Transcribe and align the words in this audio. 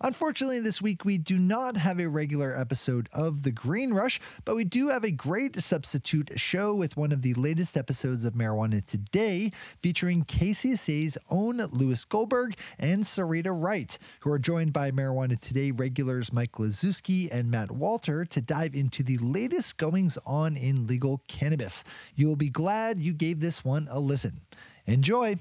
Unfortunately, 0.00 0.60
this 0.60 0.80
week 0.80 1.04
we 1.04 1.18
do 1.18 1.38
not 1.38 1.76
have 1.76 1.98
a 1.98 2.06
regular 2.06 2.56
episode 2.56 3.08
of 3.12 3.42
The 3.42 3.50
Green 3.50 3.92
Rush, 3.92 4.20
but 4.44 4.54
we 4.54 4.64
do 4.64 4.88
have 4.88 5.04
a 5.04 5.10
great 5.10 5.60
substitute 5.60 6.38
show 6.38 6.74
with 6.74 6.96
one 6.96 7.10
of 7.10 7.22
the 7.22 7.34
latest 7.34 7.76
episodes 7.76 8.24
of 8.24 8.34
Marijuana 8.34 8.84
Today, 8.84 9.50
featuring 9.82 10.24
KCSA's 10.24 11.18
own 11.30 11.56
Lewis 11.72 12.04
Goldberg 12.04 12.56
and 12.78 13.02
Sirita 13.02 13.50
Wright, 13.52 13.98
who 14.20 14.30
are 14.30 14.38
joined 14.38 14.72
by 14.72 14.92
Marijuana 14.92 15.38
Today 15.40 15.72
regulars 15.72 16.32
Mike 16.32 16.52
Liszewski 16.52 17.28
and 17.32 17.50
Matt 17.50 17.72
Walter 17.72 18.24
to 18.24 18.40
dive 18.40 18.74
into 18.74 19.02
the 19.02 19.18
latest 19.18 19.78
goings 19.78 20.16
on 20.24 20.56
in 20.56 20.86
legal 20.86 21.22
cannabis. 21.26 21.82
You'll 22.14 22.36
be 22.36 22.50
glad 22.50 23.00
you 23.00 23.12
gave 23.12 23.40
this 23.40 23.64
one 23.64 23.88
a 23.90 23.98
listen. 23.98 24.40
Enjoy! 24.86 25.36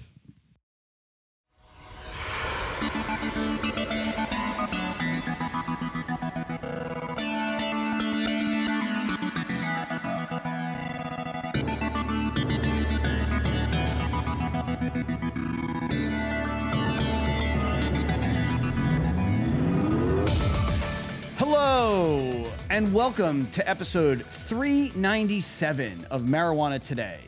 And 22.78 22.94
welcome 22.94 23.50
to 23.54 23.68
episode 23.68 24.24
397 24.24 26.06
of 26.12 26.22
Marijuana 26.22 26.80
Today. 26.80 27.22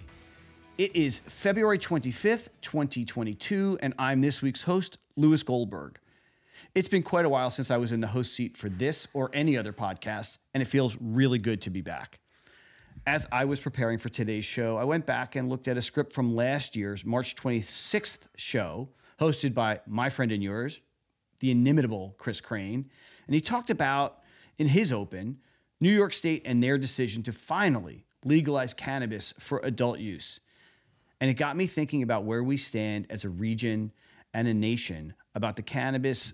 It 0.78 0.96
is 0.96 1.22
February 1.26 1.80
25th, 1.80 2.50
2022, 2.62 3.80
and 3.82 3.96
I'm 3.98 4.22
this 4.22 4.44
week's 4.44 4.62
host, 4.62 5.00
Lewis 5.16 5.42
Goldberg. 5.42 5.98
It's 6.76 6.88
been 6.88 7.02
quite 7.02 7.26
a 7.26 7.30
while 7.30 7.50
since 7.50 7.72
I 7.72 7.78
was 7.78 7.92
in 7.92 8.00
the 8.00 8.06
host 8.06 8.36
seat 8.36 8.58
for 8.58 8.70
this 8.70 9.08
or 9.16 9.32
any 9.34 9.58
other 9.58 9.74
podcast, 9.74 10.38
and 10.54 10.62
it 10.62 10.68
feels 10.68 10.96
really 11.02 11.40
good 11.40 11.62
to 11.62 11.72
be 11.72 11.82
back. 11.82 12.20
As 13.08 13.26
I 13.32 13.46
was 13.46 13.60
preparing 13.60 13.98
for 13.98 14.10
today's 14.10 14.46
show, 14.46 14.78
I 14.78 14.84
went 14.84 15.08
back 15.08 15.36
and 15.36 15.50
looked 15.50 15.68
at 15.68 15.78
a 15.78 15.82
script 15.82 16.14
from 16.14 16.36
last 16.36 16.76
year's 16.76 17.04
March 17.04 17.36
26th 17.36 18.28
show, 18.36 18.90
hosted 19.20 19.56
by 19.56 19.80
my 19.88 20.12
friend 20.12 20.32
and 20.32 20.44
yours, 20.44 20.80
the 21.40 21.50
inimitable 21.50 22.14
Chris 22.20 22.40
Crane. 22.40 22.88
And 23.26 23.34
he 23.34 23.42
talked 23.42 23.72
about, 23.72 24.20
in 24.60 24.68
his 24.68 24.94
open, 24.94 25.38
New 25.80 25.92
York 25.92 26.14
State 26.14 26.44
and 26.46 26.62
their 26.62 26.78
decision 26.78 27.24
to 27.24 27.32
finally 27.32 28.06
legalize 28.26 28.74
cannabis 28.74 29.34
for 29.40 29.60
adult 29.64 30.00
use. 30.00 30.42
And 31.22 31.32
it 31.32 31.36
got 31.36 31.56
me 31.56 31.66
thinking 31.66 32.04
about 32.04 32.26
where 32.26 32.44
we 32.44 32.58
stand 32.58 33.08
as 33.10 33.26
a 33.26 33.30
region 33.30 33.92
and 34.34 34.48
a 34.48 34.54
nation 34.54 35.14
about 35.34 35.56
the 35.56 35.62
cannabis 35.62 36.34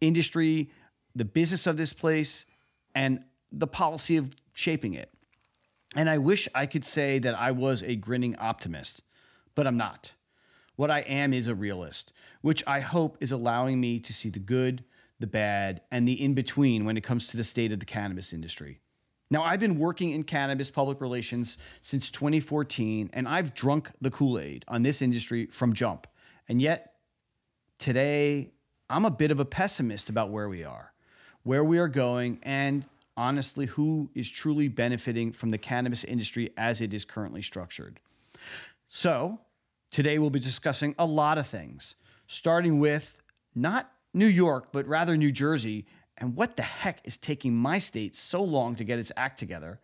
industry, 0.00 0.70
the 1.16 1.24
business 1.24 1.66
of 1.66 1.76
this 1.76 1.92
place, 1.92 2.44
and 2.94 3.24
the 3.50 3.66
policy 3.66 4.16
of 4.18 4.34
shaping 4.52 4.94
it. 4.94 5.10
And 5.96 6.08
I 6.08 6.18
wish 6.18 6.48
I 6.54 6.66
could 6.66 6.84
say 6.84 7.18
that 7.18 7.34
I 7.34 7.50
was 7.50 7.82
a 7.82 7.96
grinning 7.96 8.36
optimist, 8.36 9.02
but 9.54 9.66
I'm 9.66 9.76
not. 9.76 10.12
What 10.76 10.90
I 10.90 11.00
am 11.00 11.34
is 11.34 11.48
a 11.48 11.54
realist, 11.54 12.12
which 12.40 12.62
I 12.66 12.80
hope 12.80 13.18
is 13.20 13.32
allowing 13.32 13.80
me 13.80 14.00
to 14.00 14.12
see 14.12 14.30
the 14.30 14.38
good, 14.38 14.84
the 15.22 15.26
bad, 15.26 15.80
and 15.90 16.06
the 16.06 16.22
in 16.22 16.34
between 16.34 16.84
when 16.84 16.98
it 16.98 17.02
comes 17.02 17.28
to 17.28 17.38
the 17.38 17.44
state 17.44 17.72
of 17.72 17.80
the 17.80 17.86
cannabis 17.86 18.32
industry. 18.34 18.80
Now, 19.30 19.44
I've 19.44 19.60
been 19.60 19.78
working 19.78 20.10
in 20.10 20.24
cannabis 20.24 20.70
public 20.70 21.00
relations 21.00 21.56
since 21.80 22.10
2014, 22.10 23.08
and 23.14 23.26
I've 23.26 23.54
drunk 23.54 23.90
the 24.02 24.10
Kool 24.10 24.38
Aid 24.38 24.64
on 24.68 24.82
this 24.82 25.00
industry 25.00 25.46
from 25.46 25.72
jump. 25.72 26.06
And 26.48 26.60
yet, 26.60 26.96
today, 27.78 28.50
I'm 28.90 29.06
a 29.06 29.10
bit 29.10 29.30
of 29.30 29.40
a 29.40 29.46
pessimist 29.46 30.10
about 30.10 30.30
where 30.30 30.50
we 30.50 30.64
are, 30.64 30.92
where 31.44 31.64
we 31.64 31.78
are 31.78 31.88
going, 31.88 32.40
and 32.42 32.84
honestly, 33.16 33.66
who 33.66 34.10
is 34.14 34.28
truly 34.28 34.68
benefiting 34.68 35.32
from 35.32 35.50
the 35.50 35.58
cannabis 35.58 36.04
industry 36.04 36.50
as 36.58 36.80
it 36.80 36.92
is 36.92 37.04
currently 37.06 37.40
structured. 37.42 38.00
So, 38.86 39.38
today 39.90 40.18
we'll 40.18 40.30
be 40.30 40.40
discussing 40.40 40.94
a 40.98 41.06
lot 41.06 41.38
of 41.38 41.46
things, 41.46 41.94
starting 42.26 42.80
with 42.80 43.22
not 43.54 43.90
New 44.14 44.26
York, 44.26 44.68
but 44.72 44.86
rather 44.86 45.16
New 45.16 45.32
Jersey, 45.32 45.86
and 46.18 46.36
what 46.36 46.56
the 46.56 46.62
heck 46.62 47.00
is 47.04 47.16
taking 47.16 47.54
my 47.54 47.78
state 47.78 48.14
so 48.14 48.42
long 48.42 48.74
to 48.76 48.84
get 48.84 48.98
its 48.98 49.12
act 49.16 49.38
together, 49.38 49.80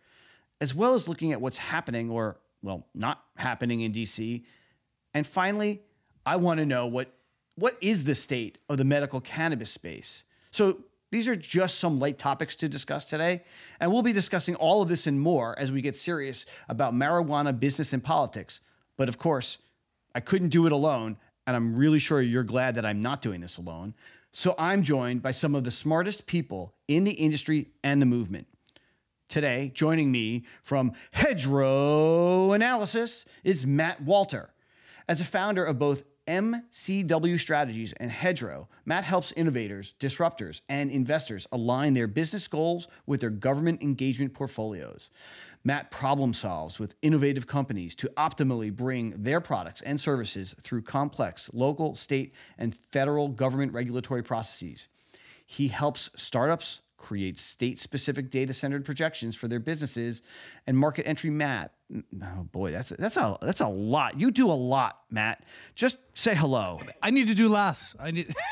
as 0.61 0.75
well 0.75 0.93
as 0.93 1.07
looking 1.07 1.31
at 1.31 1.41
what's 1.41 1.57
happening 1.57 2.09
or, 2.09 2.37
well, 2.61 2.85
not 2.93 3.23
happening 3.37 3.81
in 3.81 3.91
DC. 3.91 4.43
And 5.13 5.25
finally, 5.25 5.81
I 6.25 6.35
want 6.35 6.59
to 6.59 6.65
know 6.65 6.85
what 6.87 7.13
what 7.59 7.77
is 7.81 8.05
the 8.05 8.15
state 8.15 8.57
of 8.69 8.77
the 8.77 8.85
medical 8.85 9.19
cannabis 9.19 9.69
space? 9.69 10.23
So 10.49 10.79
these 11.11 11.27
are 11.27 11.35
just 11.35 11.77
some 11.79 11.99
light 11.99 12.17
topics 12.17 12.55
to 12.57 12.69
discuss 12.69 13.03
today, 13.03 13.41
and 13.79 13.91
we'll 13.91 14.01
be 14.01 14.13
discussing 14.13 14.55
all 14.55 14.81
of 14.81 14.87
this 14.87 15.07
and 15.07 15.19
more 15.19 15.57
as 15.59 15.71
we 15.71 15.81
get 15.81 15.95
serious 15.95 16.45
about 16.69 16.93
marijuana 16.93 17.57
business 17.57 17.91
and 17.91 18.03
politics. 18.03 18.61
But 18.95 19.09
of 19.09 19.17
course, 19.17 19.57
I 20.15 20.21
couldn't 20.21 20.49
do 20.49 20.65
it 20.67 20.71
alone, 20.71 21.17
and 21.45 21.55
I'm 21.55 21.75
really 21.75 21.99
sure 21.99 22.21
you're 22.21 22.43
glad 22.43 22.75
that 22.75 22.85
I'm 22.85 23.01
not 23.01 23.21
doing 23.21 23.41
this 23.41 23.57
alone. 23.57 23.93
So 24.31 24.55
I'm 24.57 24.83
joined 24.83 25.21
by 25.21 25.31
some 25.31 25.55
of 25.55 25.63
the 25.63 25.71
smartest 25.71 26.27
people 26.27 26.75
in 26.87 27.03
the 27.03 27.11
industry 27.11 27.71
and 27.83 28.01
the 28.01 28.05
movement. 28.05 28.47
Today, 29.27 29.71
joining 29.73 30.11
me 30.11 30.45
from 30.63 30.93
Hedgerow 31.11 32.53
Analysis 32.53 33.25
is 33.43 33.65
Matt 33.65 34.01
Walter. 34.01 34.53
As 35.07 35.19
a 35.21 35.25
founder 35.25 35.63
of 35.63 35.79
both 35.79 36.03
MCW 36.29 37.39
Strategies 37.39 37.91
and 37.93 38.11
Hedgerow, 38.11 38.67
Matt 38.85 39.03
helps 39.03 39.31
innovators, 39.31 39.95
disruptors, 39.99 40.61
and 40.69 40.91
investors 40.91 41.47
align 41.51 41.93
their 41.93 42.05
business 42.05 42.47
goals 42.47 42.87
with 43.07 43.19
their 43.19 43.31
government 43.31 43.81
engagement 43.81 44.35
portfolios. 44.35 45.09
Matt 45.63 45.89
problem 45.89 46.35
solves 46.35 46.77
with 46.77 46.93
innovative 47.01 47.47
companies 47.47 47.95
to 47.95 48.11
optimally 48.15 48.71
bring 48.71 49.15
their 49.17 49.41
products 49.41 49.81
and 49.81 49.99
services 49.99 50.55
through 50.61 50.83
complex 50.83 51.49
local, 51.51 51.95
state, 51.95 52.35
and 52.59 52.75
federal 52.75 53.29
government 53.29 53.73
regulatory 53.73 54.21
processes. 54.21 54.87
He 55.47 55.69
helps 55.69 56.11
startups 56.15 56.81
create 56.99 57.39
state 57.39 57.79
specific 57.79 58.29
data 58.29 58.53
centered 58.53 58.85
projections 58.85 59.35
for 59.35 59.47
their 59.47 59.59
businesses 59.59 60.21
and 60.67 60.77
market 60.77 61.07
entry 61.07 61.29
map. 61.29 61.71
Oh 62.21 62.43
boy, 62.51 62.71
that's 62.71 62.89
that's 62.89 63.17
a 63.17 63.37
that's 63.41 63.61
a 63.61 63.67
lot. 63.67 64.19
You 64.19 64.29
do 64.29 64.51
a 64.51 64.53
lot, 64.53 64.99
Matt. 65.09 65.43
Just 65.73 65.97
say 66.13 66.35
hello. 66.35 66.81
I 67.01 67.09
need 67.09 67.27
to 67.27 67.33
do 67.33 67.49
less. 67.49 67.95
I 67.99 68.11
need. 68.11 68.35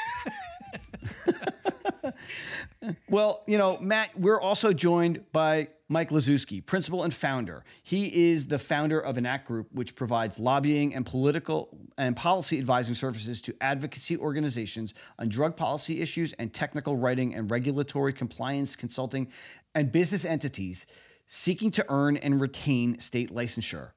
well, 3.10 3.44
you 3.48 3.58
know, 3.58 3.78
Matt, 3.80 4.18
we're 4.18 4.40
also 4.40 4.74
joined 4.74 5.24
by 5.32 5.70
Mike 5.90 6.10
Liszewski, 6.10 6.66
principal 6.66 7.04
and 7.04 7.14
founder. 7.14 7.64
He 7.82 8.32
is 8.32 8.48
the 8.48 8.60
founder 8.60 9.00
of 9.00 9.18
Enact 9.18 9.48
Group, 9.48 9.68
which 9.72 9.96
provides 9.96 10.38
lobbying 10.38 10.94
and 10.94 11.06
political 11.06 11.70
and 11.98 12.16
policy 12.16 12.60
advising 12.60 12.96
services 12.96 13.42
to 13.42 13.56
advocacy 13.62 14.18
organizations 14.18 14.94
on 15.18 15.30
drug 15.30 15.56
policy 15.56 16.02
issues 16.02 16.34
and 16.34 16.54
technical 16.54 16.98
writing 16.98 17.34
and 17.34 17.50
regulatory 17.50 18.12
compliance 18.12 18.76
consulting 18.76 19.30
and 19.74 19.92
business 19.92 20.26
entities 20.26 20.86
seeking 21.28 21.72
to 21.72 21.86
earn 21.90 22.18
and 22.18 22.42
retain 22.42 23.00
state 23.00 23.34
licensure. 23.34 23.92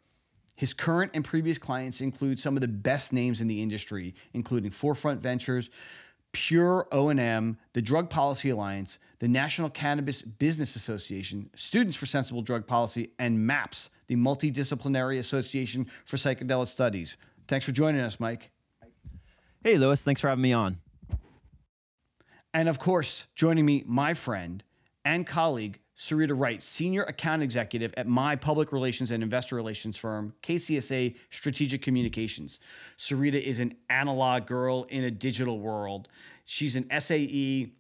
His 0.54 0.74
current 0.74 1.12
and 1.14 1.24
previous 1.24 1.56
clients 1.58 2.00
include 2.00 2.38
some 2.38 2.56
of 2.56 2.60
the 2.60 2.68
best 2.68 3.12
names 3.12 3.40
in 3.40 3.48
the 3.48 3.62
industry, 3.62 4.14
including 4.34 4.70
Forefront 4.70 5.22
Ventures, 5.22 5.70
Pure 6.32 6.88
O&M, 6.92 7.58
the 7.72 7.82
Drug 7.82 8.08
Policy 8.08 8.50
Alliance, 8.50 8.98
the 9.18 9.28
National 9.28 9.68
Cannabis 9.68 10.22
Business 10.22 10.76
Association, 10.76 11.50
Students 11.54 11.96
for 11.96 12.06
Sensible 12.06 12.42
Drug 12.42 12.66
Policy, 12.66 13.10
and 13.18 13.46
MAPS, 13.46 13.90
the 14.06 14.16
Multidisciplinary 14.16 15.18
Association 15.18 15.86
for 16.04 16.16
Psychedelic 16.16 16.68
Studies. 16.68 17.16
Thanks 17.48 17.66
for 17.66 17.72
joining 17.72 18.00
us, 18.00 18.20
Mike. 18.20 18.50
Hey, 19.62 19.76
Lewis. 19.76 20.02
Thanks 20.02 20.20
for 20.20 20.28
having 20.28 20.42
me 20.42 20.52
on. 20.52 20.78
And 22.54 22.68
of 22.68 22.78
course, 22.78 23.26
joining 23.34 23.64
me, 23.66 23.84
my 23.86 24.14
friend 24.14 24.62
and 25.04 25.26
colleague, 25.26 25.80
Sirita 26.00 26.32
Wright, 26.34 26.62
Senior 26.62 27.02
Account 27.02 27.42
Executive 27.42 27.92
at 27.94 28.06
my 28.06 28.34
public 28.34 28.72
relations 28.72 29.10
and 29.10 29.22
investor 29.22 29.54
relations 29.54 29.98
firm, 29.98 30.32
KCSA 30.42 31.14
Strategic 31.28 31.82
Communications. 31.82 32.58
Sirita 32.96 33.40
is 33.40 33.58
an 33.58 33.74
analog 33.90 34.46
girl 34.46 34.84
in 34.84 35.04
a 35.04 35.10
digital 35.10 35.60
world. 35.60 36.08
She's 36.46 36.74
an 36.74 36.88
SAE 36.98 37.74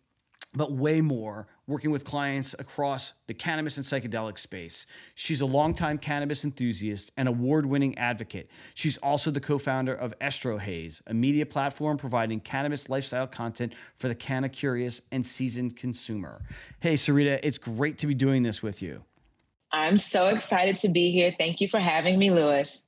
but 0.52 0.72
way 0.72 1.00
more, 1.00 1.46
working 1.66 1.90
with 1.90 2.04
clients 2.04 2.54
across 2.58 3.12
the 3.28 3.34
cannabis 3.34 3.76
and 3.76 3.86
psychedelic 3.86 4.38
space. 4.38 4.86
She's 5.14 5.40
a 5.40 5.46
longtime 5.46 5.98
cannabis 5.98 6.44
enthusiast 6.44 7.12
and 7.16 7.28
award 7.28 7.66
winning 7.66 7.96
advocate. 7.98 8.50
She's 8.74 8.96
also 8.98 9.30
the 9.30 9.40
co 9.40 9.58
founder 9.58 9.94
of 9.94 10.12
EstroHaze, 10.20 11.02
a 11.06 11.14
media 11.14 11.46
platform 11.46 11.96
providing 11.96 12.40
cannabis 12.40 12.88
lifestyle 12.88 13.26
content 13.26 13.74
for 13.96 14.08
the 14.08 14.14
canna 14.14 14.48
curious 14.48 15.00
and 15.12 15.24
seasoned 15.24 15.76
consumer. 15.76 16.42
Hey, 16.80 16.94
Sirita, 16.94 17.38
it's 17.42 17.58
great 17.58 17.98
to 17.98 18.06
be 18.06 18.14
doing 18.14 18.42
this 18.42 18.62
with 18.62 18.82
you. 18.82 19.04
I'm 19.72 19.98
so 19.98 20.28
excited 20.28 20.76
to 20.78 20.88
be 20.88 21.12
here. 21.12 21.32
Thank 21.38 21.60
you 21.60 21.68
for 21.68 21.78
having 21.78 22.18
me, 22.18 22.32
Lewis. 22.32 22.84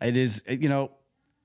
It 0.00 0.16
is, 0.16 0.42
you 0.48 0.70
know, 0.70 0.92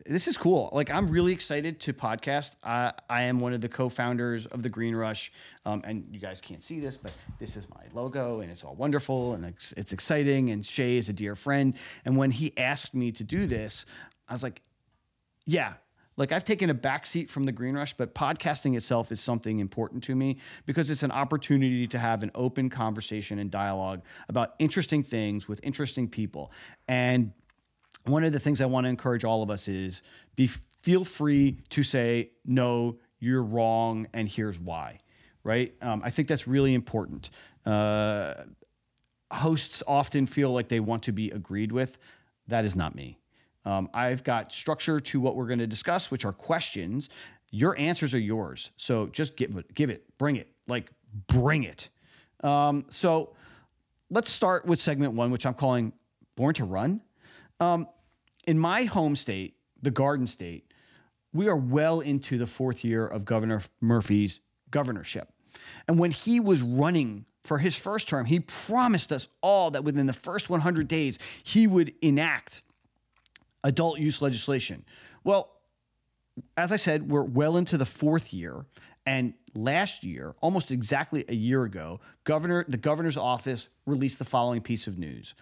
this 0.06 0.28
is 0.28 0.38
cool. 0.38 0.70
Like 0.72 0.92
I'm 0.92 1.10
really 1.10 1.34
excited 1.34 1.80
to 1.82 1.94
podcast. 1.94 2.56
I, 2.64 2.94
I 3.10 3.24
am 3.24 3.40
one 3.40 3.54
of 3.54 3.62
the 3.62 3.70
co-founders 3.70 4.46
of 4.46 4.62
the 4.62 4.70
Green 4.70 4.96
Rush, 4.96 5.32
um, 5.66 5.82
and 5.84 6.06
you 6.12 6.20
guys 6.20 6.42
can't 6.42 6.62
see 6.62 6.80
this, 6.80 6.96
but 6.96 7.12
this 7.40 7.58
is 7.58 7.68
my 7.70 7.84
logo, 7.94 8.42
and 8.42 8.52
it's 8.52 8.64
all 8.64 8.76
wonderful 8.76 9.34
and 9.34 9.46
it's, 9.46 9.74
it's 9.76 9.94
exciting. 9.94 10.52
And 10.52 10.66
Shay 10.66 10.98
is 10.98 11.10
a 11.10 11.14
dear 11.14 11.36
friend. 11.36 11.74
And 12.06 12.18
when 12.18 12.32
he 12.32 12.56
asked 12.58 12.94
me 12.94 13.12
to 13.14 13.24
do 13.24 13.48
this, 13.48 13.86
I 14.30 14.34
was 14.34 14.44
like, 14.44 14.62
yeah. 15.46 15.74
Like 16.18 16.32
I've 16.32 16.46
taken 16.46 16.70
a 16.70 16.76
backseat 16.76 17.28
from 17.28 17.44
the 17.44 17.52
Green 17.52 17.76
Rush, 17.76 17.94
but 17.94 18.16
podcasting 18.16 18.78
itself 18.78 19.12
is 19.12 19.20
something 19.20 19.60
important 19.60 20.04
to 20.06 20.16
me 20.16 20.38
because 20.66 20.90
it's 20.90 21.04
an 21.04 21.12
opportunity 21.12 21.88
to 21.88 22.00
have 22.00 22.24
an 22.24 22.32
open 22.36 22.70
conversation 22.70 23.38
and 23.38 23.52
dialogue 23.52 24.02
about 24.30 24.54
interesting 24.60 25.04
things 25.04 25.50
with 25.50 25.60
interesting 25.62 26.08
people. 26.08 26.54
And 26.88 27.34
one 28.06 28.24
of 28.24 28.34
the 28.34 28.40
things 28.40 28.62
I 28.62 28.66
want 28.66 28.86
to 28.86 28.90
encourage 28.90 29.24
all 29.24 29.44
of 29.44 29.50
us 29.50 29.68
is 29.68 30.02
be 30.36 30.48
feel 30.82 31.04
free 31.04 31.60
to 31.70 31.84
say 31.84 32.32
no, 32.46 32.98
you're 33.20 33.44
wrong, 33.44 34.08
and 34.14 34.28
here's 34.30 34.60
why. 34.60 35.00
Right? 35.44 35.76
Um, 35.82 36.02
I 36.04 36.10
think 36.10 36.28
that's 36.28 36.48
really 36.48 36.74
important. 36.74 37.30
Uh, 37.66 38.34
hosts 39.32 39.84
often 39.88 40.26
feel 40.26 40.52
like 40.52 40.70
they 40.70 40.80
want 40.80 41.04
to 41.04 41.12
be 41.12 41.30
agreed 41.32 41.72
with. 41.72 41.98
That 42.48 42.66
is 42.66 42.76
not 42.76 42.96
me. 42.96 43.20
Um, 43.66 43.90
I've 43.94 44.24
got 44.24 44.52
structure 44.52 45.00
to 45.00 45.20
what 45.20 45.36
we're 45.36 45.48
going 45.48 45.60
to 45.60 45.68
discuss, 45.68 46.12
which 46.12 46.26
are 46.26 46.34
questions. 46.34 47.10
Your 47.52 47.78
answers 47.80 48.14
are 48.14 48.20
yours. 48.20 48.72
So 48.78 49.08
just 49.08 49.36
give 49.36 49.56
it, 49.56 49.74
give 49.74 49.90
it, 49.90 50.06
bring 50.18 50.36
it, 50.36 50.50
like 50.68 50.92
bring 51.28 51.64
it. 51.64 51.90
Um, 52.44 52.86
so 52.90 53.36
let's 54.10 54.32
start 54.32 54.66
with 54.66 54.80
segment 54.80 55.14
one, 55.14 55.32
which 55.32 55.46
I'm 55.46 55.54
calling 55.54 55.94
Born 56.36 56.54
to 56.56 56.66
Run. 56.66 57.02
Um, 57.60 57.88
in 58.48 58.60
my 58.60 58.86
home 58.86 59.16
state, 59.16 59.56
the 59.82 59.92
Garden 59.92 60.28
State, 60.28 60.72
we 61.34 61.48
are 61.48 61.56
well 61.56 62.00
into 62.00 62.38
the 62.38 62.46
fourth 62.46 62.84
year 62.84 63.06
of 63.06 63.26
Governor 63.26 63.62
Murphy's 63.82 64.40
governorship. 64.72 65.32
And 65.88 66.00
when 66.00 66.12
he 66.12 66.40
was 66.40 66.62
running 66.62 67.26
for 67.44 67.58
his 67.60 67.76
first 67.76 68.08
term, 68.08 68.26
he 68.26 68.40
promised 68.40 69.12
us 69.12 69.28
all 69.42 69.72
that 69.72 69.84
within 69.84 70.08
the 70.08 70.14
first 70.14 70.50
100 70.50 70.88
days, 70.88 71.20
he 71.44 71.68
would 71.68 71.94
enact 72.02 72.64
adult 73.64 74.00
use 74.00 74.22
legislation. 74.22 74.86
Well, 75.24 75.52
as 76.58 76.72
I 76.72 76.78
said, 76.78 77.10
we're 77.10 77.24
well 77.24 77.58
into 77.58 77.78
the 77.78 77.86
fourth 77.86 78.34
year. 78.34 78.66
And 79.06 79.34
last 79.54 80.04
year, 80.04 80.36
almost 80.42 80.72
exactly 80.72 81.24
a 81.28 81.36
year 81.36 81.64
ago, 81.64 82.00
governor, 82.24 82.66
the 82.68 82.78
governor's 82.78 83.18
office 83.18 83.70
released 83.86 84.20
the 84.20 84.26
following 84.26 84.62
piece 84.62 84.88
of 84.88 84.98
news. 84.98 85.36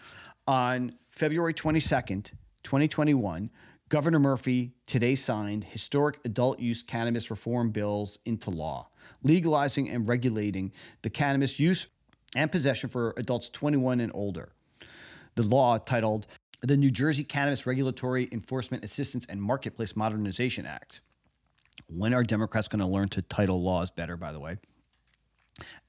On 0.48 0.94
February 1.10 1.54
22nd, 1.54 2.32
2021, 2.64 3.50
Governor 3.90 4.20
Murphy 4.20 4.74
today 4.88 5.16
signed 5.16 5.64
historic 5.66 6.20
adult 6.26 6.60
use 6.60 6.82
cannabis 6.82 7.30
reform 7.30 7.70
bills 7.70 8.18
into 8.26 8.50
law, 8.50 8.90
legalizing 9.22 9.90
and 9.90 10.08
regulating 10.08 10.72
the 11.04 11.10
cannabis 11.10 11.60
use 11.60 11.88
and 12.36 12.52
possession 12.52 12.90
for 12.90 13.14
adults 13.18 13.50
21 13.50 14.00
and 14.00 14.12
older. 14.16 14.54
The 15.36 15.44
law, 15.44 15.78
titled 15.78 16.28
the 16.62 16.78
New 16.78 16.92
Jersey 16.92 17.24
Cannabis 17.24 17.66
Regulatory 17.66 18.30
Enforcement 18.32 18.86
Assistance 18.86 19.26
and 19.28 19.42
Marketplace 19.42 19.96
Modernization 19.96 20.66
Act. 20.66 21.02
When 21.88 22.14
are 22.14 22.24
Democrats 22.24 22.68
going 22.68 22.80
to 22.80 22.88
learn 22.88 23.10
to 23.10 23.22
title 23.22 23.62
laws 23.62 23.92
better, 23.92 24.16
by 24.16 24.32
the 24.32 24.40
way? 24.40 24.58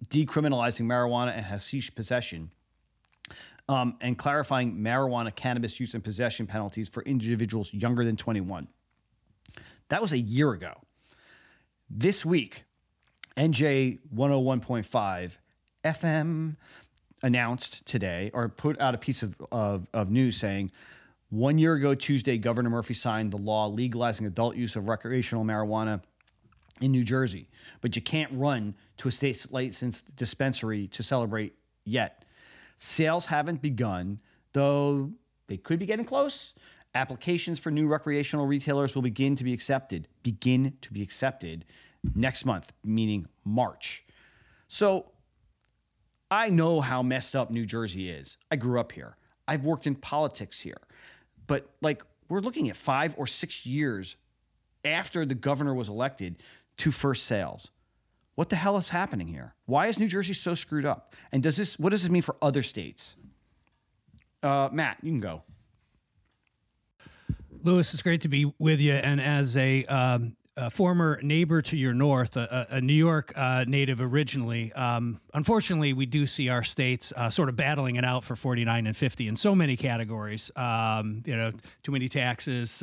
Decriminalizing 0.09 0.87
marijuana 0.87 1.33
and 1.37 1.47
hashish 1.47 1.95
possession 1.95 2.51
um, 3.69 3.97
and 4.01 4.19
clarifying 4.19 4.77
marijuana 4.77 5.35
cannabis 5.35 5.79
use 5.81 5.95
and 5.95 6.05
possession 6.05 6.47
penalties 6.47 6.89
for 6.89 7.03
individuals 7.03 7.73
younger 7.73 8.05
than 8.05 8.17
21. 8.17 8.69
That 9.89 10.01
was 10.01 10.13
a 10.13 10.19
year 10.19 10.53
ago. 10.53 10.75
This 11.89 12.25
week, 12.25 12.65
NJ 13.37 13.99
101.5 14.15 15.39
FM 15.85 16.57
announced 17.23 17.85
today 17.87 18.31
or 18.35 18.49
put 18.49 18.81
out 18.81 18.95
a 18.95 18.99
piece 18.99 19.23
of, 19.23 19.37
of, 19.51 19.87
of 19.95 20.11
news 20.11 20.37
saying 20.37 20.71
one 21.31 21.59
year 21.59 21.75
ago, 21.75 21.95
Tuesday, 21.95 22.39
Governor 22.39 22.71
Murphy 22.71 22.95
signed 22.95 23.33
the 23.33 23.39
law 23.39 23.67
legalizing 23.67 24.27
adult 24.27 24.55
use 24.57 24.77
of 24.77 24.89
recreational 24.89 25.45
marijuana 25.45 26.01
in 26.81 26.93
New 26.93 27.03
Jersey. 27.03 27.49
But 27.81 27.97
you 27.97 28.03
can't 28.03 28.31
run 28.33 28.77
to 28.99 29.09
a 29.09 29.11
state 29.11 29.45
licensed 29.51 30.15
dispensary 30.15 30.87
to 30.89 31.03
celebrate 31.03 31.55
yet. 31.85 32.24
Sales 32.77 33.27
haven't 33.27 33.63
begun, 33.63 34.21
though 34.53 35.13
they 35.47 35.57
could 35.57 35.79
be 35.79 35.87
getting 35.87 36.05
close. 36.05 36.55
Applications 36.95 37.59
for 37.59 37.71
new 37.71 37.89
recreational 37.89 38.47
retailers 38.47 38.95
will 38.95 39.03
begin 39.03 39.35
to 39.37 39.45
be 39.45 39.53
accepted, 39.53 40.07
begin 40.23 40.77
to 40.81 40.93
be 40.93 41.03
accepted 41.03 41.65
next 42.15 42.45
month, 42.45 42.73
meaning 42.85 43.27
March. 43.45 44.05
So 44.69 45.11
I 46.31 46.51
know 46.51 46.81
how 46.81 47.03
messed 47.03 47.35
up 47.35 47.51
New 47.51 47.67
Jersey 47.67 48.11
is. 48.11 48.39
I 48.51 48.57
grew 48.57 48.79
up 48.79 48.93
here. 48.93 49.17
I've 49.49 49.65
worked 49.65 49.87
in 49.87 49.95
politics 49.95 50.61
here. 50.61 50.81
But 51.47 51.69
like 51.81 52.03
we're 52.29 52.41
looking 52.41 52.69
at 52.71 52.77
5 52.77 53.15
or 53.19 53.27
6 53.27 53.67
years 53.67 54.17
after 54.85 55.27
the 55.27 55.35
governor 55.35 55.75
was 55.75 55.89
elected 55.89 56.43
to 56.79 56.91
first 56.91 57.25
sales. 57.25 57.71
What 58.35 58.49
the 58.49 58.57
hell 58.57 58.77
is 58.79 58.89
happening 58.89 59.29
here? 59.29 59.55
Why 59.67 59.87
is 59.87 59.99
New 59.99 60.09
Jersey 60.09 60.35
so 60.35 60.55
screwed 60.55 60.85
up? 60.85 61.15
And 61.31 61.43
does 61.43 61.57
this 61.57 61.79
what 61.79 61.91
does 61.91 62.03
this 62.03 62.11
mean 62.11 62.23
for 62.23 62.37
other 62.43 62.63
states? 62.63 63.15
Uh, 64.43 64.69
Matt, 64.73 64.99
you 65.03 65.11
can 65.11 65.21
go. 65.21 65.43
Lewis, 67.63 67.95
it's 67.95 68.03
great 68.03 68.21
to 68.21 68.29
be 68.29 68.53
with 68.59 68.79
you. 68.79 68.93
And 68.93 69.21
as 69.23 69.57
a, 69.57 69.87
um, 69.87 70.37
a 70.55 70.69
former 70.69 71.19
neighbor 71.23 71.63
to 71.63 71.77
your 71.79 71.95
north, 71.95 72.37
a, 72.37 72.67
a 72.69 72.81
New 72.83 72.93
York 72.93 73.33
uh, 73.35 73.65
native 73.67 74.03
originally, 74.03 74.71
um, 74.75 75.19
unfortunately, 75.33 75.95
we 75.95 76.05
do 76.05 76.27
see 76.27 76.51
our 76.51 76.63
states 76.63 77.11
uh, 77.17 77.31
sort 77.31 77.49
of 77.49 77.57
battling 77.57 77.97
it 77.97 78.05
out 78.05 78.23
for 78.23 78.37
49 78.37 78.87
and 78.87 78.95
50 78.95 79.29
in 79.29 79.37
so 79.37 79.55
many 79.55 79.79
categories. 79.79 80.51
Um, 80.57 81.23
you 81.25 81.35
know, 81.35 81.53
too 81.83 81.93
many 81.93 82.09
taxes. 82.09 82.83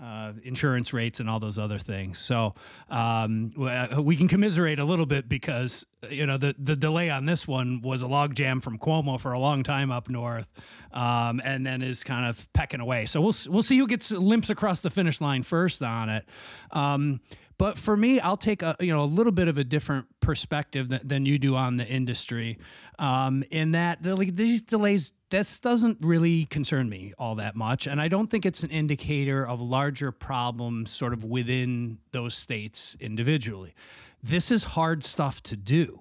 Uh, 0.00 0.32
insurance 0.44 0.92
rates 0.92 1.18
and 1.18 1.28
all 1.28 1.40
those 1.40 1.58
other 1.58 1.80
things. 1.80 2.20
So 2.20 2.54
um, 2.88 3.50
uh, 3.60 4.00
we 4.00 4.14
can 4.14 4.28
commiserate 4.28 4.78
a 4.78 4.84
little 4.84 5.06
bit 5.06 5.28
because 5.28 5.84
you 6.08 6.24
know 6.24 6.38
the 6.38 6.54
the 6.56 6.76
delay 6.76 7.10
on 7.10 7.26
this 7.26 7.48
one 7.48 7.80
was 7.82 8.04
a 8.04 8.06
logjam 8.06 8.62
from 8.62 8.78
Cuomo 8.78 9.18
for 9.18 9.32
a 9.32 9.40
long 9.40 9.64
time 9.64 9.90
up 9.90 10.08
north, 10.08 10.48
um, 10.92 11.40
and 11.44 11.66
then 11.66 11.82
is 11.82 12.04
kind 12.04 12.26
of 12.26 12.46
pecking 12.52 12.78
away. 12.78 13.06
So 13.06 13.20
we'll 13.20 13.34
we'll 13.48 13.64
see 13.64 13.76
who 13.76 13.88
gets 13.88 14.12
limps 14.12 14.50
across 14.50 14.82
the 14.82 14.90
finish 14.90 15.20
line 15.20 15.42
first 15.42 15.82
on 15.82 16.08
it. 16.08 16.24
Um, 16.70 17.20
but 17.58 17.76
for 17.76 17.96
me, 17.96 18.20
I'll 18.20 18.36
take 18.36 18.62
a 18.62 18.76
you 18.80 18.94
know 18.94 19.02
a 19.02 19.06
little 19.06 19.32
bit 19.32 19.48
of 19.48 19.58
a 19.58 19.64
different 19.64 20.06
perspective 20.20 20.88
than, 20.88 21.00
than 21.04 21.26
you 21.26 21.38
do 21.38 21.56
on 21.56 21.76
the 21.76 21.86
industry. 21.86 22.58
Um, 22.98 23.44
in 23.50 23.72
that 23.72 24.02
the, 24.02 24.16
like, 24.16 24.34
these 24.36 24.62
delays 24.62 25.12
this 25.30 25.60
doesn't 25.60 25.98
really 26.00 26.46
concern 26.46 26.88
me 26.88 27.12
all 27.18 27.34
that 27.34 27.54
much. 27.54 27.86
And 27.86 28.00
I 28.00 28.08
don't 28.08 28.28
think 28.28 28.46
it's 28.46 28.62
an 28.62 28.70
indicator 28.70 29.46
of 29.46 29.60
larger 29.60 30.10
problems 30.10 30.90
sort 30.90 31.12
of 31.12 31.22
within 31.24 31.98
those 32.12 32.34
states 32.34 32.96
individually. 32.98 33.74
This 34.22 34.50
is 34.50 34.64
hard 34.64 35.04
stuff 35.04 35.42
to 35.44 35.56
do. 35.56 36.00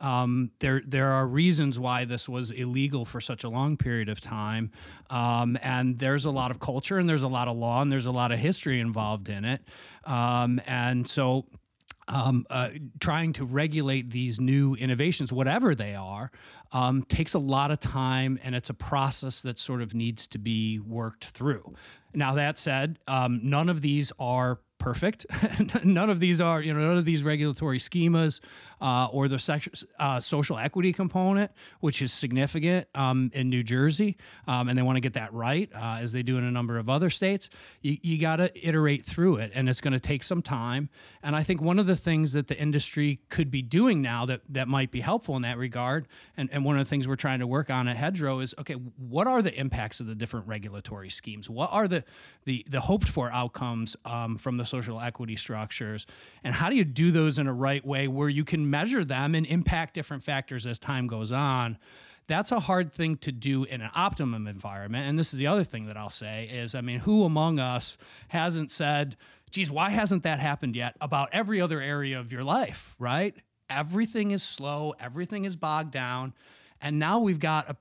Um, 0.00 0.50
there, 0.60 0.82
there 0.86 1.08
are 1.08 1.26
reasons 1.26 1.78
why 1.78 2.04
this 2.04 2.28
was 2.28 2.50
illegal 2.50 3.04
for 3.04 3.20
such 3.20 3.44
a 3.44 3.48
long 3.48 3.76
period 3.76 4.08
of 4.08 4.20
time, 4.20 4.70
um, 5.10 5.58
and 5.62 5.98
there's 5.98 6.24
a 6.24 6.30
lot 6.30 6.50
of 6.50 6.60
culture, 6.60 6.98
and 6.98 7.08
there's 7.08 7.22
a 7.22 7.28
lot 7.28 7.48
of 7.48 7.56
law, 7.56 7.82
and 7.82 7.90
there's 7.90 8.06
a 8.06 8.12
lot 8.12 8.32
of 8.32 8.38
history 8.38 8.80
involved 8.80 9.28
in 9.28 9.44
it, 9.44 9.62
um, 10.04 10.60
and 10.66 11.08
so 11.08 11.46
um, 12.08 12.46
uh, 12.48 12.70
trying 13.00 13.32
to 13.34 13.44
regulate 13.44 14.10
these 14.10 14.40
new 14.40 14.74
innovations, 14.74 15.32
whatever 15.32 15.74
they 15.74 15.94
are, 15.94 16.30
um, 16.72 17.02
takes 17.02 17.34
a 17.34 17.38
lot 17.38 17.70
of 17.70 17.80
time 17.80 18.38
and 18.42 18.54
it's 18.54 18.70
a 18.70 18.74
process 18.74 19.40
that 19.42 19.58
sort 19.58 19.82
of 19.82 19.94
needs 19.94 20.26
to 20.28 20.38
be 20.38 20.78
worked 20.78 21.26
through. 21.26 21.74
Now, 22.14 22.34
that 22.34 22.58
said, 22.58 22.98
um, 23.06 23.40
none 23.42 23.68
of 23.68 23.82
these 23.82 24.10
are 24.18 24.60
perfect. 24.78 25.26
none 25.84 26.10
of 26.10 26.20
these 26.20 26.40
are, 26.40 26.62
you 26.62 26.72
know, 26.72 26.80
none 26.80 26.98
of 26.98 27.04
these 27.04 27.22
regulatory 27.22 27.78
schemas 27.78 28.40
uh, 28.80 29.06
or 29.06 29.28
the 29.28 29.38
sex, 29.38 29.84
uh, 29.98 30.20
social 30.20 30.56
equity 30.56 30.92
component, 30.92 31.50
which 31.80 32.00
is 32.00 32.12
significant 32.12 32.86
um, 32.94 33.30
in 33.34 33.50
New 33.50 33.62
Jersey, 33.62 34.16
um, 34.46 34.68
and 34.68 34.78
they 34.78 34.82
want 34.82 34.96
to 34.96 35.00
get 35.00 35.14
that 35.14 35.32
right 35.32 35.68
uh, 35.74 35.98
as 36.00 36.12
they 36.12 36.22
do 36.22 36.38
in 36.38 36.44
a 36.44 36.50
number 36.50 36.78
of 36.78 36.88
other 36.88 37.10
states. 37.10 37.50
You, 37.82 37.98
you 38.02 38.18
got 38.18 38.36
to 38.36 38.66
iterate 38.66 39.04
through 39.04 39.36
it, 39.36 39.52
and 39.54 39.68
it's 39.68 39.80
going 39.80 39.92
to 39.92 40.00
take 40.00 40.22
some 40.22 40.42
time. 40.42 40.88
And 41.22 41.34
I 41.34 41.42
think 41.42 41.60
one 41.60 41.78
of 41.78 41.86
the 41.86 41.96
things 41.96 42.32
that 42.32 42.46
the 42.48 42.58
industry 42.58 43.20
could 43.28 43.50
be 43.50 43.62
doing 43.62 44.00
now 44.00 44.26
that 44.26 44.42
that 44.48 44.68
might 44.68 44.90
be 44.90 45.00
helpful 45.00 45.36
in 45.36 45.42
that 45.42 45.58
regard, 45.58 46.06
and, 46.36 46.48
and 46.52 46.64
one 46.64 46.78
of 46.78 46.86
the 46.86 46.88
things 46.88 47.08
we're 47.08 47.16
trying 47.16 47.40
to 47.40 47.46
work 47.46 47.70
on 47.70 47.88
at 47.88 47.96
Hedgerow 47.96 48.40
is 48.40 48.54
okay, 48.58 48.74
what 48.74 49.26
are 49.26 49.42
the 49.42 49.54
impacts 49.54 50.00
of 50.00 50.06
the 50.06 50.14
different 50.14 50.46
regulatory 50.46 51.08
schemes? 51.08 51.50
What 51.50 51.70
are 51.72 51.88
the 51.88 52.04
the 52.44 52.64
the 52.68 52.80
hoped 52.80 53.08
for 53.08 53.30
outcomes 53.32 53.96
um, 54.04 54.36
from 54.36 54.56
the 54.56 54.67
social 54.68 55.00
equity 55.00 55.36
structures, 55.36 56.06
and 56.44 56.54
how 56.54 56.68
do 56.70 56.76
you 56.76 56.84
do 56.84 57.10
those 57.10 57.38
in 57.38 57.46
a 57.46 57.52
right 57.52 57.84
way 57.84 58.08
where 58.08 58.28
you 58.28 58.44
can 58.44 58.70
measure 58.70 59.04
them 59.04 59.34
and 59.34 59.46
impact 59.46 59.94
different 59.94 60.22
factors 60.22 60.66
as 60.66 60.78
time 60.78 61.06
goes 61.06 61.32
on? 61.32 61.78
That's 62.26 62.52
a 62.52 62.60
hard 62.60 62.92
thing 62.92 63.16
to 63.18 63.32
do 63.32 63.64
in 63.64 63.80
an 63.80 63.90
optimum 63.94 64.46
environment. 64.46 65.08
And 65.08 65.18
this 65.18 65.32
is 65.32 65.38
the 65.38 65.46
other 65.46 65.64
thing 65.64 65.86
that 65.86 65.96
I'll 65.96 66.10
say 66.10 66.44
is, 66.44 66.74
I 66.74 66.82
mean, 66.82 67.00
who 67.00 67.24
among 67.24 67.58
us 67.58 67.96
hasn't 68.28 68.70
said, 68.70 69.16
geez, 69.50 69.70
why 69.70 69.88
hasn't 69.90 70.24
that 70.24 70.38
happened 70.38 70.76
yet 70.76 70.94
about 71.00 71.30
every 71.32 71.60
other 71.60 71.80
area 71.80 72.20
of 72.20 72.30
your 72.30 72.44
life, 72.44 72.94
right? 72.98 73.34
Everything 73.70 74.30
is 74.30 74.42
slow, 74.42 74.94
everything 75.00 75.46
is 75.46 75.56
bogged 75.56 75.90
down. 75.90 76.34
And 76.82 76.98
now 76.98 77.18
we've 77.18 77.40
got 77.40 77.70
a 77.70 77.76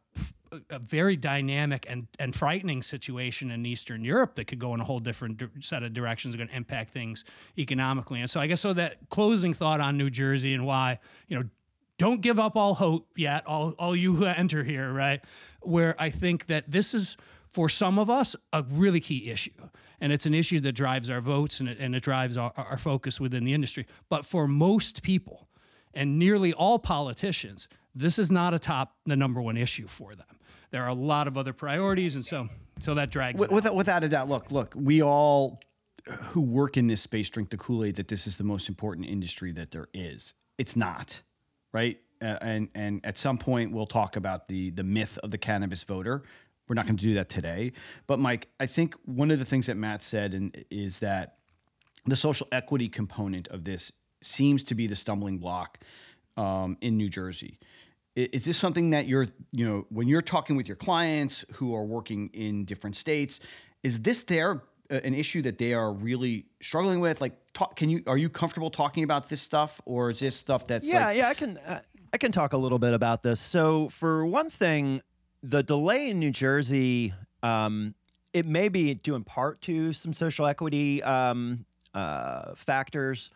a 0.70 0.80
very 0.80 1.16
dynamic 1.16 1.86
and, 1.90 2.08
and 2.20 2.36
frightening 2.36 2.82
situation 2.82 3.52
in 3.52 3.66
Eastern 3.66 4.04
Europe 4.04 4.36
that 4.36 4.46
could 4.46 4.60
go 4.60 4.74
in 4.74 4.80
a 4.80 4.84
whole 4.84 5.00
different 5.00 5.38
di- 5.38 5.48
set 5.60 5.84
of 5.84 5.94
directions, 5.94 6.36
going 6.36 6.50
to 6.50 6.56
impact 6.56 6.94
things 6.94 7.24
economically. 7.58 8.20
And 8.22 8.30
so 8.30 8.40
I 8.40 8.48
guess 8.48 8.62
so 8.62 8.74
that 8.74 9.10
closing 9.10 9.54
thought 9.54 9.80
on 9.80 9.98
New 9.98 10.10
Jersey 10.10 10.54
and 10.54 10.66
why, 10.66 11.00
you 11.28 11.38
know, 11.38 11.50
don't 11.98 12.22
give 12.22 12.40
up 12.40 12.56
all 12.56 12.76
hope 12.76 13.08
yet, 13.16 13.46
all, 13.48 13.72
all 13.80 13.96
you 13.96 14.16
who 14.16 14.26
enter 14.26 14.64
here, 14.64 14.92
right? 14.92 15.22
Where 15.62 15.96
I 16.00 16.10
think 16.10 16.46
that 16.46 16.70
this 16.70 16.94
is, 16.94 17.18
for 17.50 17.70
some 17.70 17.98
of 17.98 18.10
us, 18.10 18.36
a 18.54 18.64
really 18.70 19.00
key 19.00 19.30
issue. 19.30 19.70
And 20.00 20.14
it's 20.14 20.28
an 20.28 20.36
issue 20.36 20.60
that 20.60 20.74
drives 20.74 21.10
our 21.10 21.22
votes 21.22 21.60
and 21.60 21.70
it, 21.70 21.80
and 21.80 21.96
it 21.96 22.04
drives 22.04 22.38
our, 22.38 22.54
our 22.56 22.78
focus 22.78 23.20
within 23.20 23.46
the 23.46 23.54
industry. 23.54 23.86
But 24.10 24.26
for 24.26 24.48
most 24.48 25.02
people, 25.02 25.48
and 25.94 26.20
nearly 26.20 26.54
all 26.54 26.78
politicians, 26.78 27.68
this 27.98 28.20
is 28.20 28.32
not 28.32 28.54
a 28.54 28.60
top, 28.60 28.96
the 29.06 29.16
number 29.16 29.42
one 29.42 29.58
issue 29.58 29.88
for 29.88 30.16
them. 30.16 30.28
There 30.72 30.84
are 30.84 30.90
a 30.90 30.94
lot 30.94 31.28
of 31.28 31.38
other 31.38 31.54
priorities, 31.54 32.16
and 32.16 32.26
so 32.26 32.50
so 32.80 32.94
that 32.94 33.10
drags. 33.10 33.42
it 33.42 33.52
Without, 33.52 33.76
without 33.76 34.04
a 34.04 34.10
doubt, 34.10 34.30
look, 34.30 34.52
look, 34.52 34.74
we 34.76 35.02
all 35.02 35.60
who 36.06 36.42
work 36.42 36.78
in 36.78 36.88
this 36.88 37.02
space 37.02 37.30
drink 37.30 37.50
the 37.50 37.58
Kool 37.58 37.84
Aid 37.84 37.96
that 37.96 38.08
this 38.08 38.28
is 38.28 38.38
the 38.38 38.44
most 38.44 38.70
important 38.70 39.08
industry 39.08 39.52
that 39.54 39.72
there 39.72 39.88
is. 39.94 40.34
It's 40.58 40.76
not, 40.76 41.22
right? 41.74 42.00
Uh, 42.22 42.38
and 42.42 42.70
and 42.76 43.02
at 43.04 43.18
some 43.18 43.38
point 43.38 43.72
we'll 43.72 43.86
talk 43.86 44.16
about 44.16 44.48
the 44.48 44.72
the 44.72 44.84
myth 44.84 45.18
of 45.24 45.32
the 45.32 45.38
cannabis 45.38 45.84
voter. 45.84 46.24
We're 46.68 46.76
not 46.76 46.86
going 46.86 46.98
to 46.98 47.04
do 47.04 47.14
that 47.14 47.30
today, 47.30 47.72
but 48.08 48.20
Mike, 48.20 48.50
I 48.60 48.66
think 48.66 48.96
one 49.06 49.32
of 49.32 49.40
the 49.40 49.46
things 49.46 49.68
that 49.68 49.78
Matt 49.78 50.02
said 50.02 50.34
and 50.34 50.66
is 50.70 51.00
that 51.00 51.38
the 52.06 52.16
social 52.16 52.48
equity 52.52 52.90
component 52.90 53.48
of 53.48 53.64
this 53.64 53.92
seems 54.22 54.64
to 54.66 54.76
be 54.76 54.88
the 54.88 54.96
stumbling 54.96 55.38
block 55.38 55.80
um, 56.36 56.78
in 56.82 56.98
New 56.98 57.10
Jersey. 57.10 57.58
Is 58.18 58.46
this 58.46 58.58
something 58.58 58.90
that 58.90 59.08
you're, 59.08 59.28
you 59.52 59.64
know, 59.64 59.86
when 59.90 60.08
you're 60.08 60.24
talking 60.24 60.56
with 60.56 60.68
your 60.68 60.76
clients 60.76 61.46
who 61.54 61.76
are 61.76 61.84
working 61.86 62.32
in 62.34 62.66
different 62.66 62.96
states, 62.96 63.40
is 63.84 64.02
this 64.02 64.24
their 64.24 64.64
uh, 64.90 64.96
an 65.04 65.14
issue 65.14 65.44
that 65.44 65.60
they 65.60 65.74
are 65.76 65.94
really 65.94 66.48
struggling 66.60 67.00
with? 67.00 67.22
Like, 67.22 67.34
talk, 67.54 67.76
can 67.76 67.92
you 67.92 68.02
are 68.08 68.18
you 68.18 68.28
comfortable 68.28 68.72
talking 68.72 69.04
about 69.04 69.30
this 69.30 69.40
stuff, 69.40 69.80
or 69.86 70.10
is 70.10 70.20
this 70.20 70.36
stuff 70.36 70.66
that's 70.66 70.88
Yeah, 70.88 71.06
like, 71.06 71.18
yeah, 71.18 71.30
I 71.30 71.34
can 71.36 71.58
uh, 71.58 71.82
I 72.12 72.18
can 72.18 72.32
talk 72.32 72.54
a 72.54 72.58
little 72.58 72.80
bit 72.80 72.94
about 72.94 73.22
this. 73.22 73.40
So 73.40 73.88
for 73.90 74.26
one 74.26 74.50
thing, 74.50 75.04
the 75.44 75.62
delay 75.62 76.10
in 76.10 76.18
New 76.18 76.32
Jersey, 76.32 77.14
um, 77.44 77.94
it 78.34 78.48
may 78.48 78.68
be 78.68 78.96
due 78.96 79.14
in 79.14 79.26
part 79.26 79.62
to 79.62 79.94
some 79.94 80.12
social 80.12 80.48
equity 80.48 81.04
um, 81.04 81.66
uh, 81.94 82.56
factors, 82.56 83.30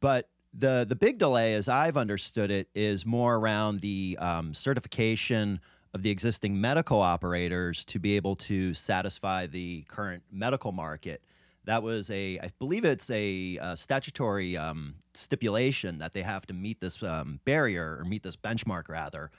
but 0.00 0.28
the 0.52 0.86
the 0.88 0.96
big 0.96 1.18
delay, 1.18 1.54
as 1.54 1.68
I've 1.68 1.96
understood 1.96 2.50
it, 2.50 2.68
is 2.74 3.04
more 3.04 3.36
around 3.36 3.80
the 3.80 4.16
um, 4.20 4.54
certification 4.54 5.60
of 5.94 6.02
the 6.02 6.10
existing 6.10 6.60
medical 6.60 7.00
operators 7.00 7.84
to 7.86 7.98
be 7.98 8.16
able 8.16 8.36
to 8.36 8.74
satisfy 8.74 9.46
the 9.46 9.84
current 9.88 10.22
medical 10.30 10.72
market. 10.72 11.22
That 11.64 11.82
was 11.82 12.10
a, 12.10 12.38
I 12.38 12.50
believe 12.58 12.84
it's 12.84 13.10
a, 13.10 13.58
uh 13.58 13.74
statutory 13.74 14.56
um, 14.56 14.94
stipulation 15.14 15.98
that 15.98 16.12
they 16.12 16.22
have 16.22 16.46
to 16.46 16.54
meet 16.54 16.80
this 16.80 17.02
um, 17.02 17.40
barrier 17.44 17.98
or 18.00 18.04
meet 18.04 18.22
this 18.22 18.36
benchmark 18.36 18.88
rather 18.88 19.30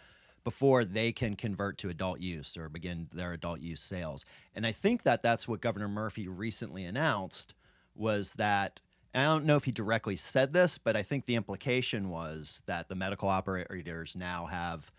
before 0.44 0.86
they 0.86 1.12
can 1.12 1.36
convert 1.36 1.78
to 1.80 1.89
adult 1.89 2.20
use 2.20 2.56
or 2.58 2.70
begin 2.70 3.08
their 3.13 3.34
adult 3.34 3.60
use 3.60 3.82
sales. 3.82 4.25
And 4.56 4.66
I 4.66 4.72
think 4.72 5.04
that 5.04 5.22
that's 5.22 5.48
what 5.48 5.62
Governor 5.62 5.88
Murphy 5.88 6.28
recently 6.28 6.86
announced 6.86 7.54
was 7.96 8.34
that 8.36 8.80
I 9.13 9.24
don't 9.24 9.46
know 9.46 9.56
if 9.56 9.63
he 9.63 9.72
directly 9.72 10.16
said 10.16 10.54
this, 10.54 10.78
but 10.78 10.96
I 10.96 11.01
think 11.01 11.25
the 11.25 11.36
implication 11.36 12.10
was 12.10 12.62
that 12.68 12.89
the 12.89 12.96
medical 12.96 13.28
operators 13.28 14.16
now 14.16 14.46
have 14.46 14.92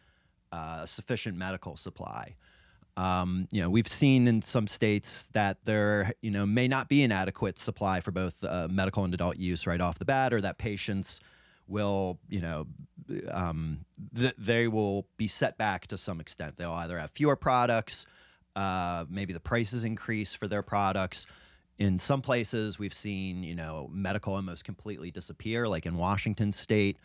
uh, 0.52 0.84
sufficient 0.84 1.36
medical 1.36 1.76
supply. 1.76 2.34
Um, 2.96 3.46
you 3.52 3.62
know, 3.62 3.70
we've 3.70 3.88
seen 3.88 4.26
in 4.26 4.42
some 4.42 4.66
states 4.66 5.28
that 5.28 5.64
there, 5.64 6.12
you 6.22 6.30
know, 6.30 6.44
may 6.44 6.66
not 6.66 6.88
be 6.88 7.02
an 7.02 7.12
adequate 7.12 7.56
supply 7.56 8.00
for 8.00 8.10
both 8.10 8.42
uh, 8.42 8.66
medical 8.70 9.04
and 9.04 9.14
adult 9.14 9.36
use 9.36 9.66
right 9.66 9.80
off 9.80 9.98
the 9.98 10.04
bat, 10.04 10.34
or 10.34 10.40
that 10.40 10.58
patients 10.58 11.20
will, 11.68 12.18
you 12.28 12.40
know, 12.40 12.66
um, 13.30 13.84
th- 14.14 14.34
they 14.36 14.66
will 14.66 15.06
be 15.16 15.28
set 15.28 15.56
back 15.56 15.86
to 15.86 15.96
some 15.96 16.20
extent. 16.20 16.56
They'll 16.56 16.72
either 16.72 16.98
have 16.98 17.12
fewer 17.12 17.36
products, 17.36 18.06
uh, 18.56 19.04
maybe 19.08 19.32
the 19.32 19.40
prices 19.40 19.84
increase 19.84 20.34
for 20.34 20.48
their 20.48 20.62
products. 20.62 21.26
In 21.80 21.96
some 21.96 22.20
places, 22.20 22.78
we've 22.78 22.92
seen, 22.92 23.42
you 23.42 23.54
know, 23.54 23.88
medical 23.90 24.34
almost 24.34 24.66
completely 24.66 25.10
disappear, 25.10 25.66
like 25.66 25.86
in 25.86 25.96
Washington 25.96 26.52
state. 26.52 26.98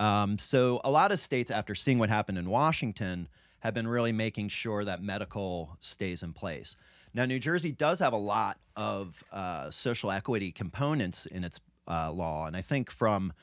Um, 0.00 0.38
so 0.38 0.80
a 0.82 0.90
lot 0.90 1.12
of 1.12 1.20
states, 1.20 1.50
after 1.50 1.74
seeing 1.74 1.98
what 1.98 2.08
happened 2.08 2.38
in 2.38 2.48
Washington, 2.48 3.28
have 3.60 3.74
been 3.74 3.86
really 3.86 4.12
making 4.12 4.48
sure 4.48 4.82
that 4.82 5.02
medical 5.02 5.76
stays 5.80 6.22
in 6.22 6.32
place. 6.32 6.74
Now, 7.12 7.26
New 7.26 7.38
Jersey 7.38 7.70
does 7.70 7.98
have 7.98 8.14
a 8.14 8.18
lot 8.18 8.56
of 8.76 9.22
uh, 9.30 9.70
social 9.70 10.10
equity 10.10 10.50
components 10.52 11.26
in 11.26 11.44
its 11.44 11.60
uh, 11.86 12.10
law, 12.10 12.46
and 12.46 12.56
I 12.56 12.62
think 12.62 12.90
from 12.90 13.34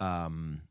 um, 0.00 0.62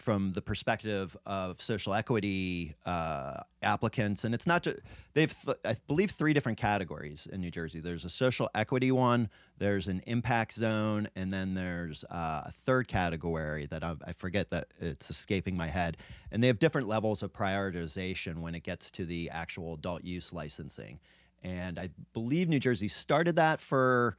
from 0.00 0.32
the 0.32 0.42
perspective 0.42 1.16
of 1.26 1.60
social 1.60 1.94
equity 1.94 2.74
uh, 2.86 3.40
applicants, 3.62 4.24
and 4.24 4.34
it's 4.34 4.46
not 4.46 4.62
just 4.62 4.78
they've 5.12 5.34
th- 5.44 5.58
I 5.64 5.76
believe 5.86 6.10
three 6.10 6.32
different 6.32 6.58
categories 6.58 7.28
in 7.30 7.40
New 7.40 7.50
Jersey. 7.50 7.80
There's 7.80 8.04
a 8.04 8.10
social 8.10 8.48
equity 8.54 8.90
one, 8.90 9.28
there's 9.58 9.88
an 9.88 10.00
impact 10.06 10.54
zone, 10.54 11.08
and 11.14 11.32
then 11.32 11.54
there's 11.54 12.04
uh, 12.04 12.42
a 12.46 12.52
third 12.64 12.88
category 12.88 13.66
that 13.66 13.84
I, 13.84 13.94
I 14.04 14.12
forget 14.12 14.48
that 14.48 14.68
it's 14.80 15.10
escaping 15.10 15.56
my 15.56 15.68
head. 15.68 15.98
And 16.32 16.42
they 16.42 16.46
have 16.46 16.58
different 16.58 16.88
levels 16.88 17.22
of 17.22 17.32
prioritization 17.32 18.38
when 18.38 18.54
it 18.54 18.62
gets 18.62 18.90
to 18.92 19.04
the 19.04 19.30
actual 19.30 19.74
adult 19.74 20.02
use 20.02 20.32
licensing. 20.32 20.98
And 21.42 21.78
I 21.78 21.90
believe 22.12 22.48
New 22.48 22.60
Jersey 22.60 22.88
started 22.88 23.36
that 23.36 23.60
for 23.60 24.16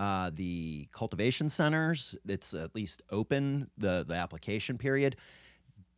uh, 0.00 0.30
the 0.32 0.88
cultivation 0.92 1.50
centers. 1.50 2.16
It's 2.26 2.54
at 2.54 2.74
least 2.74 3.02
open 3.10 3.70
the 3.76 4.02
the 4.08 4.14
application 4.14 4.78
period. 4.78 5.14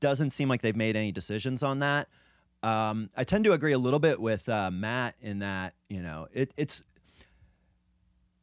Doesn't 0.01 0.31
seem 0.31 0.49
like 0.49 0.61
they've 0.61 0.75
made 0.75 0.97
any 0.97 1.13
decisions 1.13 1.63
on 1.63 1.79
that. 1.79 2.09
Um, 2.65 3.11
I 3.17 3.23
tend 3.23 3.45
to 3.45 3.53
agree 3.53 3.71
a 3.71 3.79
little 3.79 4.01
bit 4.01 4.21
with 4.21 4.49
uh, 4.49 4.73
Matt 4.73 5.15
in 5.23 5.39
that 5.39 5.75
you 5.89 6.03
know 6.03 6.27
it, 6.33 6.53
it's. 6.57 6.83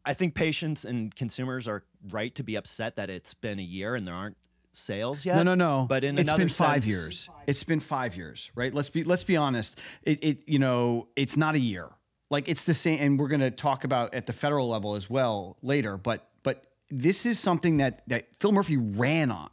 I 0.06 0.14
think 0.14 0.34
patients 0.34 0.86
and 0.86 1.14
consumers 1.14 1.68
are 1.68 1.84
right 2.10 2.34
to 2.36 2.44
be 2.44 2.56
upset 2.56 2.96
that 2.96 3.10
it's 3.10 3.34
been 3.34 3.60
a 3.60 3.64
year 3.64 3.96
and 3.96 4.08
there 4.08 4.16
aren't 4.16 4.38
sales 4.72 5.26
yet. 5.26 5.36
No, 5.36 5.44
no, 5.44 5.56
no. 5.56 5.86
But 5.90 6.06
in 6.06 6.18
it's 6.18 6.32
been 6.32 6.48
five 6.48 6.84
sense- 6.84 6.88
years. 6.88 7.30
It's 7.48 7.66
been 7.66 7.82
five 7.82 8.16
years, 8.16 8.50
right? 8.56 8.74
Let's 8.74 8.90
be 8.90 9.04
let's 9.04 9.26
be 9.26 9.36
honest. 9.36 9.78
It, 10.04 10.24
it 10.24 10.44
you 10.48 10.58
know 10.60 11.10
it's 11.18 11.36
not 11.36 11.56
a 11.56 11.60
year. 11.60 11.90
Like 12.30 12.48
it's 12.48 12.64
the 12.64 12.74
same, 12.74 13.00
and 13.02 13.20
we're 13.20 13.28
going 13.28 13.42
to 13.42 13.52
talk 13.52 13.84
about 13.84 14.14
at 14.14 14.26
the 14.26 14.34
federal 14.34 14.70
level 14.70 14.96
as 14.96 15.10
well 15.10 15.58
later. 15.62 15.98
But 15.98 16.28
but 16.44 16.64
this 16.90 17.26
is 17.26 17.40
something 17.40 17.78
that 17.78 18.08
that 18.08 18.36
Phil 18.36 18.52
Murphy 18.52 18.78
ran 18.78 19.32
on. 19.32 19.50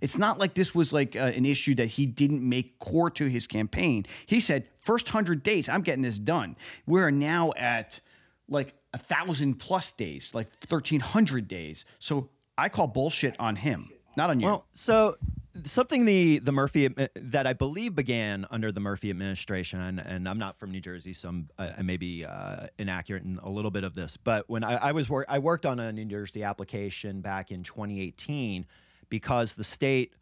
It's 0.00 0.16
not 0.16 0.38
like 0.38 0.54
this 0.54 0.74
was 0.74 0.92
like 0.92 1.16
uh, 1.16 1.32
an 1.34 1.44
issue 1.44 1.74
that 1.74 1.86
he 1.86 2.06
didn't 2.06 2.48
make 2.48 2.78
core 2.78 3.10
to 3.10 3.26
his 3.26 3.46
campaign. 3.46 4.06
He 4.26 4.40
said, 4.40 4.68
first 4.78 5.08
hundred 5.08 5.42
days, 5.42 5.68
I'm 5.68 5.82
getting 5.82 6.02
this 6.02 6.18
done. 6.18 6.56
We're 6.86 7.10
now 7.10 7.52
at 7.56 8.00
like 8.48 8.74
a 8.94 8.98
thousand 8.98 9.54
plus 9.54 9.90
days, 9.90 10.34
like 10.34 10.48
thirteen 10.50 11.00
hundred 11.00 11.48
days. 11.48 11.84
So 11.98 12.30
I 12.56 12.68
call 12.68 12.86
bullshit 12.86 13.34
on 13.40 13.56
him, 13.56 13.90
not 14.16 14.30
on 14.30 14.38
you. 14.40 14.46
Well, 14.46 14.66
so 14.72 15.16
something 15.64 16.04
the 16.04 16.38
the 16.38 16.52
Murphy 16.52 16.88
that 17.14 17.46
I 17.46 17.52
believe 17.52 17.94
began 17.94 18.46
under 18.50 18.72
the 18.72 18.80
Murphy 18.80 19.10
administration, 19.10 19.80
and, 19.98 20.28
I'm 20.28 20.38
not 20.38 20.58
from 20.58 20.70
New 20.70 20.80
Jersey, 20.80 21.12
so 21.12 21.28
I'm, 21.28 21.48
I, 21.58 21.82
may 21.82 21.96
be 21.96 22.24
uh, 22.24 22.66
inaccurate 22.78 23.24
in 23.24 23.36
a 23.42 23.48
little 23.48 23.70
bit 23.70 23.84
of 23.84 23.94
this. 23.94 24.16
But 24.16 24.48
when 24.48 24.62
I, 24.62 24.76
I 24.76 24.92
was 24.92 25.08
wor- 25.08 25.26
I 25.28 25.38
worked 25.38 25.66
on 25.66 25.80
a 25.80 25.92
New 25.92 26.04
Jersey 26.04 26.44
application 26.44 27.20
back 27.20 27.50
in 27.50 27.62
2018 27.62 28.66
because 29.08 29.54
the 29.54 29.64
state 29.64 30.14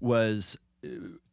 was, 0.00 0.56
uh, 0.84 0.88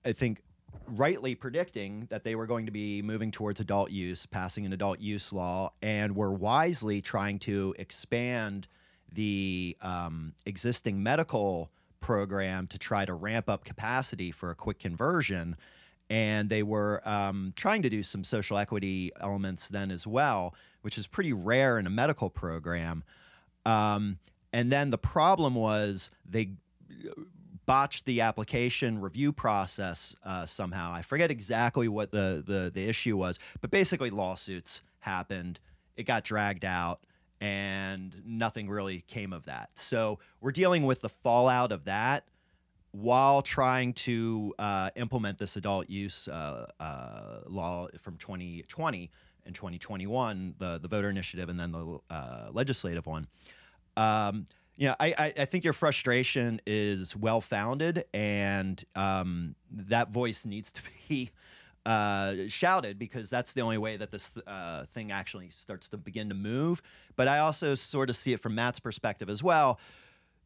I 0.05 0.13
think, 0.13 0.41
rightly 0.87 1.35
predicting 1.35 2.07
that 2.09 2.23
they 2.23 2.35
were 2.35 2.45
going 2.45 2.65
to 2.65 2.71
be 2.71 3.01
moving 3.01 3.31
towards 3.31 3.59
adult 3.59 3.91
use, 3.91 4.25
passing 4.25 4.65
an 4.65 4.73
adult 4.73 4.99
use 4.99 5.33
law, 5.33 5.73
and 5.81 6.15
were 6.15 6.31
wisely 6.31 7.01
trying 7.01 7.39
to 7.39 7.73
expand 7.79 8.67
the 9.11 9.77
um, 9.81 10.33
existing 10.45 11.01
medical 11.01 11.71
program 12.03 12.67
to 12.67 12.77
try 12.77 13.05
to 13.05 13.13
ramp 13.13 13.49
up 13.49 13.65
capacity 13.65 14.29
for 14.29 14.51
a 14.51 14.55
quick 14.55 14.77
conversion. 14.77 15.55
And 16.09 16.49
they 16.49 16.61
were 16.61 17.01
um, 17.07 17.53
trying 17.55 17.81
to 17.81 17.89
do 17.89 18.03
some 18.03 18.23
social 18.23 18.57
equity 18.57 19.11
elements 19.19 19.69
then 19.69 19.89
as 19.89 20.05
well, 20.05 20.53
which 20.81 20.97
is 20.97 21.07
pretty 21.07 21.33
rare 21.33 21.79
in 21.79 21.87
a 21.87 21.89
medical 21.89 22.29
program. 22.29 23.03
Um, 23.65 24.19
and 24.51 24.71
then 24.71 24.91
the 24.91 24.97
problem 24.97 25.55
was 25.55 26.11
they 26.29 26.51
botched 27.65 28.05
the 28.05 28.21
application 28.21 28.99
review 28.99 29.31
process 29.31 30.15
uh, 30.25 30.45
somehow. 30.45 30.91
I 30.93 31.01
forget 31.01 31.31
exactly 31.31 31.87
what 31.87 32.11
the, 32.11 32.43
the 32.45 32.69
the 32.71 32.87
issue 32.87 33.15
was, 33.17 33.39
but 33.61 33.71
basically 33.71 34.09
lawsuits 34.09 34.81
happened. 34.99 35.59
It 35.95 36.03
got 36.03 36.25
dragged 36.25 36.65
out 36.65 36.99
and 37.43 38.21
nothing 38.25 38.69
really 38.69 39.01
came 39.01 39.33
of 39.33 39.43
that. 39.43 39.69
So 39.75 40.19
we're 40.39 40.53
dealing 40.53 40.85
with 40.85 41.01
the 41.01 41.09
fallout 41.09 41.73
of 41.73 41.83
that 41.83 42.25
while 42.91 43.41
trying 43.41 43.91
to 43.93 44.53
uh, 44.57 44.91
implement 44.95 45.39
this 45.39 45.57
adult 45.57 45.89
use 45.89 46.29
uh, 46.29 46.67
uh, 46.79 47.39
law 47.47 47.87
from 47.99 48.15
2020 48.15 49.11
and 49.45 49.53
2021, 49.53 50.55
the 50.57 50.79
the 50.79 50.87
voter 50.87 51.09
initiative, 51.09 51.49
and 51.49 51.59
then 51.59 51.73
the 51.73 51.99
uh, 52.09 52.47
legislative 52.53 53.05
one. 53.05 53.27
Um, 53.97 54.45
you 54.77 54.87
know, 54.87 54.95
I, 54.99 55.33
I, 55.37 55.45
think 55.45 55.65
your 55.65 55.73
frustration 55.73 56.61
is 56.65 57.15
well 57.15 57.41
founded, 57.41 58.05
and 58.13 58.83
um, 58.95 59.55
that 59.69 60.11
voice 60.11 60.45
needs 60.45 60.71
to 60.71 60.81
be 61.09 61.31
uh, 61.85 62.35
shouted 62.47 62.97
because 62.97 63.29
that's 63.29 63.53
the 63.53 63.61
only 63.61 63.77
way 63.77 63.97
that 63.97 64.11
this 64.11 64.33
uh, 64.47 64.85
thing 64.85 65.11
actually 65.11 65.49
starts 65.49 65.89
to 65.89 65.97
begin 65.97 66.29
to 66.29 66.35
move. 66.35 66.81
But 67.15 67.27
I 67.27 67.39
also 67.39 67.75
sort 67.75 68.09
of 68.09 68.15
see 68.15 68.33
it 68.33 68.39
from 68.39 68.55
Matt's 68.55 68.79
perspective 68.79 69.29
as 69.29 69.43
well. 69.43 69.79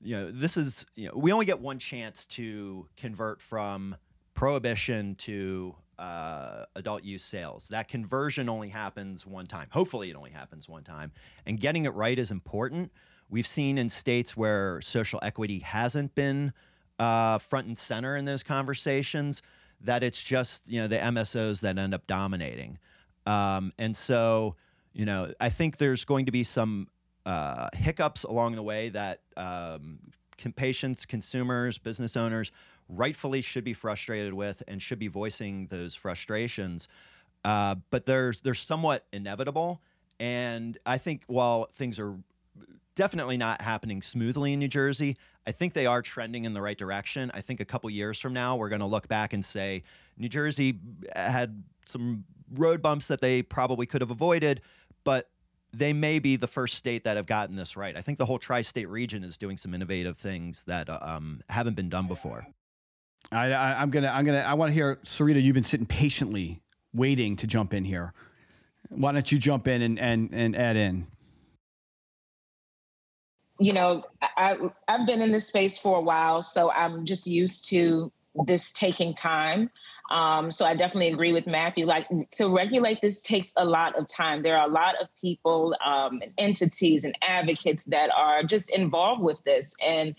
You 0.02 0.16
know, 0.16 0.32
this 0.32 0.58
is 0.58 0.86
you 0.96 1.08
know 1.08 1.14
we 1.16 1.32
only 1.32 1.46
get 1.46 1.60
one 1.60 1.80
chance 1.80 2.26
to 2.28 2.88
convert 2.98 3.42
from 3.42 3.96
prohibition 4.34 5.16
to 5.16 5.76
uh, 5.98 6.66
adult 6.76 7.04
use 7.04 7.24
sales. 7.24 7.68
That 7.70 7.88
conversion 7.88 8.50
only 8.50 8.70
happens 8.70 9.26
one 9.26 9.48
time. 9.48 9.68
Hopefully, 9.72 10.10
it 10.10 10.16
only 10.16 10.32
happens 10.32 10.70
one 10.70 10.84
time. 10.84 11.12
And 11.46 11.60
getting 11.60 11.86
it 11.86 11.94
right 11.94 12.18
is 12.18 12.30
important. 12.30 12.92
We've 13.30 13.48
seen 13.48 13.78
in 13.78 13.90
states 13.90 14.38
where 14.38 14.80
social 14.82 15.20
equity 15.22 15.60
hasn't 15.60 16.16
been 16.16 16.54
uh, 17.00 17.40
front 17.40 17.68
and 17.68 17.78
center 17.78 18.16
in 18.16 18.26
those 18.26 18.44
conversations 18.44 19.42
that 19.82 20.04
it's 20.04 20.22
just 20.22 20.68
you 20.68 20.80
know 20.82 20.88
the 20.88 20.98
MSOs 20.98 21.62
that 21.62 21.78
end 21.78 21.94
up 21.94 22.08
dominating. 22.08 22.80
Um, 23.26 23.74
and 23.78 23.96
so 23.96 24.56
you 24.94 25.06
know 25.06 25.34
I 25.40 25.50
think 25.50 25.78
there's 25.78 26.06
going 26.06 26.26
to 26.26 26.32
be 26.32 26.44
some 26.44 26.88
uh, 27.26 27.68
hiccups 27.74 28.24
along 28.24 28.56
the 28.56 28.64
way 28.64 28.90
that 28.90 29.20
um, 29.36 30.00
patients, 30.56 31.06
consumers, 31.06 31.78
business 31.78 32.16
owners 32.16 32.52
rightfully 32.90 33.42
should 33.42 33.66
be 33.66 33.74
frustrated 33.74 34.34
with 34.34 34.64
and 34.68 34.82
should 34.82 35.00
be 35.00 35.08
voicing 35.10 35.68
those 35.68 35.94
frustrations. 35.94 36.88
Uh, 37.44 37.76
but 37.92 38.06
there's 38.06 38.42
they're 38.42 38.54
somewhat 38.54 39.06
inevitable, 39.14 39.82
and 40.20 40.78
I 40.86 40.98
think 40.98 41.24
while 41.28 41.66
things 41.66 42.00
are 42.00 42.16
definitely 42.98 43.38
not 43.38 43.62
happening 43.62 44.02
smoothly 44.02 44.54
in 44.54 44.60
New 44.60 44.68
Jersey. 44.68 45.16
I 45.46 45.54
think 45.54 45.74
they 45.74 45.86
are 45.86 46.02
trending 46.02 46.44
in 46.44 46.54
the 46.54 46.62
right 46.62 46.78
direction. 46.78 47.32
I 47.34 47.40
think 47.42 47.62
a 47.62 47.66
couple 47.66 47.90
years 47.90 48.20
from 48.20 48.34
now, 48.34 48.58
we're 48.58 48.68
going 48.70 48.82
to 48.82 48.88
look 48.88 49.08
back 49.08 49.32
and 49.32 49.46
say 49.46 49.84
New 50.18 50.28
Jersey 50.28 50.80
had 51.16 51.64
some 51.86 52.26
road 52.54 52.82
bumps 52.82 53.08
that 53.08 53.22
they 53.22 53.44
probably 53.44 53.86
could 53.86 54.02
have 54.02 54.12
avoided, 54.12 54.62
but 55.06 55.30
they 55.72 55.94
may 55.94 56.18
be 56.20 56.36
the 56.36 56.48
first 56.48 56.76
state 56.76 57.04
that 57.04 57.16
have 57.16 57.28
gotten 57.28 57.56
this 57.56 57.78
right. 57.78 57.96
I 57.96 58.02
think 58.02 58.18
the 58.18 58.26
whole 58.26 58.40
tri-state 58.40 58.90
region 58.90 59.24
is 59.24 59.38
doing 59.38 59.58
some 59.58 59.74
innovative 59.74 60.18
things 60.18 60.64
that 60.66 60.90
uh, 60.90 60.98
um, 61.02 61.42
haven't 61.50 61.76
been 61.76 61.90
done 61.90 62.08
before. 62.08 62.48
I, 63.32 63.52
I, 63.52 63.82
I'm 63.82 63.92
gonna, 63.92 64.08
I'm 64.08 64.26
gonna, 64.26 64.40
I 64.40 64.56
want 64.56 64.70
to 64.72 64.74
hear 64.74 64.98
Sirita. 65.06 65.42
You've 65.42 65.54
been 65.54 65.64
sitting 65.64 65.86
patiently, 65.86 66.62
waiting 66.94 67.36
to 67.38 67.48
jump 67.48 67.74
in 67.74 67.86
here. 67.86 68.14
Why 68.90 69.12
don't 69.12 69.32
you 69.32 69.38
jump 69.38 69.68
in 69.68 69.82
and 69.82 70.00
and, 70.00 70.34
and 70.34 70.56
add 70.56 70.78
in? 70.78 71.08
You 73.60 73.74
know, 73.74 74.04
I, 74.22 74.58
I've 74.88 75.08
been 75.08 75.22
in 75.22 75.32
this 75.32 75.48
space 75.48 75.78
for 75.78 75.98
a 75.98 76.02
while, 76.02 76.42
so 76.42 76.72
I'm 76.72 77.06
just 77.06 77.26
used 77.28 77.68
to 77.70 78.12
this 78.46 78.72
taking 78.72 79.14
time. 79.14 79.70
Um, 80.12 80.52
so 80.52 80.66
I 80.66 80.74
definitely 80.74 81.12
agree 81.12 81.34
with 81.34 81.48
Matthew. 81.48 81.86
Like 81.86 82.08
to 82.32 82.48
regulate 82.48 83.02
this 83.02 83.22
takes 83.22 83.54
a 83.58 83.66
lot 83.66 83.98
of 83.98 84.08
time. 84.08 84.42
There 84.42 84.58
are 84.58 84.68
a 84.68 84.72
lot 84.72 84.96
of 85.02 85.10
people 85.20 85.76
um, 85.84 86.22
and 86.22 86.34
entities 86.38 87.04
and 87.04 87.18
advocates 87.22 87.86
that 87.86 88.10
are 88.16 88.44
just 88.44 88.70
involved 88.70 89.22
with 89.22 89.44
this, 89.44 89.76
and 89.84 90.16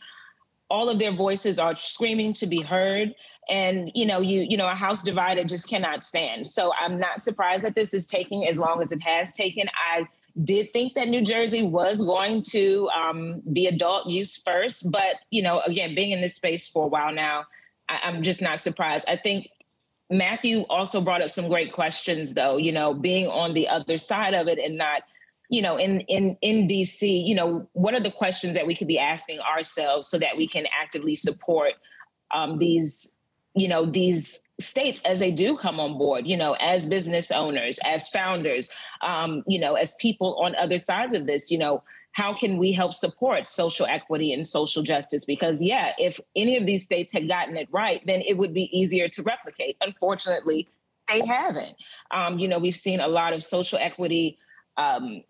all 0.68 0.88
of 0.88 0.98
their 0.98 1.12
voices 1.12 1.58
are 1.58 1.76
screaming 1.76 2.32
to 2.34 2.46
be 2.46 2.60
heard. 2.60 3.14
And 3.48 3.90
you 3.94 4.04
know, 4.04 4.20
you 4.20 4.42
you 4.42 4.58
know, 4.58 4.68
a 4.68 4.74
house 4.74 5.02
divided 5.02 5.48
just 5.48 5.68
cannot 5.68 6.04
stand. 6.04 6.46
So 6.46 6.72
I'm 6.78 6.98
not 6.98 7.22
surprised 7.22 7.64
that 7.64 7.74
this 7.74 7.94
is 7.94 8.06
taking 8.06 8.46
as 8.46 8.58
long 8.58 8.82
as 8.82 8.92
it 8.92 9.02
has 9.02 9.32
taken. 9.32 9.68
I 9.74 10.06
did 10.42 10.72
think 10.72 10.94
that 10.94 11.08
New 11.08 11.22
Jersey 11.22 11.62
was 11.62 12.02
going 12.02 12.42
to 12.50 12.88
um, 12.90 13.42
be 13.52 13.66
adult 13.66 14.06
use 14.06 14.36
first, 14.36 14.90
but 14.90 15.16
you 15.30 15.42
know, 15.42 15.60
again, 15.60 15.94
being 15.94 16.12
in 16.12 16.20
this 16.20 16.36
space 16.36 16.68
for 16.68 16.84
a 16.84 16.88
while 16.88 17.12
now, 17.12 17.44
I, 17.88 18.00
I'm 18.04 18.22
just 18.22 18.40
not 18.40 18.60
surprised. 18.60 19.08
I 19.08 19.16
think 19.16 19.50
Matthew 20.10 20.62
also 20.70 21.00
brought 21.00 21.22
up 21.22 21.30
some 21.30 21.48
great 21.48 21.72
questions, 21.72 22.34
though. 22.34 22.56
You 22.56 22.72
know, 22.72 22.94
being 22.94 23.26
on 23.26 23.54
the 23.54 23.68
other 23.68 23.98
side 23.98 24.34
of 24.34 24.48
it 24.48 24.58
and 24.58 24.78
not, 24.78 25.02
you 25.50 25.60
know, 25.60 25.76
in 25.76 26.00
in 26.02 26.36
in 26.40 26.68
DC, 26.68 27.26
you 27.26 27.34
know, 27.34 27.68
what 27.72 27.94
are 27.94 28.00
the 28.00 28.10
questions 28.10 28.54
that 28.54 28.66
we 28.66 28.74
could 28.74 28.88
be 28.88 28.98
asking 28.98 29.40
ourselves 29.40 30.08
so 30.08 30.18
that 30.18 30.36
we 30.36 30.46
can 30.46 30.66
actively 30.80 31.14
support 31.14 31.72
um, 32.30 32.58
these, 32.58 33.16
you 33.60 33.68
know, 33.68 33.84
these 33.84 34.44
states 34.60 35.02
as 35.04 35.18
they 35.20 35.30
do 35.30 35.56
come 35.56 35.78
on 35.78 35.96
board 35.96 36.26
you 36.26 36.36
know 36.36 36.56
as 36.58 36.84
business 36.84 37.30
owners 37.30 37.78
as 37.86 38.08
founders 38.08 38.70
um, 39.02 39.44
you 39.46 39.56
know 39.58 39.74
as 39.74 39.94
people 40.00 40.36
on 40.42 40.52
other 40.56 40.78
sides 40.78 41.14
of 41.14 41.28
this 41.28 41.48
you 41.48 41.56
know 41.56 41.80
how 42.12 42.34
can 42.34 42.56
we 42.56 42.72
help 42.72 42.92
support 42.92 43.46
social 43.46 43.86
equity 43.86 44.32
and 44.32 44.44
social 44.44 44.82
justice? 44.82 45.24
Because 45.24 45.62
yeah 45.62 45.92
if 45.98 46.18
any 46.34 46.56
of 46.56 46.66
these 46.66 46.84
states 46.84 47.12
had 47.12 47.28
gotten 47.28 47.56
it 47.56 47.68
right 47.70 48.02
then 48.06 48.22
it 48.26 48.36
would 48.36 48.52
be 48.52 48.68
easier 48.76 49.08
to 49.10 49.22
replicate. 49.22 49.76
Unfortunately 49.80 50.66
they 51.06 51.24
haven't. 51.24 51.76
Um, 52.10 52.38
you 52.38 52.48
know 52.48 52.58
we've 52.58 52.74
seen 52.74 53.00
a 53.00 53.08
lot 53.08 53.32
of 53.32 53.42
social 53.42 53.78
equity 53.78 54.38
um, 54.76 55.22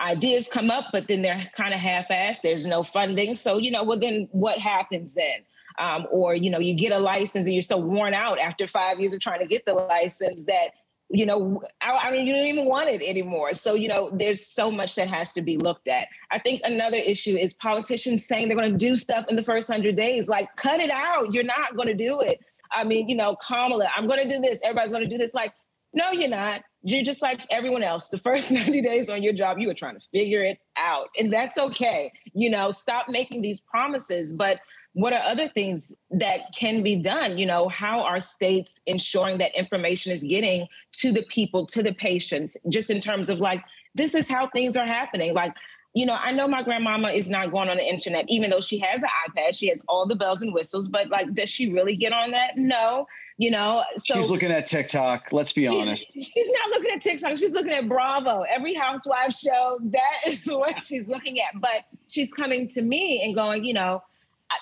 ideas 0.00 0.48
come 0.50 0.70
up 0.70 0.86
but 0.92 1.06
then 1.08 1.20
they're 1.20 1.50
kind 1.54 1.74
of 1.74 1.80
half-assed. 1.80 2.40
There's 2.42 2.66
no 2.66 2.82
funding. 2.82 3.34
So 3.34 3.58
you 3.58 3.70
know 3.70 3.84
well 3.84 3.98
then 3.98 4.28
what 4.32 4.58
happens 4.58 5.14
then 5.14 5.44
um, 5.80 6.06
or 6.10 6.34
you 6.34 6.50
know 6.50 6.58
you 6.58 6.74
get 6.74 6.92
a 6.92 6.98
license 6.98 7.46
and 7.46 7.54
you're 7.54 7.62
so 7.62 7.78
worn 7.78 8.12
out 8.14 8.38
after 8.38 8.66
five 8.66 9.00
years 9.00 9.12
of 9.14 9.20
trying 9.20 9.40
to 9.40 9.46
get 9.46 9.64
the 9.64 9.72
license 9.72 10.44
that 10.44 10.68
you 11.08 11.24
know 11.24 11.62
I, 11.80 11.96
I, 11.96 12.10
mean 12.12 12.26
you 12.26 12.34
don't 12.34 12.46
even 12.46 12.66
want 12.66 12.90
it 12.90 13.02
anymore. 13.02 13.54
So 13.54 13.74
you 13.74 13.88
know 13.88 14.10
there's 14.12 14.46
so 14.46 14.70
much 14.70 14.94
that 14.94 15.08
has 15.08 15.32
to 15.32 15.42
be 15.42 15.56
looked 15.56 15.88
at. 15.88 16.06
I 16.30 16.38
think 16.38 16.60
another 16.64 16.98
issue 16.98 17.34
is 17.34 17.54
politicians 17.54 18.26
saying 18.26 18.48
they're 18.48 18.58
going 18.58 18.70
to 18.70 18.76
do 18.76 18.94
stuff 18.94 19.24
in 19.28 19.36
the 19.36 19.42
first 19.42 19.68
100 19.68 19.96
days. 19.96 20.28
Like 20.28 20.54
cut 20.56 20.80
it 20.80 20.90
out. 20.90 21.32
You're 21.32 21.44
not 21.44 21.74
going 21.74 21.88
to 21.88 21.94
do 21.94 22.20
it. 22.20 22.38
I 22.70 22.84
mean 22.84 23.08
you 23.08 23.16
know 23.16 23.34
kamala 23.36 23.88
i'm 23.96 24.06
going 24.06 24.22
to 24.22 24.28
do 24.28 24.40
this. 24.40 24.60
Everybody's 24.62 24.92
going 24.92 25.04
to 25.04 25.10
do 25.10 25.18
this. 25.18 25.34
Like 25.34 25.54
no 25.94 26.12
you're 26.12 26.28
not. 26.28 26.62
You're 26.82 27.04
just 27.04 27.22
like 27.22 27.40
everyone 27.50 27.82
else. 27.82 28.08
The 28.10 28.18
first 28.18 28.50
90 28.52 28.82
days 28.82 29.08
on 29.08 29.22
your 29.22 29.32
job 29.32 29.58
you 29.58 29.66
were 29.66 29.74
trying 29.74 29.98
to 29.98 30.06
figure 30.12 30.44
it 30.44 30.58
out. 30.76 31.08
And 31.18 31.32
that's 31.32 31.56
okay. 31.56 32.12
You 32.34 32.50
know 32.50 32.70
stop 32.70 33.08
making 33.08 33.40
these 33.40 33.62
promises. 33.62 34.34
But 34.34 34.60
what 34.92 35.12
are 35.12 35.20
other 35.20 35.48
things 35.48 35.94
that 36.10 36.52
can 36.54 36.82
be 36.82 36.96
done? 36.96 37.38
You 37.38 37.46
know 37.46 37.68
how 37.68 38.00
are 38.00 38.20
states 38.20 38.82
ensuring 38.86 39.38
that 39.38 39.56
information 39.56 40.12
is 40.12 40.22
getting 40.22 40.66
to 40.92 41.12
the 41.12 41.22
people 41.22 41.66
to 41.66 41.82
the 41.82 41.94
patients? 41.94 42.56
Just 42.68 42.90
in 42.90 43.00
terms 43.00 43.28
of 43.28 43.38
like 43.38 43.62
this 43.94 44.14
is 44.14 44.28
how 44.28 44.48
things 44.48 44.76
are 44.76 44.86
happening. 44.86 45.34
Like 45.34 45.54
you 45.92 46.06
know 46.06 46.16
i 46.20 46.30
know 46.30 46.46
my 46.46 46.62
grandmama 46.62 47.08
is 47.08 47.28
not 47.28 47.50
going 47.50 47.68
on 47.68 47.76
the 47.76 47.82
internet 47.82 48.24
even 48.28 48.48
though 48.48 48.60
she 48.60 48.78
has 48.78 49.02
an 49.02 49.08
ipad. 49.28 49.56
She 49.56 49.68
has 49.68 49.82
all 49.88 50.06
the 50.06 50.14
bells 50.14 50.42
and 50.42 50.52
whistles 50.54 50.88
but 50.88 51.08
like 51.08 51.32
does 51.34 51.48
she 51.48 51.72
really 51.72 51.96
get 51.96 52.12
on 52.12 52.30
that? 52.32 52.56
No 52.56 53.06
you 53.38 53.50
know 53.50 53.82
so 53.96 54.14
she's 54.14 54.30
looking 54.30 54.50
at 54.50 54.66
tiktok 54.66 55.32
let's 55.32 55.52
be 55.52 55.66
honest. 55.66 56.06
she's 56.14 56.50
not 56.52 56.70
looking 56.70 56.90
at 56.92 57.00
tiktok 57.00 57.36
she's 57.36 57.54
looking 57.54 57.72
at 57.72 57.88
bravo. 57.88 58.42
Every 58.42 58.74
housewife 58.74 59.32
show 59.32 59.78
that 59.84 60.18
is 60.26 60.46
what 60.46 60.82
she's 60.82 61.08
looking 61.08 61.40
at. 61.40 61.60
But 61.60 61.86
she's 62.08 62.32
coming 62.32 62.68
to 62.68 62.82
me 62.82 63.22
and 63.24 63.34
going 63.34 63.64
you 63.64 63.74
know 63.74 64.02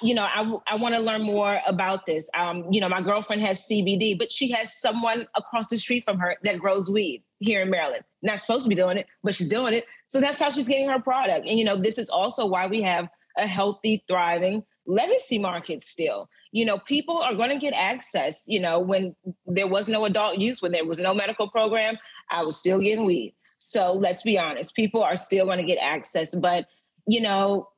you 0.03 0.15
know, 0.15 0.25
I, 0.25 0.73
I 0.73 0.77
want 0.77 0.95
to 0.95 1.01
learn 1.01 1.23
more 1.23 1.61
about 1.67 2.07
this. 2.07 2.29
Um, 2.35 2.67
you 2.71 2.81
know, 2.81 2.89
my 2.89 3.01
girlfriend 3.01 3.43
has 3.43 3.67
CBD, 3.71 4.19
but 4.19 4.31
she 4.31 4.51
has 4.53 4.79
someone 4.79 5.27
across 5.37 5.69
the 5.69 5.79
street 5.79 6.05
from 6.05 6.19
her 6.19 6.37
that 6.45 6.59
grows 6.59 6.91
weed 6.91 7.23
here 7.39 7.63
in 7.63 7.71
Maryland. 7.71 8.05
Not 8.23 8.41
supposed 8.41 8.65
to 8.65 8.69
be 8.69 8.75
doing 8.75 8.99
it, 8.99 9.07
but 9.23 9.35
she's 9.35 9.49
doing 9.49 9.75
it. 9.75 9.87
So 10.07 10.21
that's 10.21 10.39
how 10.39 10.51
she's 10.51 10.69
getting 10.69 10.89
her 10.89 11.01
product. 11.01 11.47
And, 11.47 11.59
you 11.59 11.65
know, 11.65 11.77
this 11.77 11.99
is 11.99 12.11
also 12.11 12.47
why 12.47 12.67
we 12.67 12.83
have 12.83 13.09
a 13.37 13.47
healthy, 13.47 14.05
thriving 14.09 14.65
legacy 14.87 15.39
market 15.39 15.83
still. 15.83 16.29
You 16.51 16.65
know, 16.65 16.79
people 16.79 17.19
are 17.19 17.35
going 17.35 17.51
to 17.51 17.59
get 17.59 17.75
access. 17.75 18.45
You 18.49 18.61
know, 18.61 18.81
when 18.81 19.15
there 19.47 19.67
was 19.67 19.89
no 19.89 20.05
adult 20.07 20.39
use, 20.39 20.61
when 20.61 20.73
there 20.73 20.85
was 20.85 20.99
no 20.99 21.15
medical 21.15 21.49
program, 21.49 21.99
I 22.31 22.43
was 22.43 22.57
still 22.57 22.81
getting 22.81 23.05
weed. 23.05 23.35
So 23.59 23.93
let's 23.93 24.23
be 24.23 24.39
honest, 24.39 24.75
people 24.75 25.03
are 25.03 25.17
still 25.17 25.45
going 25.45 25.59
to 25.59 25.65
get 25.65 25.79
access. 25.79 26.35
But, 26.35 26.67
you 27.07 27.21
know, 27.21 27.69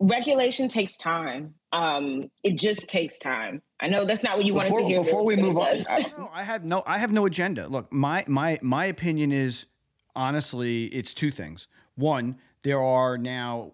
regulation 0.00 0.68
takes 0.68 0.96
time. 0.96 1.54
Um, 1.72 2.30
it 2.42 2.58
just 2.58 2.88
takes 2.88 3.18
time. 3.18 3.62
I 3.80 3.88
know 3.88 4.04
that's 4.04 4.22
not 4.22 4.36
what 4.36 4.46
you 4.46 4.54
before, 4.54 4.70
wanted 4.70 4.82
to 4.82 4.88
hear. 4.88 5.04
Before 5.04 5.24
we 5.24 5.36
move 5.36 5.56
on, 5.58 5.76
I, 5.88 6.00
no, 6.18 6.30
I 6.32 6.42
have 6.42 6.64
no, 6.64 6.82
I 6.86 6.98
have 6.98 7.12
no 7.12 7.26
agenda. 7.26 7.68
Look, 7.68 7.92
my 7.92 8.24
my 8.26 8.58
my 8.62 8.86
opinion 8.86 9.32
is 9.32 9.66
honestly, 10.14 10.86
it's 10.86 11.12
two 11.12 11.30
things. 11.30 11.68
One, 11.94 12.36
there 12.62 12.82
are 12.82 13.16
now 13.16 13.72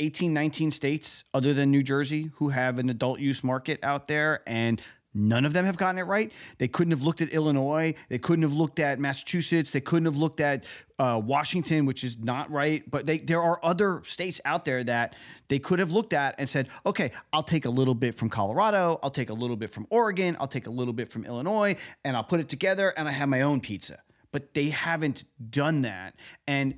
18, 0.00 0.32
19 0.32 0.70
states 0.70 1.24
other 1.34 1.52
than 1.52 1.70
New 1.70 1.82
Jersey 1.82 2.30
who 2.36 2.50
have 2.50 2.78
an 2.78 2.88
adult 2.88 3.20
use 3.20 3.42
market 3.42 3.80
out 3.82 4.06
there, 4.06 4.42
and 4.46 4.80
None 5.16 5.44
of 5.44 5.52
them 5.52 5.64
have 5.64 5.76
gotten 5.76 5.98
it 5.98 6.02
right. 6.02 6.32
They 6.58 6.66
couldn't 6.66 6.90
have 6.90 7.02
looked 7.02 7.20
at 7.20 7.28
Illinois. 7.28 7.94
They 8.08 8.18
couldn't 8.18 8.42
have 8.42 8.54
looked 8.54 8.80
at 8.80 8.98
Massachusetts. 8.98 9.70
They 9.70 9.80
couldn't 9.80 10.06
have 10.06 10.16
looked 10.16 10.40
at 10.40 10.64
uh, 10.98 11.20
Washington, 11.24 11.86
which 11.86 12.02
is 12.02 12.18
not 12.18 12.50
right. 12.50 12.88
But 12.90 13.06
they, 13.06 13.18
there 13.18 13.40
are 13.40 13.60
other 13.62 14.02
states 14.04 14.40
out 14.44 14.64
there 14.64 14.82
that 14.82 15.14
they 15.46 15.60
could 15.60 15.78
have 15.78 15.92
looked 15.92 16.12
at 16.12 16.34
and 16.38 16.48
said, 16.48 16.68
okay, 16.84 17.12
I'll 17.32 17.44
take 17.44 17.64
a 17.64 17.70
little 17.70 17.94
bit 17.94 18.16
from 18.16 18.28
Colorado. 18.28 18.98
I'll 19.04 19.10
take 19.10 19.30
a 19.30 19.34
little 19.34 19.56
bit 19.56 19.70
from 19.70 19.86
Oregon. 19.88 20.36
I'll 20.40 20.48
take 20.48 20.66
a 20.66 20.70
little 20.70 20.94
bit 20.94 21.08
from 21.10 21.24
Illinois, 21.24 21.76
and 22.04 22.16
I'll 22.16 22.24
put 22.24 22.40
it 22.40 22.48
together, 22.48 22.90
and 22.96 23.06
I 23.08 23.12
have 23.12 23.28
my 23.28 23.42
own 23.42 23.60
pizza. 23.60 24.00
But 24.32 24.52
they 24.52 24.70
haven't 24.70 25.24
done 25.50 25.82
that. 25.82 26.16
And 26.48 26.74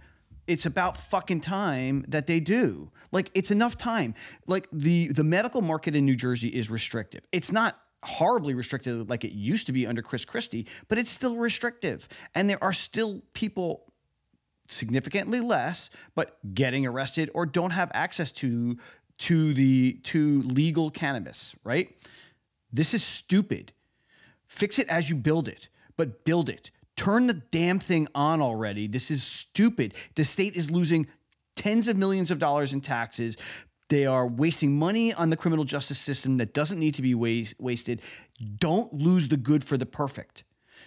it's 0.46 0.66
about 0.66 0.96
fucking 0.98 1.40
time 1.40 2.04
that 2.08 2.26
they 2.26 2.40
do. 2.40 2.90
Like 3.12 3.30
it's 3.34 3.50
enough 3.50 3.78
time. 3.78 4.14
Like 4.46 4.68
the 4.72 5.08
the 5.08 5.24
medical 5.24 5.62
market 5.62 5.96
in 5.96 6.04
New 6.04 6.14
Jersey 6.14 6.48
is 6.48 6.70
restrictive. 6.70 7.22
It's 7.32 7.50
not 7.50 7.80
horribly 8.06 8.54
restricted 8.54 9.10
like 9.10 9.24
it 9.24 9.32
used 9.32 9.66
to 9.66 9.72
be 9.72 9.86
under 9.86 10.02
Chris 10.02 10.24
Christie, 10.24 10.66
but 10.88 10.98
it's 10.98 11.10
still 11.10 11.36
restrictive. 11.36 12.08
And 12.34 12.48
there 12.48 12.62
are 12.62 12.72
still 12.72 13.22
people 13.32 13.92
significantly 14.66 15.40
less, 15.40 15.90
but 16.14 16.38
getting 16.54 16.86
arrested 16.86 17.30
or 17.34 17.46
don't 17.46 17.70
have 17.70 17.90
access 17.94 18.32
to 18.32 18.78
to 19.18 19.54
the 19.54 19.94
to 20.04 20.42
legal 20.42 20.90
cannabis, 20.90 21.54
right? 21.64 21.96
This 22.72 22.92
is 22.92 23.02
stupid. 23.02 23.72
Fix 24.46 24.78
it 24.78 24.88
as 24.88 25.08
you 25.08 25.16
build 25.16 25.48
it, 25.48 25.68
but 25.96 26.24
build 26.24 26.48
it. 26.48 26.70
Turn 26.96 27.26
the 27.26 27.34
damn 27.34 27.78
thing 27.78 28.08
on 28.14 28.40
already. 28.40 28.86
This 28.86 29.10
is 29.10 29.22
stupid. 29.22 29.94
The 30.14 30.24
state 30.24 30.54
is 30.54 30.70
losing 30.70 31.06
tens 31.54 31.88
of 31.88 31.96
millions 31.96 32.30
of 32.30 32.38
dollars 32.38 32.72
in 32.72 32.80
taxes. 32.80 33.36
They 33.88 34.06
are 34.06 34.26
wasting 34.26 34.76
money 34.76 35.12
on 35.12 35.30
the 35.30 35.36
criminal 35.36 35.64
justice 35.64 35.98
system 35.98 36.38
that 36.38 36.52
doesn't 36.52 36.78
need 36.78 36.94
to 36.94 37.02
be 37.02 37.14
waste, 37.14 37.54
wasted. 37.58 38.02
Don't 38.58 38.92
lose 38.92 39.28
the 39.28 39.36
good 39.36 39.62
for 39.62 39.76
the 39.76 39.86
perfect. 39.86 40.44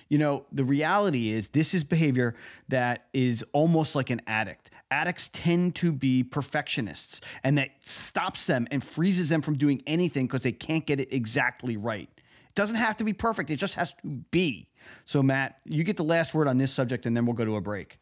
You 0.10 0.18
know, 0.18 0.46
the 0.52 0.64
reality 0.64 1.30
is 1.30 1.50
this 1.50 1.74
is 1.74 1.84
behavior 1.84 2.36
that 2.68 3.06
is 3.14 3.46
almost 3.54 3.96
like 3.96 4.10
an 4.10 4.22
addict. 4.28 4.72
Addicts 4.92 5.30
tend 5.32 5.76
to 5.76 5.92
be 5.92 6.24
perfectionists, 6.24 7.22
and 7.44 7.58
that 7.60 7.70
stops 7.86 8.48
them 8.48 8.68
and 8.72 8.84
freezes 8.84 9.30
them 9.30 9.42
from 9.44 9.56
doing 9.56 9.84
anything 9.86 10.26
because 10.26 10.42
they 10.42 10.52
can't 10.52 10.86
get 10.86 11.00
it 11.00 11.14
exactly 11.14 11.78
right. 11.78 12.10
It 12.16 12.56
doesn't 12.56 12.76
have 12.76 12.98
to 12.98 13.04
be 13.04 13.14
perfect, 13.14 13.52
it 13.52 13.58
just 13.58 13.76
has 13.76 13.94
to 13.94 14.08
be. 14.32 14.68
So, 15.06 15.22
Matt, 15.22 15.60
you 15.66 15.84
get 15.84 15.96
the 15.96 16.04
last 16.04 16.34
word 16.34 16.48
on 16.48 16.58
this 16.58 16.72
subject, 16.72 17.06
and 17.06 17.16
then 17.16 17.28
we'll 17.28 17.36
go 17.36 17.46
to 17.46 17.56
a 17.56 17.62
break. 17.62 18.00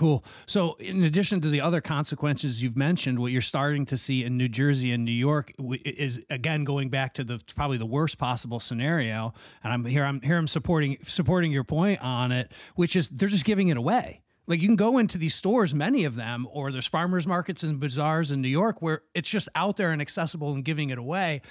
Cool. 0.00 0.24
So, 0.46 0.76
in 0.78 1.04
addition 1.04 1.42
to 1.42 1.50
the 1.50 1.60
other 1.60 1.82
consequences 1.82 2.62
you've 2.62 2.74
mentioned, 2.74 3.18
what 3.18 3.32
you're 3.32 3.42
starting 3.42 3.84
to 3.84 3.98
see 3.98 4.24
in 4.24 4.38
New 4.38 4.48
Jersey 4.48 4.92
and 4.92 5.04
New 5.04 5.12
York 5.12 5.52
is 5.84 6.24
again 6.30 6.64
going 6.64 6.88
back 6.88 7.12
to 7.16 7.22
the 7.22 7.38
probably 7.54 7.76
the 7.76 7.84
worst 7.84 8.16
possible 8.16 8.60
scenario. 8.60 9.34
And 9.62 9.74
I'm 9.74 9.84
here. 9.84 10.04
I'm 10.04 10.22
here. 10.22 10.38
I'm 10.38 10.46
supporting 10.46 10.96
supporting 11.04 11.52
your 11.52 11.64
point 11.64 12.00
on 12.00 12.32
it, 12.32 12.50
which 12.76 12.96
is 12.96 13.10
they're 13.10 13.28
just 13.28 13.44
giving 13.44 13.68
it 13.68 13.76
away. 13.76 14.22
Like 14.50 14.60
you 14.60 14.66
can 14.66 14.74
go 14.74 14.98
into 14.98 15.16
these 15.16 15.36
stores, 15.36 15.76
many 15.76 16.02
of 16.02 16.16
them, 16.16 16.48
or 16.50 16.72
there's 16.72 16.88
farmers 16.88 17.24
markets 17.24 17.62
and 17.62 17.78
bazaars 17.78 18.32
in 18.32 18.42
New 18.42 18.48
York 18.48 18.82
where 18.82 19.02
it's 19.14 19.30
just 19.30 19.48
out 19.54 19.76
there 19.76 19.92
and 19.92 20.02
accessible 20.02 20.52
and 20.52 20.64
giving 20.64 20.90
it 20.90 20.98
away. 20.98 21.42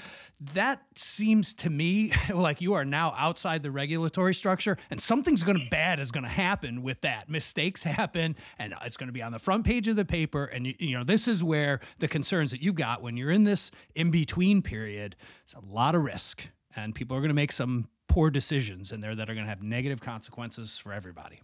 That 0.53 0.81
seems 0.95 1.53
to 1.53 1.69
me 1.69 2.11
like 2.33 2.59
you 2.59 2.73
are 2.73 2.83
now 2.83 3.13
outside 3.17 3.63
the 3.63 3.71
regulatory 3.71 4.33
structure, 4.33 4.77
and 4.91 5.01
something's 5.01 5.43
going 5.43 5.57
to 5.57 5.69
bad 5.69 6.01
is 6.01 6.11
going 6.11 6.25
to 6.25 6.29
happen 6.29 6.83
with 6.83 6.99
that. 7.01 7.29
Mistakes 7.29 7.83
happen, 7.83 8.35
and 8.57 8.75
it's 8.83 8.97
going 8.97 9.07
to 9.07 9.13
be 9.13 9.23
on 9.23 9.31
the 9.31 9.39
front 9.39 9.63
page 9.63 9.87
of 9.87 9.95
the 9.95 10.03
paper. 10.03 10.43
And 10.43 10.67
you, 10.67 10.75
you 10.77 10.97
know 10.97 11.05
this 11.05 11.25
is 11.25 11.41
where 11.41 11.79
the 11.99 12.09
concerns 12.09 12.51
that 12.51 12.61
you've 12.61 12.75
got 12.75 13.01
when 13.01 13.15
you're 13.15 13.31
in 13.31 13.45
this 13.45 13.71
in 13.95 14.11
between 14.11 14.61
period. 14.61 15.15
It's 15.45 15.53
a 15.53 15.61
lot 15.61 15.95
of 15.95 16.03
risk, 16.03 16.49
and 16.75 16.93
people 16.93 17.15
are 17.15 17.21
going 17.21 17.29
to 17.29 17.33
make 17.33 17.53
some 17.53 17.87
poor 18.09 18.29
decisions 18.29 18.91
in 18.91 18.99
there 18.99 19.15
that 19.15 19.29
are 19.29 19.35
going 19.35 19.45
to 19.45 19.49
have 19.49 19.63
negative 19.63 20.01
consequences 20.01 20.77
for 20.77 20.91
everybody. 20.91 21.39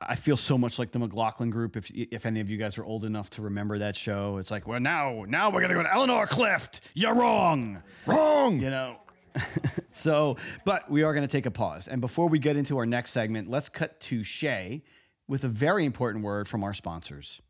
I 0.00 0.16
feel 0.16 0.36
so 0.36 0.56
much 0.56 0.78
like 0.78 0.92
the 0.92 0.98
McLaughlin 0.98 1.50
Group. 1.50 1.76
If 1.76 1.90
if 1.90 2.24
any 2.26 2.40
of 2.40 2.48
you 2.48 2.56
guys 2.56 2.78
are 2.78 2.84
old 2.84 3.04
enough 3.04 3.30
to 3.30 3.42
remember 3.42 3.78
that 3.78 3.96
show, 3.96 4.38
it's 4.38 4.50
like, 4.50 4.66
well, 4.66 4.80
now 4.80 5.24
now 5.28 5.50
we're 5.50 5.60
gonna 5.60 5.74
go 5.74 5.82
to 5.82 5.92
Eleanor 5.92 6.26
Clift. 6.26 6.80
You're 6.94 7.14
wrong, 7.14 7.82
wrong. 8.06 8.60
You 8.60 8.70
know. 8.70 8.96
so, 9.88 10.36
but 10.64 10.88
we 10.88 11.02
are 11.02 11.12
going 11.12 11.26
to 11.26 11.32
take 11.32 11.44
a 11.44 11.50
pause, 11.50 11.88
and 11.88 12.00
before 12.00 12.28
we 12.28 12.38
get 12.38 12.56
into 12.56 12.78
our 12.78 12.86
next 12.86 13.10
segment, 13.10 13.50
let's 13.50 13.68
cut 13.68 13.98
to 14.00 14.22
Shay 14.22 14.84
with 15.26 15.42
a 15.42 15.48
very 15.48 15.84
important 15.84 16.24
word 16.24 16.46
from 16.46 16.62
our 16.62 16.72
sponsors. 16.72 17.42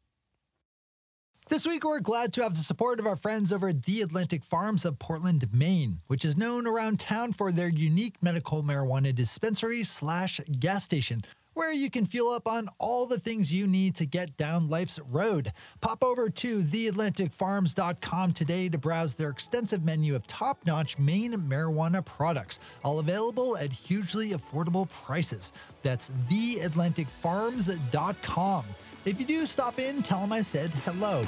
This 1.49 1.67
week, 1.67 1.85
we're 1.85 2.01
glad 2.01 2.33
to 2.33 2.43
have 2.43 2.55
the 2.55 2.63
support 2.63 2.99
of 3.01 3.07
our 3.07 3.17
friends 3.17 3.53
over 3.53 3.69
at 3.69 3.83
The 3.83 4.01
Atlantic 4.01 4.45
Farms 4.45 4.87
of 4.87 4.99
Portland, 4.99 5.45
Maine, 5.53 6.01
which 6.07 6.25
is 6.25 6.39
known 6.39 6.67
around 6.67 7.01
town 7.01 7.35
for 7.35 7.53
their 7.53 7.69
unique 7.69 8.23
medical 8.23 8.63
marijuana 8.63 9.15
dispensary 9.15 9.85
slash 9.85 10.41
gas 10.59 10.85
station 10.85 11.23
where 11.55 11.73
you 11.73 11.91
can 11.91 12.05
fuel 12.05 12.33
up 12.33 12.47
on 12.47 12.69
all 12.79 13.07
the 13.07 13.19
things 13.19 13.51
you 13.51 13.67
need 13.67 13.95
to 13.97 14.05
get 14.07 14.37
down 14.37 14.69
life's 14.69 15.01
road. 15.11 15.53
Pop 15.81 16.05
over 16.05 16.29
to 16.29 16.63
theatlanticfarms.com 16.63 18.33
today 18.33 18.69
to 18.69 18.77
browse 18.79 19.15
their 19.15 19.31
extensive 19.31 19.83
menu 19.85 20.15
of 20.15 20.27
top 20.27 20.59
notch 20.67 20.99
Maine 20.99 21.33
marijuana 21.33 22.05
products, 22.05 22.59
all 22.85 22.99
available 22.99 23.57
at 23.57 23.73
hugely 23.73 24.33
affordable 24.33 24.91
prices. 24.91 25.53
That's 25.83 26.11
theatlanticfarms.com. 26.31 28.65
If 29.05 29.21
you 29.21 29.27
do 29.27 29.45
stop 29.47 29.79
in, 29.79 30.03
tell 30.03 30.21
them 30.21 30.33
I 30.33 30.41
said 30.41 30.71
hello. 30.85 31.25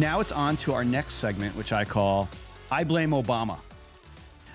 Now 0.00 0.20
it's 0.20 0.32
on 0.32 0.56
to 0.58 0.72
our 0.72 0.82
next 0.82 1.16
segment, 1.16 1.54
which 1.54 1.74
I 1.74 1.84
call 1.84 2.26
I 2.70 2.84
Blame 2.84 3.10
Obama. 3.10 3.58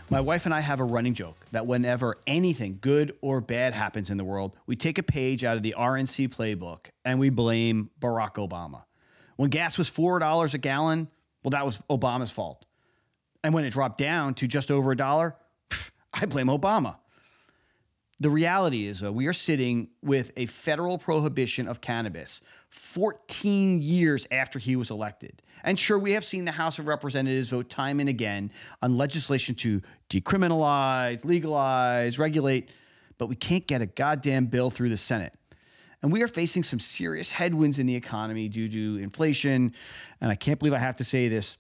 My 0.10 0.20
wife 0.20 0.46
and 0.46 0.56
I 0.56 0.60
have 0.60 0.80
a 0.80 0.84
running 0.84 1.14
joke 1.14 1.38
that 1.52 1.68
whenever 1.68 2.18
anything 2.26 2.80
good 2.82 3.16
or 3.22 3.42
bad 3.42 3.76
happens 3.76 4.10
in 4.10 4.18
the 4.18 4.24
world, 4.24 4.56
we 4.66 4.76
take 4.76 4.98
a 4.98 5.04
page 5.04 5.44
out 5.44 5.56
of 5.56 5.62
the 5.62 5.76
RNC 5.78 6.30
playbook 6.30 6.88
and 7.04 7.20
we 7.20 7.30
blame 7.30 7.92
Barack 8.02 8.38
Obama. 8.44 8.86
When 9.36 9.52
gas 9.52 9.78
was 9.78 9.88
$4 9.88 10.52
a 10.56 10.58
gallon, 10.58 11.10
well, 11.44 11.52
that 11.52 11.64
was 11.64 11.78
Obama's 11.92 12.32
fault. 12.32 12.66
And 13.44 13.54
when 13.54 13.66
it 13.66 13.70
dropped 13.70 14.00
down 14.00 14.34
to 14.36 14.48
just 14.48 14.72
over 14.72 14.94
a 14.94 14.98
dollar, 14.98 15.36
I 16.12 16.26
blame 16.26 16.48
Obama. 16.48 16.96
The 18.20 18.32
reality 18.32 18.88
is, 18.88 19.02
though, 19.02 19.12
we 19.12 19.28
are 19.28 19.34
sitting 19.34 19.90
with 20.02 20.32
a 20.38 20.48
federal 20.48 20.98
prohibition 20.98 21.68
of 21.68 21.82
cannabis 21.82 22.42
14 22.76 23.82
years 23.82 24.28
after 24.32 24.60
he 24.60 24.76
was 24.76 24.92
elected. 24.92 25.42
And 25.64 25.80
sure, 25.80 25.98
we 25.98 26.12
have 26.12 26.26
seen 26.26 26.44
the 26.44 26.52
House 26.52 26.78
of 26.78 26.88
Representatives 26.88 27.50
vote 27.50 27.70
time 27.70 28.02
and 28.02 28.10
again 28.10 28.52
on 28.82 28.98
legislation 28.98 29.56
to 29.56 29.82
decriminalize, 30.10 31.24
legalize, 31.24 32.20
regulate, 32.20 32.70
but 33.18 33.28
we 33.28 33.36
can't 33.36 33.66
get 33.66 33.82
a 33.82 33.86
goddamn 33.86 34.48
bill 34.48 34.70
through 34.70 34.90
the 34.90 34.98
Senate. 34.98 35.34
And 36.02 36.12
we 36.12 36.22
are 36.22 36.28
facing 36.28 36.64
some 36.64 36.80
serious 36.80 37.32
headwinds 37.32 37.80
in 37.80 37.86
the 37.86 37.96
economy 37.96 38.50
due 38.50 38.68
to 38.68 39.02
inflation. 39.02 39.74
And 40.20 40.30
I 40.30 40.36
can't 40.36 40.60
believe 40.60 40.74
I 40.74 40.80
have 40.80 40.98
to 40.98 41.06
say 41.06 41.30
this, 41.30 41.58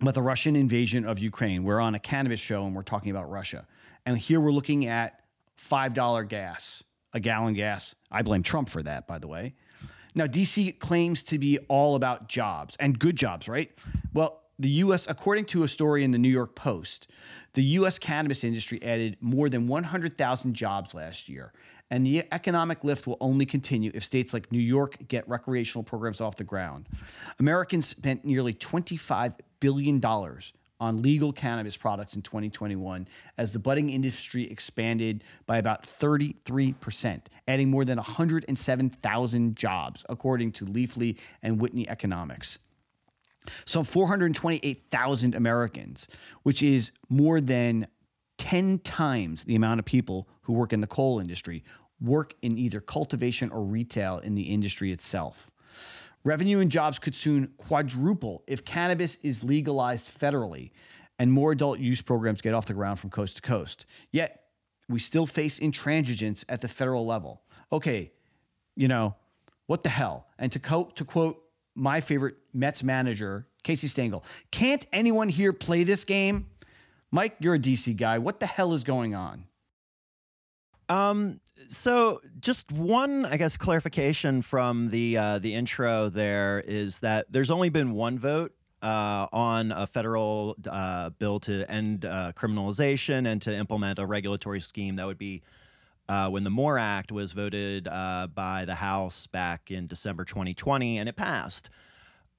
but 0.00 0.14
the 0.14 0.22
Russian 0.22 0.56
invasion 0.56 1.04
of 1.04 1.18
Ukraine. 1.18 1.62
We're 1.62 1.80
on 1.80 1.94
a 1.94 2.00
cannabis 2.00 2.40
show 2.40 2.64
and 2.64 2.74
we're 2.74 2.82
talking 2.82 3.10
about 3.10 3.30
Russia. 3.30 3.66
And 4.06 4.16
here 4.16 4.40
we're 4.40 4.52
looking 4.52 4.86
at 4.86 5.20
$5 5.60 6.26
gas, 6.26 6.82
a 7.12 7.20
gallon 7.20 7.52
gas. 7.52 7.94
I 8.10 8.22
blame 8.22 8.42
Trump 8.42 8.70
for 8.70 8.82
that, 8.82 9.06
by 9.06 9.18
the 9.18 9.28
way. 9.28 9.54
Now, 10.18 10.26
DC 10.26 10.80
claims 10.80 11.22
to 11.22 11.38
be 11.38 11.60
all 11.68 11.94
about 11.94 12.28
jobs 12.28 12.76
and 12.80 12.98
good 12.98 13.14
jobs, 13.14 13.48
right? 13.48 13.70
Well, 14.12 14.42
the 14.58 14.68
US, 14.82 15.06
according 15.08 15.44
to 15.46 15.62
a 15.62 15.68
story 15.68 16.02
in 16.02 16.10
the 16.10 16.18
New 16.18 16.28
York 16.28 16.56
Post, 16.56 17.06
the 17.52 17.62
US 17.62 18.00
cannabis 18.00 18.42
industry 18.42 18.82
added 18.82 19.16
more 19.20 19.48
than 19.48 19.68
100,000 19.68 20.54
jobs 20.54 20.92
last 20.92 21.28
year. 21.28 21.52
And 21.88 22.04
the 22.04 22.24
economic 22.32 22.82
lift 22.82 23.06
will 23.06 23.16
only 23.20 23.46
continue 23.46 23.92
if 23.94 24.02
states 24.02 24.34
like 24.34 24.50
New 24.50 24.58
York 24.58 24.96
get 25.06 25.26
recreational 25.28 25.84
programs 25.84 26.20
off 26.20 26.34
the 26.34 26.42
ground. 26.42 26.88
Americans 27.38 27.86
spent 27.86 28.24
nearly 28.24 28.52
$25 28.52 29.34
billion 29.60 30.00
on 30.80 31.02
legal 31.02 31.32
cannabis 31.32 31.76
products 31.76 32.14
in 32.14 32.22
2021 32.22 33.08
as 33.36 33.52
the 33.52 33.58
budding 33.58 33.90
industry 33.90 34.50
expanded 34.50 35.24
by 35.46 35.58
about 35.58 35.82
33%, 35.82 37.22
adding 37.46 37.70
more 37.70 37.84
than 37.84 37.96
107,000 37.96 39.56
jobs, 39.56 40.04
according 40.08 40.52
to 40.52 40.64
Leafly 40.64 41.18
and 41.42 41.60
Whitney 41.60 41.88
Economics. 41.88 42.58
Some 43.64 43.84
428,000 43.84 45.34
Americans, 45.34 46.06
which 46.42 46.62
is 46.62 46.90
more 47.08 47.40
than 47.40 47.86
10 48.38 48.78
times 48.80 49.44
the 49.44 49.56
amount 49.56 49.80
of 49.80 49.84
people 49.84 50.28
who 50.42 50.52
work 50.52 50.72
in 50.72 50.80
the 50.80 50.86
coal 50.86 51.18
industry, 51.18 51.64
work 52.00 52.34
in 52.42 52.56
either 52.56 52.80
cultivation 52.80 53.50
or 53.50 53.62
retail 53.62 54.18
in 54.18 54.34
the 54.34 54.44
industry 54.44 54.92
itself. 54.92 55.50
Revenue 56.24 56.60
and 56.60 56.70
jobs 56.70 56.98
could 56.98 57.14
soon 57.14 57.52
quadruple 57.56 58.42
if 58.46 58.64
cannabis 58.64 59.16
is 59.22 59.44
legalized 59.44 60.18
federally 60.18 60.72
and 61.18 61.32
more 61.32 61.52
adult 61.52 61.78
use 61.78 62.00
programs 62.00 62.40
get 62.40 62.54
off 62.54 62.66
the 62.66 62.74
ground 62.74 62.98
from 62.98 63.10
coast 63.10 63.36
to 63.36 63.42
coast. 63.42 63.86
Yet, 64.12 64.44
we 64.88 64.98
still 64.98 65.26
face 65.26 65.58
intransigence 65.58 66.44
at 66.48 66.60
the 66.60 66.68
federal 66.68 67.04
level. 67.04 67.42
Okay, 67.72 68.12
you 68.76 68.88
know, 68.88 69.16
what 69.66 69.82
the 69.82 69.88
hell? 69.88 70.28
And 70.38 70.50
to, 70.52 70.58
co- 70.58 70.90
to 70.94 71.04
quote 71.04 71.42
my 71.74 72.00
favorite 72.00 72.36
Mets 72.54 72.82
manager, 72.82 73.46
Casey 73.62 73.88
Stengel, 73.88 74.24
can't 74.50 74.86
anyone 74.92 75.28
here 75.28 75.52
play 75.52 75.84
this 75.84 76.04
game? 76.04 76.46
Mike, 77.10 77.36
you're 77.40 77.54
a 77.54 77.58
DC 77.58 77.96
guy. 77.96 78.18
What 78.18 78.40
the 78.40 78.46
hell 78.46 78.72
is 78.72 78.84
going 78.84 79.14
on? 79.14 79.47
Um, 80.88 81.40
so 81.68 82.20
just 82.40 82.72
one, 82.72 83.26
I 83.26 83.36
guess, 83.36 83.56
clarification 83.56 84.42
from 84.42 84.90
the 84.90 85.18
uh, 85.18 85.38
the 85.38 85.54
intro 85.54 86.08
there 86.08 86.62
is 86.66 87.00
that 87.00 87.26
there's 87.30 87.50
only 87.50 87.68
been 87.68 87.92
one 87.92 88.18
vote 88.18 88.52
uh, 88.82 89.26
on 89.32 89.72
a 89.72 89.86
federal 89.86 90.56
uh, 90.68 91.10
bill 91.10 91.40
to 91.40 91.70
end 91.70 92.04
uh, 92.04 92.32
criminalization 92.34 93.26
and 93.26 93.42
to 93.42 93.54
implement 93.54 93.98
a 93.98 94.06
regulatory 94.06 94.60
scheme 94.60 94.96
that 94.96 95.06
would 95.06 95.18
be 95.18 95.42
uh, 96.08 96.28
when 96.30 96.44
the 96.44 96.50
MORE 96.50 96.78
Act 96.78 97.12
was 97.12 97.32
voted 97.32 97.86
uh, 97.88 98.28
by 98.34 98.64
the 98.64 98.74
House 98.74 99.26
back 99.26 99.70
in 99.70 99.86
December 99.86 100.24
2020 100.24 100.98
and 100.98 101.08
it 101.08 101.16
passed. 101.16 101.70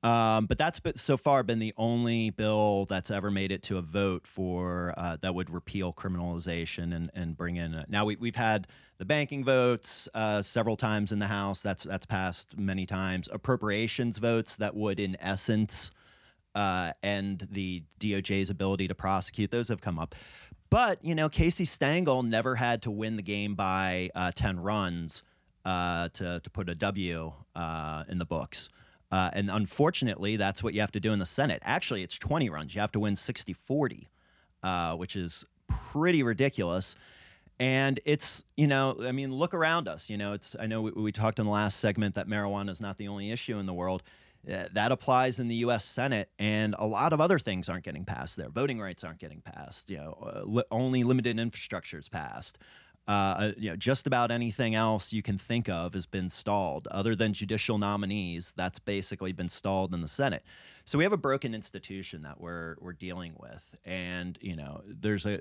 Um, 0.01 0.45
but 0.45 0.57
that's 0.57 0.79
been, 0.79 0.95
so 0.95 1.17
far 1.17 1.43
been 1.43 1.59
the 1.59 1.73
only 1.75 2.29
bill 2.29 2.85
that's 2.85 3.11
ever 3.11 3.29
made 3.29 3.51
it 3.51 3.63
to 3.63 3.77
a 3.77 3.81
vote 3.81 4.25
for 4.25 4.93
uh, 4.95 5.17
that 5.21 5.35
would 5.35 5.49
repeal 5.49 5.91
criminalization 5.91 6.95
and, 6.95 7.11
and 7.13 7.35
bring 7.35 7.57
in. 7.57 7.73
A, 7.73 7.85
now 7.89 8.05
we, 8.05 8.15
we've 8.15 8.35
had 8.35 8.67
the 8.97 9.05
banking 9.05 9.43
votes 9.43 10.07
uh, 10.13 10.41
several 10.41 10.77
times 10.77 11.11
in 11.11 11.19
the 11.19 11.27
House. 11.27 11.61
That's 11.61 11.83
that's 11.83 12.05
passed 12.05 12.57
many 12.57 12.85
times. 12.85 13.27
Appropriations 13.31 14.19
votes 14.19 14.55
that 14.55 14.73
would, 14.73 15.01
in 15.01 15.17
essence, 15.19 15.91
uh, 16.55 16.93
end 17.03 17.49
the 17.51 17.83
DOJ's 17.99 18.49
ability 18.49 18.87
to 18.87 18.95
prosecute. 18.95 19.51
Those 19.51 19.67
have 19.67 19.81
come 19.81 19.99
up. 19.99 20.15
But 20.69 21.03
you 21.03 21.13
know, 21.13 21.27
Casey 21.27 21.65
Stengel 21.65 22.23
never 22.23 22.55
had 22.55 22.83
to 22.83 22.91
win 22.91 23.17
the 23.17 23.21
game 23.21 23.55
by 23.55 24.11
uh, 24.15 24.31
ten 24.33 24.61
runs 24.61 25.23
uh, 25.65 26.07
to 26.13 26.39
to 26.39 26.49
put 26.49 26.69
a 26.69 26.75
W 26.75 27.33
uh, 27.53 28.03
in 28.07 28.17
the 28.17 28.25
books. 28.25 28.69
Uh, 29.11 29.29
and 29.33 29.49
unfortunately, 29.49 30.37
that's 30.37 30.61
what 30.61 30.73
you 30.73 30.81
have 30.81 30.91
to 30.91 30.99
do 30.99 31.11
in 31.11 31.19
the 31.19 31.25
Senate. 31.25 31.61
Actually, 31.65 32.03
it's 32.03 32.17
20 32.17 32.49
runs. 32.49 32.75
You 32.75 32.81
have 32.81 32.91
to 32.91 32.99
win 32.99 33.15
60 33.15 33.53
40, 33.53 34.09
uh, 34.63 34.95
which 34.95 35.15
is 35.15 35.45
pretty 35.67 36.21
ridiculous. 36.21 36.95
And 37.59 37.99
it's, 38.05 38.43
you 38.55 38.67
know, 38.67 38.95
I 39.01 39.11
mean, 39.11 39.33
look 39.33 39.53
around 39.53 39.87
us. 39.87 40.09
You 40.09 40.17
know, 40.17 40.33
it's, 40.33 40.55
I 40.59 40.67
know 40.67 40.81
we, 40.81 40.91
we 40.91 41.11
talked 41.11 41.39
in 41.39 41.45
the 41.45 41.51
last 41.51 41.79
segment 41.79 42.15
that 42.15 42.27
marijuana 42.27 42.69
is 42.69 42.79
not 42.79 42.97
the 42.97 43.07
only 43.07 43.31
issue 43.31 43.57
in 43.57 43.65
the 43.65 43.73
world. 43.73 44.03
Uh, 44.49 44.65
that 44.71 44.91
applies 44.93 45.39
in 45.39 45.49
the 45.49 45.55
U.S. 45.55 45.83
Senate, 45.83 46.29
and 46.39 46.73
a 46.79 46.87
lot 46.87 47.11
of 47.11 47.19
other 47.19 47.37
things 47.37 47.67
aren't 47.67 47.83
getting 47.83 48.05
passed 48.05 48.37
there. 48.37 48.47
Voting 48.47 48.79
rights 48.79 49.03
aren't 49.03 49.19
getting 49.19 49.41
passed. 49.41 49.89
You 49.89 49.97
know, 49.97 50.17
uh, 50.33 50.41
li- 50.45 50.63
only 50.71 51.03
limited 51.03 51.37
infrastructure 51.37 51.99
is 51.99 52.07
passed. 52.07 52.57
Uh, 53.09 53.11
uh, 53.11 53.51
you 53.57 53.71
know, 53.71 53.75
just 53.75 54.05
about 54.05 54.29
anything 54.29 54.75
else 54.75 55.11
you 55.11 55.23
can 55.23 55.35
think 55.35 55.67
of 55.67 55.95
has 55.95 56.05
been 56.05 56.29
stalled, 56.29 56.87
other 56.91 57.15
than 57.15 57.33
judicial 57.33 57.79
nominees. 57.79 58.53
That's 58.55 58.77
basically 58.77 59.31
been 59.31 59.49
stalled 59.49 59.95
in 59.95 60.01
the 60.01 60.07
Senate. 60.07 60.43
So 60.85 60.95
we 60.95 61.05
have 61.05 61.13
a 61.13 61.17
broken 61.17 61.55
institution 61.55 62.21
that 62.21 62.39
we're 62.39 62.75
we're 62.79 62.93
dealing 62.93 63.33
with, 63.39 63.75
and 63.83 64.37
you 64.41 64.55
know, 64.55 64.83
there's 64.85 65.25
a 65.25 65.39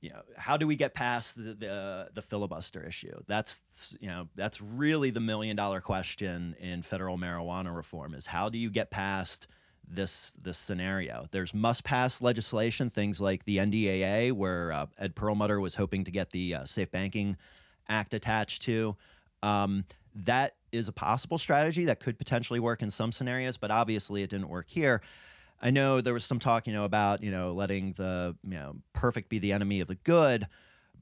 you 0.00 0.08
know, 0.08 0.22
how 0.38 0.56
do 0.56 0.66
we 0.66 0.74
get 0.74 0.94
past 0.94 1.36
the, 1.36 1.52
the, 1.52 2.08
the 2.14 2.22
filibuster 2.22 2.82
issue? 2.82 3.20
That's 3.26 3.94
you 4.00 4.08
know, 4.08 4.28
that's 4.34 4.62
really 4.62 5.10
the 5.10 5.20
million 5.20 5.54
dollar 5.54 5.82
question 5.82 6.56
in 6.60 6.80
federal 6.80 7.18
marijuana 7.18 7.76
reform: 7.76 8.14
is 8.14 8.24
how 8.24 8.48
do 8.48 8.56
you 8.56 8.70
get 8.70 8.90
past 8.90 9.48
this 9.90 10.36
this 10.42 10.58
scenario. 10.58 11.26
There's 11.30 11.54
must 11.54 11.84
pass 11.84 12.20
legislation, 12.20 12.90
things 12.90 13.20
like 13.20 13.44
the 13.44 13.58
NDAA, 13.58 14.32
where 14.32 14.72
uh, 14.72 14.86
Ed 14.98 15.14
Perlmutter 15.14 15.60
was 15.60 15.74
hoping 15.74 16.04
to 16.04 16.10
get 16.10 16.30
the 16.30 16.54
uh, 16.54 16.64
Safe 16.64 16.90
Banking 16.90 17.36
Act 17.88 18.14
attached 18.14 18.62
to. 18.62 18.96
Um, 19.42 19.84
that 20.14 20.54
is 20.72 20.88
a 20.88 20.92
possible 20.92 21.38
strategy 21.38 21.84
that 21.86 22.00
could 22.00 22.18
potentially 22.18 22.60
work 22.60 22.82
in 22.82 22.90
some 22.90 23.12
scenarios, 23.12 23.56
but 23.56 23.70
obviously 23.70 24.22
it 24.22 24.30
didn't 24.30 24.48
work 24.48 24.66
here. 24.68 25.00
I 25.60 25.70
know 25.70 26.00
there 26.00 26.14
was 26.14 26.24
some 26.24 26.38
talk, 26.38 26.66
you 26.66 26.72
know, 26.72 26.84
about 26.84 27.22
you 27.22 27.30
know 27.30 27.52
letting 27.52 27.92
the 27.92 28.36
you 28.44 28.50
know 28.50 28.76
perfect 28.92 29.28
be 29.28 29.38
the 29.38 29.52
enemy 29.52 29.80
of 29.80 29.88
the 29.88 29.96
good, 29.96 30.46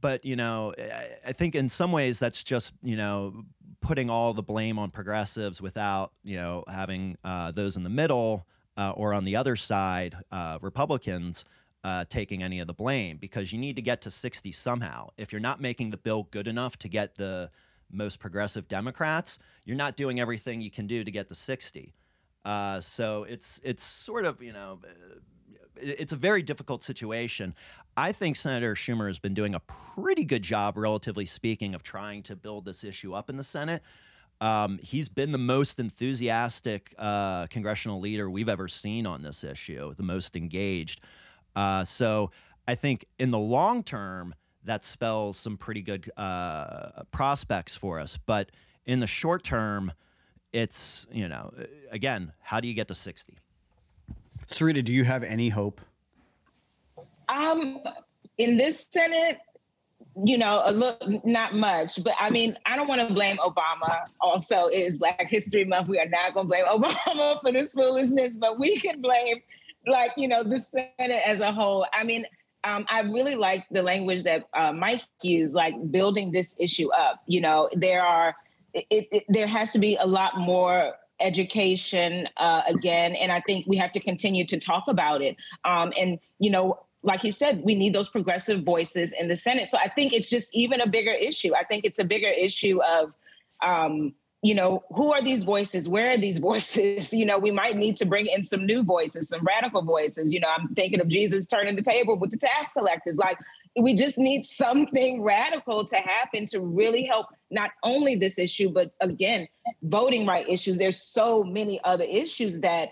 but 0.01 0.25
you 0.25 0.37
know 0.37 0.75
I, 0.79 1.29
I 1.29 1.33
think 1.33 1.55
in 1.55 1.69
some 1.69 1.93
ways 1.93 2.19
that's 2.19 2.43
just 2.43 2.73
you 2.83 2.97
know 2.97 3.45
putting 3.81 4.11
all 4.11 4.33
the 4.33 4.43
blame 4.43 4.79
on 4.79 4.91
progressives 4.91 5.61
without 5.61 6.13
you 6.25 6.37
know 6.37 6.65
having 6.69 7.17
uh, 7.25 7.51
those 7.53 7.77
in 7.77 7.83
the 7.83 7.91
middle 7.91 8.47
uh, 8.77 8.91
or 8.91 9.15
on 9.15 9.25
the 9.25 9.37
other 9.37 9.57
side, 9.57 10.17
uh, 10.31 10.59
Republicans 10.61 11.45
uh, 11.85 12.05
taking 12.09 12.43
any 12.43 12.61
of 12.61 12.67
the 12.67 12.75
blame 12.75 13.17
because 13.17 13.53
you 13.53 13.59
need 13.59 13.77
to 13.77 13.83
get 13.83 14.01
to 14.03 14.11
60 14.11 14.51
somehow. 14.53 15.09
If 15.17 15.33
you're 15.33 15.41
not 15.41 15.61
making 15.61 15.91
the 15.91 15.97
bill 15.97 16.29
good 16.31 16.49
enough 16.49 16.77
to 16.79 16.89
get 16.89 17.15
the 17.15 17.51
most 17.91 18.19
progressive 18.19 18.67
Democrats, 18.69 19.39
you're 19.65 19.77
not 19.77 19.97
doing 19.97 20.19
everything 20.19 20.61
you 20.61 20.71
can 20.71 20.87
do 20.87 21.05
to 21.05 21.11
get 21.11 21.29
to 21.29 21.35
60. 21.35 21.95
Uh, 22.45 22.81
so 22.81 23.25
it's 23.25 23.61
it's 23.65 23.83
sort 23.83 24.25
of 24.25 24.41
you 24.41 24.53
know 24.53 24.79
it's 25.81 26.13
a 26.13 26.17
very 26.17 26.43
difficult 26.43 26.83
situation. 26.83 27.55
I 27.97 28.13
think 28.13 28.37
Senator 28.37 28.75
Schumer 28.75 29.09
has 29.09 29.19
been 29.19 29.35
doing 29.35 29.55
a 29.55 29.61
pretty 29.61 30.25
good 30.25 30.43
job, 30.43 30.77
relatively 30.77 31.27
speaking, 31.27 31.75
of 31.75 31.83
trying 31.83 32.23
to 32.25 32.37
build 32.37 32.65
this 32.65 32.85
issue 32.85 33.15
up 33.15 33.31
in 33.31 33.37
the 33.37 33.45
Senate. 33.45 33.83
Um, 34.41 34.79
he's 34.83 35.09
been 35.09 35.33
the 35.33 35.39
most 35.39 35.79
enthusiastic 35.79 36.95
uh, 36.99 37.47
congressional 37.47 38.01
leader 38.01 38.29
we've 38.29 38.49
ever 38.49 38.69
seen 38.69 39.07
on 39.07 39.23
this 39.23 39.43
issue, 39.45 39.95
the 39.95 40.03
most 40.03 40.37
engaged. 40.37 41.01
Uh, 41.55 41.85
so 41.85 42.31
I 42.69 42.75
think 42.75 43.07
in 43.19 43.31
the 43.31 43.39
long 43.39 43.83
term, 43.83 44.35
that 44.65 44.85
spells 44.85 45.37
some 45.37 45.57
pretty 45.57 45.81
good 45.81 46.11
uh, 46.17 47.05
prospects 47.13 47.77
for 47.77 48.01
us. 48.01 48.19
But 48.27 48.51
in 48.85 49.01
the 49.01 49.07
short 49.07 49.45
term, 49.45 49.93
it's, 50.53 51.07
you 51.13 51.29
know, 51.29 51.53
again, 51.91 52.33
how 52.41 52.61
do 52.61 52.69
you 52.69 52.75
get 52.75 52.89
to 52.89 52.95
60? 52.95 53.39
Sirita, 54.47 54.85
do 54.85 54.93
you 54.93 55.05
have 55.05 55.23
any 55.23 55.49
hope? 55.49 55.81
Um, 57.29 57.81
in 58.39 58.57
this 58.57 58.87
Senate, 58.91 59.39
you 60.25 60.39
know, 60.39 60.63
a 60.65 60.73
look, 60.73 61.03
not 61.25 61.55
much, 61.55 62.03
but 62.03 62.15
I 62.19 62.31
mean, 62.31 62.57
I 62.65 62.77
don't 62.77 62.89
want 62.89 63.07
to 63.07 63.13
blame 63.13 63.37
Obama. 63.37 64.05
Also, 64.21 64.67
it 64.69 64.79
is 64.79 64.99
Black 64.99 65.29
History 65.29 65.65
Month. 65.65 65.89
We 65.89 65.99
are 65.99 66.09
not 66.09 66.33
going 66.33 66.47
to 66.47 66.49
blame 66.49 66.65
Obama 66.69 67.41
for 67.43 67.53
this 67.53 67.73
foolishness, 67.73 68.37
but 68.37 68.59
we 68.59 68.79
can 68.79 69.03
blame, 69.03 69.43
like, 69.87 70.13
you 70.17 70.29
know, 70.29 70.43
the 70.43 70.59
Senate 70.59 71.23
as 71.27 71.41
a 71.41 71.53
whole. 71.53 71.87
I 71.93 72.05
mean, 72.05 72.25
um, 72.65 72.87
I 72.89 73.03
really 73.03 73.37
like 73.37 73.67
the 73.71 73.83
language 73.83 74.25
that 74.25 74.49
uh, 74.55 74.73
Mike 74.73 75.03
used, 75.23 75.55
like 75.55 75.75
building 75.91 76.33
this 76.33 76.57
issue 76.59 76.91
up. 76.93 77.23
You 77.27 77.43
know, 77.43 77.69
there 77.75 78.03
are, 78.03 78.35
it, 78.73 78.87
it, 78.91 79.25
there 79.29 79.47
has 79.47 79.71
to 79.73 79.79
be 79.79 79.97
a 79.97 80.07
lot 80.07 80.39
more 80.39 80.95
education 81.21 82.29
uh, 82.39 82.63
again, 82.67 83.15
and 83.15 83.31
I 83.31 83.41
think 83.41 83.67
we 83.67 83.77
have 83.77 83.93
to 83.93 84.01
continue 84.01 84.47
to 84.47 84.59
talk 84.59 84.85
about 84.89 85.23
it. 85.23 85.37
Um, 85.65 85.93
and 85.99 86.19
you 86.39 86.51
know, 86.51 86.81
like 87.07 87.23
he 87.23 87.31
said, 87.31 87.63
we 87.63 87.75
need 87.75 87.95
those 87.95 88.09
progressive 88.09 88.65
voices 88.65 89.15
in 89.19 89.29
the 89.29 89.37
Senate. 89.37 89.69
So 89.69 89.79
I 89.79 89.89
think 89.89 90.13
it's 90.13 90.29
just 90.29 90.55
even 90.55 90.81
a 90.81 90.89
bigger 90.89 91.13
issue. 91.13 91.55
I 91.55 91.63
think 91.65 91.85
it's 91.85 92.01
a 92.01 92.05
bigger 92.05 92.29
issue 92.29 92.81
of 92.83 93.15
um, 93.65 94.13
you 94.43 94.55
know, 94.55 94.85
who 94.95 95.13
are 95.13 95.23
these 95.23 95.45
voices? 95.45 95.89
Where 95.89 96.13
are 96.13 96.19
these 96.19 96.39
voices? 96.51 97.13
You 97.13 97.25
know, 97.25 97.39
we 97.39 97.51
might 97.51 97.77
need 97.77 97.97
to 97.97 98.05
bring 98.05 98.27
in 98.27 98.43
some 98.43 98.67
new 98.67 98.83
voices, 98.83 99.29
some 99.29 99.45
radical 99.45 99.83
voices. 99.83 100.33
You 100.33 100.41
know, 100.41 100.49
I'm 100.57 100.75
thinking 100.75 101.01
of 101.01 101.09
Jesus 101.09 101.47
turning 101.47 101.77
the 101.77 101.83
table 101.83 102.19
with 102.19 102.31
the 102.31 102.37
tax 102.37 102.73
collectors. 102.73 103.19
Like, 103.19 103.39
we 103.79 103.95
just 103.95 104.19
need 104.19 104.45
something 104.45 105.23
radical 105.35 105.85
to 105.85 105.97
happen 105.97 106.47
to 106.47 106.61
really 106.61 107.05
help 107.05 107.27
not 107.51 107.71
only 107.83 108.17
this 108.17 108.39
issue, 108.39 108.69
but 108.69 108.93
again, 109.01 109.49
voting 109.83 110.27
right 110.27 110.49
issues. 110.49 110.79
There's 110.79 111.01
so 111.01 111.45
many 111.45 111.81
other 111.85 112.05
issues 112.05 112.61
that 112.61 112.91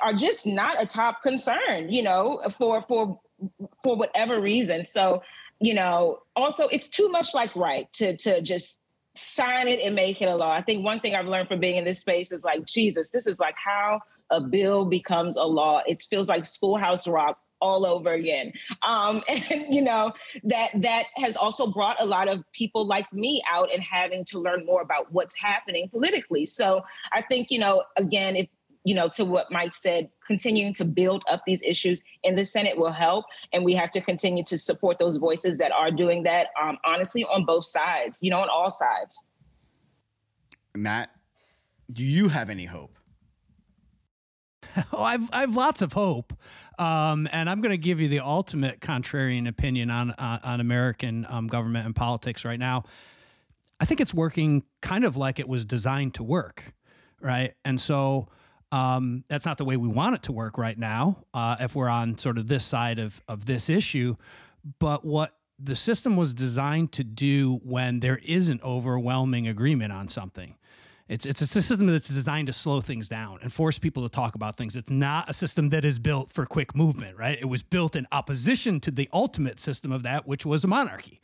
are 0.00 0.14
just 0.14 0.46
not 0.46 0.82
a 0.82 0.86
top 0.86 1.22
concern, 1.22 1.90
you 1.90 2.02
know, 2.02 2.40
for 2.56 2.82
for 2.82 3.20
for 3.82 3.96
whatever 3.96 4.40
reason. 4.40 4.84
So, 4.84 5.22
you 5.60 5.74
know, 5.74 6.18
also 6.36 6.68
it's 6.68 6.88
too 6.88 7.08
much 7.08 7.34
like 7.34 7.54
right 7.56 7.90
to 7.94 8.16
to 8.18 8.40
just 8.40 8.82
sign 9.14 9.68
it 9.68 9.80
and 9.80 9.94
make 9.94 10.22
it 10.22 10.26
a 10.26 10.36
law. 10.36 10.52
I 10.52 10.62
think 10.62 10.84
one 10.84 11.00
thing 11.00 11.14
I've 11.14 11.26
learned 11.26 11.48
from 11.48 11.60
being 11.60 11.76
in 11.76 11.84
this 11.84 11.98
space 11.98 12.32
is 12.32 12.44
like, 12.44 12.64
Jesus, 12.64 13.10
this 13.10 13.26
is 13.26 13.38
like 13.38 13.54
how 13.62 14.00
a 14.30 14.40
bill 14.40 14.86
becomes 14.86 15.36
a 15.36 15.44
law. 15.44 15.82
It 15.86 16.00
feels 16.08 16.28
like 16.28 16.46
schoolhouse 16.46 17.06
rock 17.06 17.38
all 17.62 17.86
over 17.86 18.12
again. 18.12 18.52
Um, 18.86 19.22
and 19.28 19.72
you 19.72 19.80
know 19.80 20.12
that 20.44 20.70
that 20.74 21.04
has 21.16 21.36
also 21.36 21.66
brought 21.66 22.02
a 22.02 22.04
lot 22.04 22.28
of 22.28 22.44
people 22.52 22.86
like 22.86 23.10
me 23.12 23.42
out 23.50 23.72
and 23.72 23.82
having 23.82 24.24
to 24.26 24.40
learn 24.40 24.66
more 24.66 24.82
about 24.82 25.12
what's 25.12 25.38
happening 25.38 25.88
politically. 25.88 26.44
So 26.44 26.84
I 27.12 27.22
think 27.22 27.50
you 27.50 27.60
know 27.60 27.84
again, 27.96 28.36
if 28.36 28.48
you 28.84 28.94
know, 28.94 29.08
to 29.08 29.24
what 29.24 29.50
Mike 29.50 29.74
said, 29.74 30.08
continuing 30.26 30.72
to 30.74 30.84
build 30.84 31.22
up 31.30 31.42
these 31.46 31.62
issues 31.62 32.02
in 32.22 32.34
the 32.34 32.44
Senate 32.44 32.76
will 32.76 32.92
help. 32.92 33.24
And 33.52 33.64
we 33.64 33.74
have 33.74 33.90
to 33.92 34.00
continue 34.00 34.44
to 34.44 34.58
support 34.58 34.98
those 34.98 35.18
voices 35.18 35.58
that 35.58 35.72
are 35.72 35.90
doing 35.90 36.24
that, 36.24 36.48
um, 36.60 36.78
honestly, 36.84 37.24
on 37.24 37.44
both 37.44 37.64
sides, 37.64 38.22
you 38.22 38.30
know, 38.30 38.40
on 38.40 38.48
all 38.48 38.70
sides. 38.70 39.22
Matt, 40.74 41.10
do 41.90 42.04
you 42.04 42.28
have 42.28 42.50
any 42.50 42.64
hope? 42.64 42.96
oh, 44.92 45.02
I've 45.02 45.28
I've 45.32 45.54
lots 45.54 45.82
of 45.82 45.92
hope, 45.92 46.32
um, 46.78 47.28
and 47.30 47.50
I'm 47.50 47.60
going 47.60 47.72
to 47.72 47.78
give 47.78 48.00
you 48.00 48.08
the 48.08 48.20
ultimate 48.20 48.80
contrarian 48.80 49.46
opinion 49.46 49.90
on 49.90 50.12
uh, 50.12 50.38
on 50.42 50.60
American 50.60 51.26
um, 51.28 51.46
government 51.46 51.84
and 51.84 51.94
politics 51.94 52.44
right 52.44 52.58
now. 52.58 52.84
I 53.80 53.84
think 53.84 54.00
it's 54.00 54.14
working 54.14 54.62
kind 54.80 55.04
of 55.04 55.16
like 55.16 55.38
it 55.38 55.48
was 55.48 55.64
designed 55.64 56.14
to 56.14 56.22
work, 56.22 56.72
right? 57.20 57.54
And 57.64 57.80
so 57.80 58.28
um, 58.72 59.24
that's 59.28 59.46
not 59.46 59.58
the 59.58 59.64
way 59.64 59.76
we 59.76 59.88
want 59.88 60.16
it 60.16 60.22
to 60.24 60.32
work 60.32 60.58
right 60.58 60.78
now, 60.78 61.18
uh, 61.34 61.56
if 61.60 61.76
we're 61.76 61.88
on 61.88 62.18
sort 62.18 62.38
of 62.38 62.48
this 62.48 62.64
side 62.64 62.98
of, 62.98 63.20
of 63.28 63.44
this 63.44 63.68
issue. 63.68 64.16
But 64.78 65.04
what 65.04 65.36
the 65.58 65.76
system 65.76 66.16
was 66.16 66.34
designed 66.34 66.90
to 66.92 67.04
do 67.04 67.60
when 67.62 68.00
there 68.00 68.18
isn't 68.24 68.62
overwhelming 68.62 69.46
agreement 69.46 69.92
on 69.92 70.08
something. 70.08 70.56
It's, 71.08 71.26
it's 71.26 71.42
a 71.42 71.46
system 71.46 71.86
that's 71.88 72.08
designed 72.08 72.46
to 72.46 72.52
slow 72.52 72.80
things 72.80 73.08
down 73.08 73.38
and 73.42 73.52
force 73.52 73.78
people 73.78 74.02
to 74.02 74.08
talk 74.08 74.34
about 74.34 74.56
things. 74.56 74.76
It's 74.76 74.90
not 74.90 75.28
a 75.28 75.34
system 75.34 75.68
that 75.68 75.84
is 75.84 75.98
built 75.98 76.32
for 76.32 76.46
quick 76.46 76.74
movement, 76.74 77.18
right? 77.18 77.38
It 77.38 77.44
was 77.44 77.62
built 77.62 77.94
in 77.94 78.06
opposition 78.10 78.80
to 78.80 78.90
the 78.90 79.08
ultimate 79.12 79.60
system 79.60 79.92
of 79.92 80.02
that, 80.04 80.26
which 80.26 80.46
was 80.46 80.64
a 80.64 80.68
monarchy. 80.68 81.20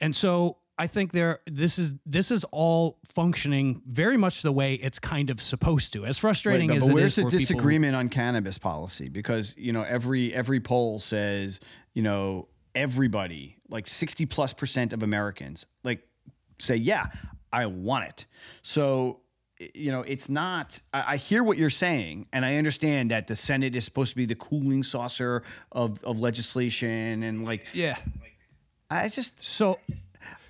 And 0.00 0.16
so 0.16 0.58
I 0.78 0.86
think 0.86 1.12
there 1.12 1.40
this 1.46 1.78
is 1.78 1.94
this 2.06 2.30
is 2.30 2.44
all 2.50 2.98
functioning 3.04 3.82
very 3.86 4.16
much 4.16 4.42
the 4.42 4.52
way 4.52 4.74
it's 4.74 4.98
kind 4.98 5.30
of 5.30 5.40
supposed 5.40 5.92
to. 5.92 6.04
As 6.04 6.18
frustrating 6.18 6.70
Wait, 6.70 6.78
as 6.78 6.84
but 6.84 6.94
where's 6.94 7.14
the 7.14 7.24
disagreement 7.24 7.92
who, 7.92 8.00
on 8.00 8.08
cannabis 8.08 8.58
policy? 8.58 9.08
Because 9.08 9.54
you 9.56 9.72
know 9.72 9.82
every 9.82 10.34
every 10.34 10.60
poll 10.60 10.98
says 10.98 11.60
you 11.94 12.02
know 12.02 12.48
everybody 12.74 13.58
like 13.68 13.86
sixty 13.86 14.26
plus 14.26 14.52
percent 14.52 14.92
of 14.92 15.02
Americans 15.02 15.66
like 15.84 16.06
say 16.58 16.76
yeah 16.76 17.06
I 17.52 17.66
want 17.66 18.08
it. 18.08 18.26
So 18.62 19.20
you 19.74 19.92
know 19.92 20.00
it's 20.00 20.28
not 20.28 20.80
I, 20.92 21.12
I, 21.12 21.16
hear 21.16 21.44
what 21.44 21.56
you're 21.56 21.70
saying 21.70 22.26
and 22.32 22.44
i 22.44 22.56
understand 22.56 23.12
that 23.12 23.28
the 23.28 23.36
senate 23.36 23.76
is 23.76 23.84
supposed 23.84 24.10
to 24.10 24.16
be 24.16 24.26
the 24.26 24.34
cooling 24.34 24.82
saucer 24.82 25.44
of, 25.70 26.02
of 26.02 26.18
legislation 26.18 27.22
and 27.22 27.44
like 27.44 27.66
yeah 27.72 27.96
i 28.90 29.08
just 29.08 29.42
so 29.42 29.78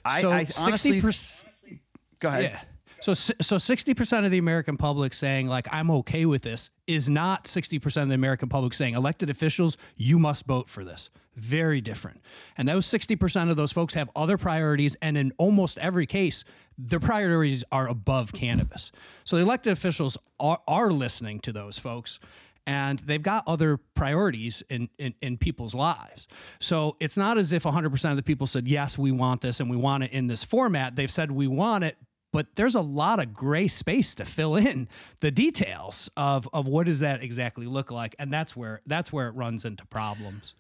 I, 0.05 0.21
so 0.21 0.31
I 0.31 0.47
honestly, 0.59 1.01
60%, 1.01 1.79
go 2.19 2.29
ahead. 2.29 2.43
Yeah. 2.45 2.61
So, 3.03 3.15
so 3.15 3.57
60% 3.57 4.25
of 4.25 4.31
the 4.31 4.39
American 4.39 4.77
public 4.77 5.13
saying, 5.13 5.49
like, 5.49 5.67
I'm 5.73 5.91
okay 5.91 6.25
with 6.25 6.43
this 6.43 6.71
is 6.87 7.09
not 7.09 7.47
60% 7.47 8.03
of 8.03 8.09
the 8.09 8.15
American 8.15 8.49
public 8.49 8.75
saying, 8.75 8.95
elected 8.95 9.29
officials, 9.29 9.77
you 9.97 10.21
must 10.21 10.47
vote 10.47 10.69
for 10.69 10.85
this. 10.85 11.11
Very 11.35 11.81
different. 11.81 12.21
And 12.57 12.69
those 12.69 12.87
60% 12.87 13.51
of 13.51 13.57
those 13.57 13.73
folks 13.73 13.95
have 13.95 14.09
other 14.15 14.39
priorities. 14.39 14.95
And 15.03 15.17
in 15.19 15.33
almost 15.37 15.79
every 15.79 16.07
case, 16.07 16.45
their 16.79 17.01
priorities 17.01 17.65
are 17.73 17.89
above 17.89 18.33
cannabis. 18.33 18.93
So 19.25 19.35
the 19.35 19.43
elected 19.43 19.73
officials 19.73 20.17
are, 20.39 20.61
are 20.69 20.93
listening 20.93 21.41
to 21.41 21.53
those 21.53 21.79
folks 21.79 22.21
and 22.67 22.99
they've 23.01 23.23
got 23.23 23.45
other 23.47 23.77
priorities 23.95 24.63
in, 24.69 24.89
in, 24.99 25.15
in, 25.21 25.37
people's 25.37 25.75
lives. 25.75 26.29
So 26.61 26.97
it's 27.01 27.17
not 27.17 27.39
as 27.39 27.53
if 27.53 27.65
100% 27.65 28.11
of 28.11 28.17
the 28.17 28.23
people 28.23 28.47
said, 28.47 28.69
yes, 28.69 28.97
we 28.97 29.11
want 29.11 29.41
this 29.41 29.61
and 29.61 29.69
we 29.69 29.77
want 29.77 30.05
it 30.05 30.13
in 30.13 30.27
this 30.27 30.45
format. 30.45 30.95
They've 30.95 31.11
said, 31.11 31.33
we 31.33 31.47
want 31.49 31.85
it, 31.85 31.97
but 32.33 32.55
there's 32.55 32.75
a 32.75 32.81
lot 32.81 33.21
of 33.21 33.35
gray 33.35 33.69
space 33.69 34.15
to 34.17 34.25
fill 34.25 34.57
in 34.57 34.89
the 35.21 35.31
details 35.31 36.11
of, 36.17 36.49
of 36.53 36.69
what 36.69 36.87
does 36.87 37.01
that 37.01 37.23
exactly 37.23 37.67
look 37.67 37.91
like. 37.91 38.15
And 38.19 38.33
that's 38.33 38.57
where, 38.57 38.81
that's 38.87 39.13
where 39.13 39.29
it 39.29 39.33
runs 39.33 39.65
into 39.65 39.85
problems. 39.87 40.55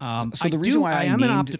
Um, 0.00 0.32
so, 0.34 0.48
the 0.48 0.56
I 0.56 0.60
reason 0.60 0.80
do, 0.80 0.82
why 0.82 0.92
I, 0.92 1.00
I 1.00 1.04
am 1.04 1.20
named, 1.20 1.50
an 1.50 1.58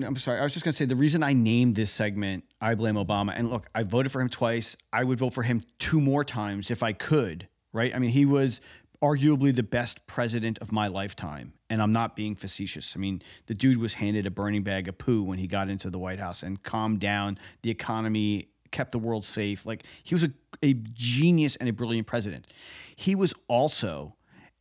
opti- 0.00 0.06
I'm 0.06 0.16
sorry. 0.16 0.40
I 0.40 0.42
was 0.42 0.52
just 0.52 0.64
going 0.64 0.72
to 0.72 0.76
say 0.78 0.84
the 0.84 0.96
reason 0.96 1.22
I 1.22 1.32
named 1.32 1.76
this 1.76 1.90
segment 1.90 2.44
"I 2.60 2.74
Blame 2.74 2.94
Obama," 2.94 3.32
and 3.36 3.50
look, 3.50 3.68
I 3.74 3.82
voted 3.82 4.10
for 4.12 4.20
him 4.20 4.28
twice. 4.28 4.76
I 4.92 5.04
would 5.04 5.18
vote 5.18 5.34
for 5.34 5.42
him 5.42 5.62
two 5.78 6.00
more 6.00 6.24
times 6.24 6.70
if 6.70 6.82
I 6.82 6.92
could 6.92 7.48
right? 7.78 7.94
I 7.94 8.00
mean, 8.00 8.10
he 8.10 8.26
was 8.26 8.60
arguably 9.00 9.54
the 9.54 9.62
best 9.62 10.04
president 10.08 10.58
of 10.58 10.72
my 10.72 10.88
lifetime. 10.88 11.52
And 11.70 11.80
I'm 11.80 11.92
not 11.92 12.16
being 12.16 12.34
facetious. 12.34 12.94
I 12.96 12.98
mean, 12.98 13.22
the 13.46 13.54
dude 13.54 13.76
was 13.76 13.94
handed 13.94 14.26
a 14.26 14.30
burning 14.30 14.64
bag 14.64 14.88
of 14.88 14.98
poo 14.98 15.22
when 15.22 15.38
he 15.38 15.46
got 15.46 15.68
into 15.68 15.88
the 15.88 15.98
White 15.98 16.18
House 16.18 16.42
and 16.42 16.60
calmed 16.60 16.98
down 16.98 17.38
the 17.62 17.70
economy, 17.70 18.48
kept 18.72 18.90
the 18.90 18.98
world 18.98 19.24
safe. 19.24 19.64
Like, 19.64 19.84
he 20.02 20.14
was 20.14 20.24
a, 20.24 20.32
a 20.62 20.74
genius 20.74 21.54
and 21.54 21.68
a 21.68 21.72
brilliant 21.72 22.08
president. 22.08 22.48
He 22.96 23.14
was 23.14 23.32
also 23.46 24.16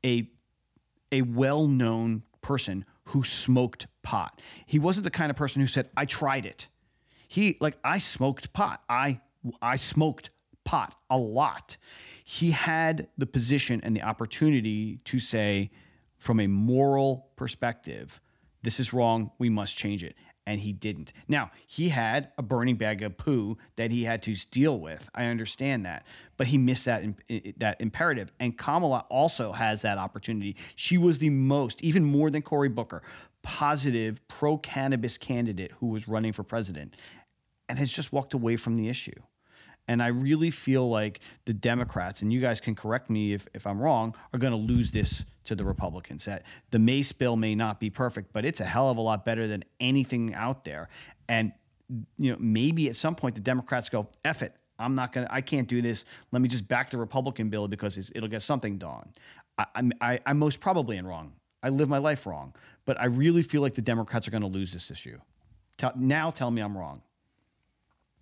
a, 0.06 0.30
a 1.12 1.23
well 1.23 1.67
known 1.67 2.21
person 2.41 2.86
who 3.06 3.23
smoked 3.23 3.88
pot. 4.03 4.39
He 4.67 4.77
wasn't 4.77 5.06
the 5.06 5.12
kind 5.12 5.32
of 5.32 5.36
person 5.36 5.60
who 5.60 5.67
said, 5.67 5.89
I 5.97 6.06
tried 6.06 6.45
it. 6.45 6.67
He, 7.27 7.58
like, 7.60 7.77
I 7.84 7.97
smoked 7.97 8.53
pot. 8.53 8.84
I, 8.88 9.21
I 9.60 9.77
smoked 9.77 10.30
pot 10.63 10.93
a 11.10 11.17
lot 11.17 11.77
he 12.29 12.51
had 12.51 13.07
the 13.17 13.25
position 13.25 13.79
and 13.83 13.95
the 13.95 14.01
opportunity 14.01 14.97
to 15.05 15.17
say, 15.17 15.71
from 16.17 16.41
a 16.41 16.47
moral 16.47 17.29
perspective, 17.37 18.19
this 18.63 18.81
is 18.81 18.91
wrong, 18.91 19.31
we 19.39 19.47
must 19.47 19.77
change 19.77 20.03
it. 20.03 20.13
And 20.45 20.59
he 20.59 20.73
didn't. 20.73 21.13
Now, 21.29 21.51
he 21.67 21.87
had 21.87 22.33
a 22.37 22.41
burning 22.41 22.75
bag 22.75 23.01
of 23.01 23.15
poo 23.15 23.57
that 23.77 23.91
he 23.91 24.03
had 24.03 24.23
to 24.23 24.33
deal 24.51 24.77
with. 24.77 25.09
I 25.15 25.27
understand 25.27 25.85
that. 25.85 26.05
But 26.35 26.47
he 26.47 26.57
missed 26.57 26.83
that, 26.83 27.05
that 27.59 27.79
imperative. 27.79 28.33
And 28.41 28.57
Kamala 28.57 29.05
also 29.09 29.53
has 29.53 29.83
that 29.83 29.97
opportunity. 29.97 30.57
She 30.75 30.97
was 30.97 31.19
the 31.19 31.29
most, 31.29 31.81
even 31.81 32.03
more 32.03 32.29
than 32.29 32.41
Cory 32.41 32.67
Booker, 32.67 33.03
positive 33.41 34.19
pro 34.27 34.57
cannabis 34.57 35.17
candidate 35.17 35.71
who 35.79 35.87
was 35.87 36.09
running 36.09 36.33
for 36.33 36.43
president 36.43 36.97
and 37.69 37.79
has 37.79 37.89
just 37.89 38.11
walked 38.11 38.33
away 38.33 38.57
from 38.57 38.75
the 38.75 38.89
issue. 38.89 39.15
And 39.88 40.04
I 40.04 40.08
really 40.08 40.52
feel 40.52 40.89
like 40.89 41.19
the 41.45 41.54
Democrats, 41.54 42.21
and 42.21 42.32
you 42.34 42.41
guys 42.41 42.60
can 42.60 42.76
correct 42.76 43.10
me 43.10 43.34
if, 43.34 43.47
if 43.54 43.65
I'm 43.65 43.80
wrong, 43.82 44.15
are 44.34 44.39
going 44.39 44.52
to 44.52 44.58
lose 44.58 44.91
this 44.91 45.26
to 45.45 45.56
the 45.56 45.63
Republicans. 45.63 46.26
That 46.26 46.43
the 46.71 46.80
Mace 46.80 47.12
bill 47.13 47.38
may 47.38 47.56
not 47.56 47.80
be 47.80 47.89
perfect, 47.89 48.34
but 48.34 48.45
it's 48.45 48.60
a 48.60 48.65
hell 48.65 48.89
of 48.89 48.97
a 48.97 49.02
lot 49.02 49.26
better 49.26 49.47
than 49.47 49.63
anything 49.80 50.34
out 50.34 50.65
there. 50.65 50.89
And 51.30 51.54
you 52.17 52.32
know, 52.32 52.38
maybe 52.39 52.89
at 52.89 52.95
some 52.95 53.15
point 53.15 53.36
the 53.36 53.41
Democrats 53.41 53.88
go, 53.89 54.10
"Eff 54.26 54.41
it, 54.41 54.54
I'm 54.78 54.93
not 54.93 55.13
gonna, 55.13 55.28
I 55.30 55.39
can't 55.39 55.69
do 55.69 55.82
this. 55.82 56.04
Let 56.32 56.41
me 56.41 56.50
just 56.50 56.67
back 56.67 56.89
the 56.89 56.97
Republican 56.97 57.50
bill 57.50 57.69
because 57.69 57.97
it'll 57.97 58.28
get 58.28 58.41
something 58.41 58.78
done." 58.78 59.13
I, 59.58 59.89
I, 60.02 60.19
I'm 60.26 60.38
most 60.38 60.60
probably 60.60 60.97
in 60.97 61.08
wrong. 61.08 61.34
I 61.63 61.69
live 61.69 61.89
my 61.89 61.97
life 61.97 62.28
wrong, 62.28 62.54
but 62.86 63.00
I 63.00 63.06
really 63.06 63.41
feel 63.41 63.62
like 63.62 63.73
the 63.73 63.82
Democrats 63.82 64.28
are 64.28 64.32
going 64.32 64.41
to 64.41 64.47
lose 64.47 64.71
this 64.71 64.91
issue. 64.91 65.17
Tell, 65.78 65.91
now, 65.95 66.30
tell 66.30 66.52
me 66.52 66.62
I'm 66.62 66.78
wrong. 66.78 67.02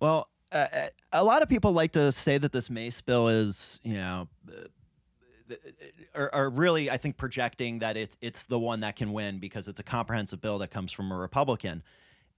Well, 0.00 0.28
uh, 0.52 0.66
a 1.12 1.24
lot 1.24 1.42
of 1.42 1.48
people 1.48 1.72
like 1.72 1.92
to 1.92 2.12
say 2.12 2.38
that 2.38 2.52
this 2.52 2.70
Mace 2.70 3.00
bill 3.00 3.28
is, 3.28 3.80
you 3.82 3.94
know, 3.94 4.28
uh, 4.48 5.54
are, 6.14 6.34
are, 6.34 6.50
really, 6.50 6.90
I 6.90 6.96
think, 6.96 7.16
projecting 7.16 7.80
that 7.80 7.96
it's 7.96 8.16
it's 8.20 8.44
the 8.44 8.58
one 8.58 8.80
that 8.80 8.96
can 8.96 9.12
win 9.12 9.38
because 9.38 9.68
it's 9.68 9.80
a 9.80 9.84
comprehensive 9.84 10.40
bill 10.40 10.58
that 10.58 10.70
comes 10.70 10.92
from 10.92 11.12
a 11.12 11.16
Republican. 11.16 11.82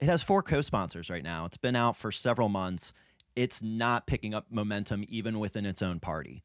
It 0.00 0.06
has 0.06 0.22
four 0.22 0.42
co-sponsors 0.42 1.10
right 1.10 1.22
now. 1.22 1.44
It's 1.46 1.56
been 1.56 1.76
out 1.76 1.96
for 1.96 2.12
several 2.12 2.48
months. 2.48 2.92
It's 3.34 3.62
not 3.62 4.06
picking 4.06 4.34
up 4.34 4.46
momentum 4.50 5.04
even 5.08 5.38
within 5.38 5.64
its 5.64 5.82
own 5.82 6.00
party. 6.00 6.44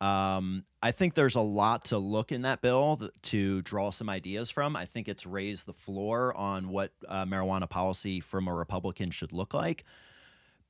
Um, 0.00 0.64
I 0.80 0.92
think 0.92 1.14
there's 1.14 1.34
a 1.34 1.40
lot 1.40 1.86
to 1.86 1.98
look 1.98 2.30
in 2.30 2.42
that 2.42 2.62
bill 2.62 3.10
to 3.22 3.62
draw 3.62 3.90
some 3.90 4.08
ideas 4.08 4.48
from. 4.48 4.76
I 4.76 4.84
think 4.84 5.08
it's 5.08 5.26
raised 5.26 5.66
the 5.66 5.72
floor 5.72 6.36
on 6.36 6.68
what 6.68 6.92
uh, 7.08 7.24
marijuana 7.24 7.68
policy 7.68 8.20
from 8.20 8.46
a 8.46 8.54
Republican 8.54 9.10
should 9.10 9.32
look 9.32 9.54
like 9.54 9.84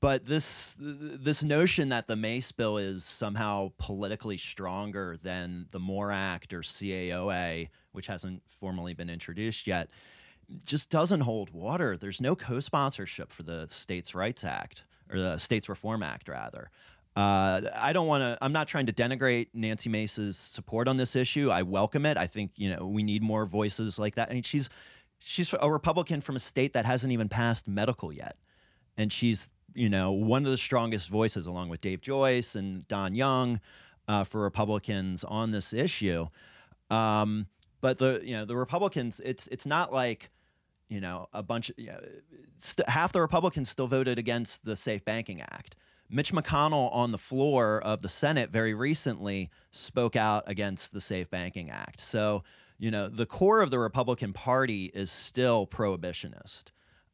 but 0.01 0.25
this 0.25 0.77
this 0.79 1.43
notion 1.43 1.89
that 1.89 2.07
the 2.07 2.17
Mace 2.17 2.53
bill 2.53 2.79
is 2.79 3.05
somehow 3.05 3.73
politically 3.79 4.37
stronger 4.37 5.19
than 5.23 5.67
the 5.73 5.81
MORE 5.81 6.13
Act 6.13 6.55
or 6.55 6.61
CAOA, 6.61 7.69
which 7.93 8.07
hasn't 8.07 8.43
formally 8.61 8.95
been 8.95 9.11
introduced 9.11 9.67
yet, 9.67 9.89
just 10.65 10.91
doesn't 10.91 11.23
hold 11.23 11.51
water. 11.51 11.97
There's 11.97 12.21
no 12.21 12.37
co-sponsorship 12.37 13.33
for 13.33 13.43
the 13.43 13.67
States' 13.69 14.15
Rights 14.15 14.45
Act 14.45 14.85
or 15.11 15.19
the 15.19 15.39
States 15.39 15.69
Reform 15.69 16.03
Act, 16.03 16.29
rather. 16.29 16.71
Uh, 17.17 17.63
I 17.75 17.93
don't 17.93 18.07
want 18.07 18.23
to. 18.23 18.39
I'm 18.41 18.53
not 18.53 18.69
trying 18.69 18.87
to 18.87 18.93
denigrate 18.93 19.49
Nancy 19.53 19.89
Mace's 19.89 20.37
support 20.37 20.87
on 20.87 20.97
this 20.97 21.17
issue. 21.17 21.51
I 21.51 21.63
welcome 21.63 22.07
it. 22.07 22.17
I 22.17 22.29
think 22.29 22.53
you 22.55 22.73
know 22.73 22.87
we 22.87 23.03
need 23.03 23.23
more 23.25 23.47
voices 23.47 23.99
like 23.99 24.15
that. 24.15 24.31
I 24.31 24.35
mean, 24.35 24.45
she's 24.45 24.69
she's 25.19 25.53
a 25.61 25.69
Republican 25.69 26.21
from 26.21 26.37
a 26.37 26.39
state 26.39 26.75
that 26.75 26.85
hasn't 26.85 27.13
even 27.13 27.29
passed 27.29 27.67
medical 27.67 28.13
yet, 28.13 28.37
and 28.97 29.11
she's 29.11 29.51
you 29.75 29.89
know 29.89 30.13
one 30.13 30.45
of 30.45 30.51
the 30.51 30.57
strongest 30.57 31.09
voices, 31.09 31.47
along 31.47 31.69
with 31.69 31.81
Dave 31.81 32.01
Joyce 32.01 32.55
and 32.55 32.87
Don 32.89 33.15
Young, 33.15 33.61
uh, 34.09 34.25
for 34.25 34.41
Republicans 34.41 35.25
on 35.25 35.51
this 35.51 35.73
issue. 35.73 36.29
Um, 36.91 37.47
but 37.81 37.99
the 37.99 38.21
you 38.25 38.35
know 38.35 38.45
the 38.45 38.57
Republicans, 38.57 39.21
it's 39.25 39.47
it's 39.49 39.67
not 39.67 39.93
like 39.93 40.31
you 40.89 41.01
know 41.01 41.29
a 41.33 41.43
bunch 41.43 41.71
of 41.71 41.79
you 41.79 41.89
know, 41.89 42.01
st- 42.59 42.89
half 42.89 43.13
the 43.13 43.21
Republicans 43.21 43.69
still 43.71 43.87
voted 43.87 44.19
against 44.19 44.65
the 44.65 44.77
Safe 44.77 45.05
Banking 45.05 45.41
Act. 45.41 45.77
Mitch 46.11 46.33
McConnell 46.33 46.93
on 46.95 47.13
the 47.13 47.19
floor 47.19 47.83
of 47.83 48.01
the 48.01 48.09
Senate 48.09 48.51
very 48.51 48.73
recently 48.73 49.51
spoke 49.71 50.17
out 50.17 50.45
against 50.47 50.93
the 50.93 51.03
Safe 51.03 51.29
Banking 51.29 51.69
Act. 51.69 52.01
So, 52.01 52.45
you 52.79 52.91
know, 52.91 53.09
the 53.09 53.27
core 53.27 53.61
of 53.61 53.71
the 53.71 53.79
Republican 53.79 54.33
Party 54.33 54.87
is 54.87 55.11
still 55.11 55.67
prohibitionist. 55.67 56.65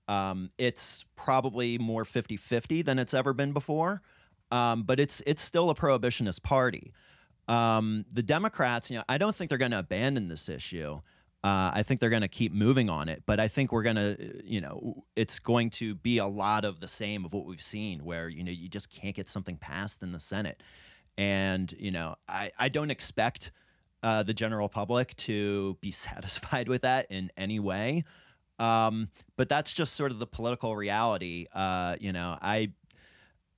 Um, 0.08 0.50
it's 0.58 1.04
probably 1.16 1.78
more 1.78 2.04
50 2.04 2.36
50 2.36 2.82
than 2.82 2.98
it's 2.98 3.14
ever 3.14 3.32
been 3.32 3.52
before, 3.52 4.02
um, 4.50 4.82
but 4.82 5.00
it's, 5.00 5.22
it's 5.26 5.42
still 5.42 5.70
a 5.70 5.74
prohibitionist 5.74 6.42
party. 6.42 6.92
Um, 7.48 8.04
the 8.12 8.22
Democrats, 8.22 8.90
you 8.90 8.96
know, 8.96 9.04
I 9.08 9.18
don't 9.18 9.34
think 9.34 9.48
they're 9.48 9.58
going 9.58 9.72
to 9.72 9.78
abandon 9.78 10.26
this 10.26 10.48
issue. 10.48 11.00
Uh, 11.44 11.70
I 11.74 11.82
think 11.82 12.00
they're 12.00 12.08
going 12.08 12.22
to 12.22 12.28
keep 12.28 12.54
moving 12.54 12.88
on 12.88 13.10
it, 13.10 13.22
but 13.26 13.38
I 13.38 13.48
think 13.48 13.70
we're 13.70 13.82
going 13.82 13.96
to, 13.96 14.42
you 14.42 14.62
know, 14.62 15.04
it's 15.14 15.38
going 15.38 15.68
to 15.70 15.94
be 15.94 16.16
a 16.16 16.26
lot 16.26 16.64
of 16.64 16.80
the 16.80 16.88
same 16.88 17.26
of 17.26 17.34
what 17.34 17.44
we've 17.44 17.60
seen, 17.60 18.02
where 18.02 18.30
you 18.30 18.42
know 18.42 18.50
you 18.50 18.66
just 18.66 18.88
can't 18.88 19.14
get 19.14 19.28
something 19.28 19.58
passed 19.58 20.02
in 20.02 20.12
the 20.12 20.18
Senate, 20.18 20.62
and 21.18 21.70
you 21.78 21.90
know, 21.90 22.16
I 22.26 22.50
I 22.58 22.70
don't 22.70 22.90
expect 22.90 23.50
uh, 24.02 24.22
the 24.22 24.32
general 24.32 24.70
public 24.70 25.14
to 25.16 25.76
be 25.82 25.90
satisfied 25.90 26.66
with 26.66 26.80
that 26.80 27.08
in 27.10 27.30
any 27.36 27.60
way, 27.60 28.04
um, 28.58 29.08
but 29.36 29.48
that's 29.48 29.72
just 29.72 29.94
sort 29.94 30.10
of 30.10 30.18
the 30.18 30.26
political 30.26 30.76
reality. 30.76 31.46
Uh, 31.52 31.96
you 32.00 32.12
know, 32.12 32.38
I 32.40 32.72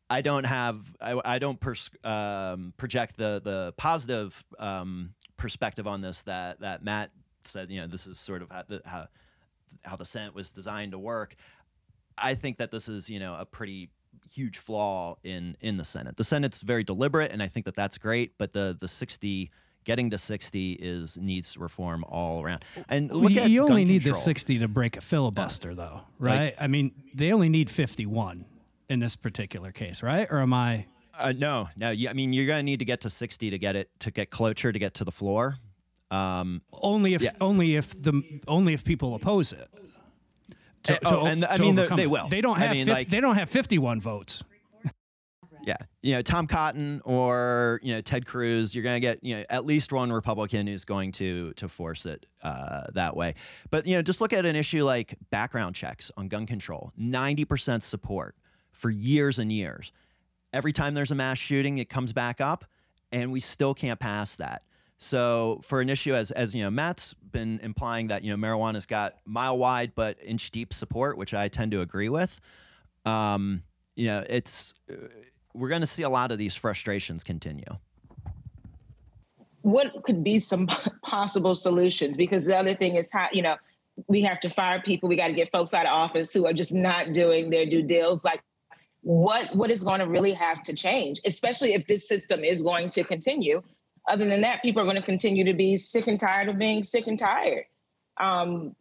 I 0.09 0.21
don't 0.23 0.45
have 0.45 0.81
I, 1.01 1.21
I 1.25 1.39
don't 1.39 1.61
pers- 1.61 1.91
um, 2.05 2.73
project 2.77 3.17
the 3.17 3.41
the 3.43 3.75
positive 3.77 4.45
um, 4.59 5.15
perspective 5.37 5.87
on 5.87 6.01
this 6.01 6.23
that 6.23 6.61
that 6.61 6.83
Matt 6.83 7.11
said, 7.45 7.71
you 7.71 7.81
know, 7.81 7.87
this 7.87 8.07
is 8.07 8.19
sort 8.19 8.43
of 8.43 8.51
how 8.51 8.63
the, 8.69 8.83
how, 8.85 9.07
how 9.83 9.97
the 9.97 10.05
Senate 10.05 10.35
was 10.35 10.53
designed 10.53 10.93
to 10.93 10.99
work. 10.99 11.37
I 12.19 12.35
think 12.35 12.59
that 12.59 12.71
this 12.71 12.89
is, 12.89 13.11
you 13.11 13.19
know, 13.19 13.37
a 13.39 13.45
pretty 13.45 13.91
huge 14.33 14.59
flaw 14.59 15.17
in 15.23 15.57
in 15.61 15.77
the 15.77 15.85
Senate. 15.85 16.17
The 16.17 16.25
Senate's 16.25 16.63
very 16.63 16.85
deliberate, 16.85 17.33
and 17.33 17.43
I 17.43 17.49
think 17.49 17.67
that 17.67 17.75
that's 17.75 17.99
great. 17.99 18.39
But 18.39 18.53
the 18.53 18.77
the 18.79 18.89
sixty 18.89 19.51
getting 19.87 20.11
to 20.11 20.19
60 20.19 20.73
is 20.73 21.17
needs 21.17 21.57
reform 21.57 22.05
all 22.09 22.43
around. 22.43 22.65
And 22.91 23.11
look 23.11 23.33
you, 23.33 23.41
at 23.41 23.51
you 23.51 23.63
only 23.63 23.87
need 23.87 24.03
control. 24.03 24.21
the 24.21 24.25
60 24.25 24.59
to 24.59 24.69
break 24.69 24.99
a 24.99 25.01
filibuster, 25.01 25.71
yeah. 25.71 25.77
though, 25.77 26.01
right? 26.19 26.41
Like, 26.41 26.57
I 26.61 26.67
mean, 26.67 26.93
they 27.15 27.33
only 27.33 27.49
need 27.49 27.71
51 27.71 28.45
in 28.91 29.01
this 29.01 29.17
particular 29.17 29.73
case, 29.73 30.03
right? 30.03 30.27
Or 30.31 30.41
am 30.41 30.53
I? 30.53 30.87
Uh, 31.19 31.33
no, 31.33 31.71
no. 31.77 31.91
You, 31.91 32.11
I 32.11 32.13
mean, 32.13 32.35
you're 32.35 32.47
going 32.47 32.59
to 32.59 32.63
need 32.65 32.81
to 32.81 32.85
get 32.85 33.01
to 33.03 33.11
60 33.11 33.51
to 33.51 33.59
get 33.59 33.77
it 33.77 33.89
to 34.01 34.11
get 34.11 34.31
cloture 34.31 34.73
to 34.73 34.79
get 34.79 34.95
to 34.95 35.05
the 35.05 35.13
floor. 35.13 35.57
Um, 36.11 36.63
only 36.73 37.15
if 37.15 37.23
yeah. 37.23 37.31
only 37.41 37.77
if 37.77 38.01
the 38.01 38.23
only 38.47 38.75
if 38.75 38.85
people 38.85 39.15
oppose 39.15 39.53
it. 39.53 39.69
To, 40.85 40.99
oh, 41.05 41.11
to, 41.11 41.27
and 41.27 41.45
I 41.45 41.57
mean 41.57 41.75
they 41.75 42.07
will. 42.07 42.29
They 42.29 42.41
don't 42.41 42.59
have 42.59 42.71
I 42.71 42.75
mean, 42.75 42.87
50, 42.87 42.93
like, 42.93 43.11
they 43.11 43.21
don't 43.21 43.37
have 43.37 43.51
51 43.51 44.01
votes. 44.01 44.45
Yeah, 45.67 45.77
you 46.01 46.13
know 46.13 46.23
Tom 46.23 46.47
Cotton 46.47 47.03
or 47.05 47.81
you 47.83 47.93
know 47.93 48.01
Ted 48.01 48.25
Cruz, 48.25 48.73
you're 48.73 48.85
going 48.85 48.95
to 48.95 49.01
get 49.01 49.23
you 49.25 49.35
know 49.35 49.45
at 49.51 49.67
least 49.67 49.93
one 49.93 50.13
Republican 50.13 50.69
who's 50.69 50.85
going 50.85 51.11
to 51.13 51.53
to 51.55 51.69
force 51.69 52.07
it 52.07 52.25
uh, 52.43 52.85
that 52.95 53.17
way. 53.17 53.35
But 53.71 53.85
you 53.85 53.97
know 53.97 54.03
just 54.03 54.21
look 54.21 54.33
at 54.33 54.47
an 54.47 54.55
issue 54.55 54.85
like 54.85 55.17
background 55.31 55.75
checks 55.75 56.13
on 56.17 56.29
gun 56.29 56.47
control, 56.47 56.93
90% 56.99 57.83
support 57.83 58.37
for 58.71 58.91
years 58.91 59.41
and 59.41 59.51
years. 59.51 59.91
Every 60.53 60.73
time 60.73 60.95
there's 60.95 61.11
a 61.11 61.17
mass 61.17 61.39
shooting, 61.39 61.79
it 61.79 61.89
comes 61.89 62.13
back 62.13 62.41
up, 62.41 62.65
and 63.11 63.33
we 63.33 63.41
still 63.41 63.75
can't 63.75 63.99
pass 63.99 64.37
that. 64.37 64.63
So 64.99 65.61
for 65.65 65.81
an 65.81 65.91
issue 65.91 66.15
as 66.15 66.31
as 66.31 66.55
you 66.55 66.63
know, 66.63 66.71
Matt's 66.71 67.13
been 67.33 67.59
implying 67.65 68.07
that 68.07 68.23
you 68.23 68.31
know 68.31 68.37
marijuana's 68.37 68.87
got 68.87 69.17
mile 69.25 69.59
wide 69.59 69.97
but 69.97 70.17
inch 70.25 70.53
deep 70.53 70.73
support, 70.73 71.19
which 71.19 71.35
I 71.35 71.49
tend 71.49 71.73
to 71.73 71.81
agree 71.81 72.09
with. 72.09 72.41
Um, 73.05 73.65
you 73.97 74.07
know, 74.07 74.25
it's 74.29 74.75
uh, 74.91 74.95
we're 75.57 75.69
going 75.69 75.81
to 75.81 75.87
see 75.87 76.03
a 76.03 76.09
lot 76.09 76.31
of 76.31 76.39
these 76.39 76.55
frustrations 76.55 77.25
continue. 77.25 77.65
What 79.63 80.03
could 80.05 80.23
be 80.23 80.39
some 80.39 80.67
possible 81.03 81.55
solutions? 81.55 82.17
Because 82.17 82.47
the 82.47 82.57
other 82.57 82.75
thing 82.75 82.97
is 82.97 83.13
how 83.13 83.29
you 83.33 83.43
know 83.43 83.57
we 84.09 84.23
have 84.23 84.41
to 84.41 84.51
fire 84.51 84.81
people. 84.81 85.09
We 85.09 85.17
got 85.17 85.29
to 85.29 85.33
get 85.33 85.51
folks 85.51 85.75
out 85.75 85.87
of 85.87 85.93
office 85.93 86.33
who 86.33 86.47
are 86.47 86.53
just 86.53 86.73
not 86.73 87.13
doing 87.13 87.51
their 87.51 87.67
due 87.67 87.83
deals. 87.83 88.25
Like, 88.25 88.43
what 89.03 89.55
what 89.57 89.71
is 89.71 89.83
going 89.83 90.01
to 90.01 90.07
really 90.07 90.33
have 90.33 90.63
to 90.65 90.73
change, 90.73 91.21
especially 91.25 91.75
if 91.75 91.87
this 91.87 92.07
system 92.07 92.45
is 92.45 92.63
going 92.63 92.91
to 92.91 93.05
continue? 93.05 93.63
other 94.09 94.25
than 94.25 94.41
that, 94.43 94.63
people 94.63 94.81
are 94.81 94.85
going 94.85 94.97
to 94.97 95.03
continue 95.03 95.45
to 95.45 95.55
be 95.55 95.77
sick 95.77 96.07
and 96.07 96.19
tired 96.19 96.49
of 96.49 96.59
being 96.59 96.83
sick 96.83 97.07
and 97.07 97.19
tired. 97.19 97.65
Um, 98.19 98.77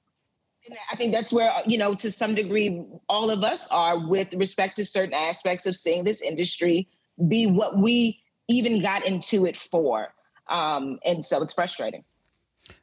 I 0.91 0.95
think 0.95 1.13
that's 1.13 1.31
where, 1.31 1.51
you 1.65 1.77
know, 1.77 1.93
to 1.95 2.11
some 2.11 2.35
degree, 2.35 2.83
all 3.07 3.29
of 3.29 3.43
us 3.43 3.67
are 3.69 3.97
with 3.97 4.33
respect 4.33 4.75
to 4.77 4.85
certain 4.85 5.13
aspects 5.13 5.65
of 5.65 5.75
seeing 5.75 6.03
this 6.03 6.21
industry 6.21 6.87
be 7.27 7.45
what 7.45 7.77
we 7.77 8.21
even 8.47 8.81
got 8.81 9.05
into 9.05 9.45
it 9.45 9.57
for. 9.57 10.13
Um, 10.49 10.99
and 11.05 11.23
so 11.23 11.41
it's 11.41 11.53
frustrating. 11.53 12.03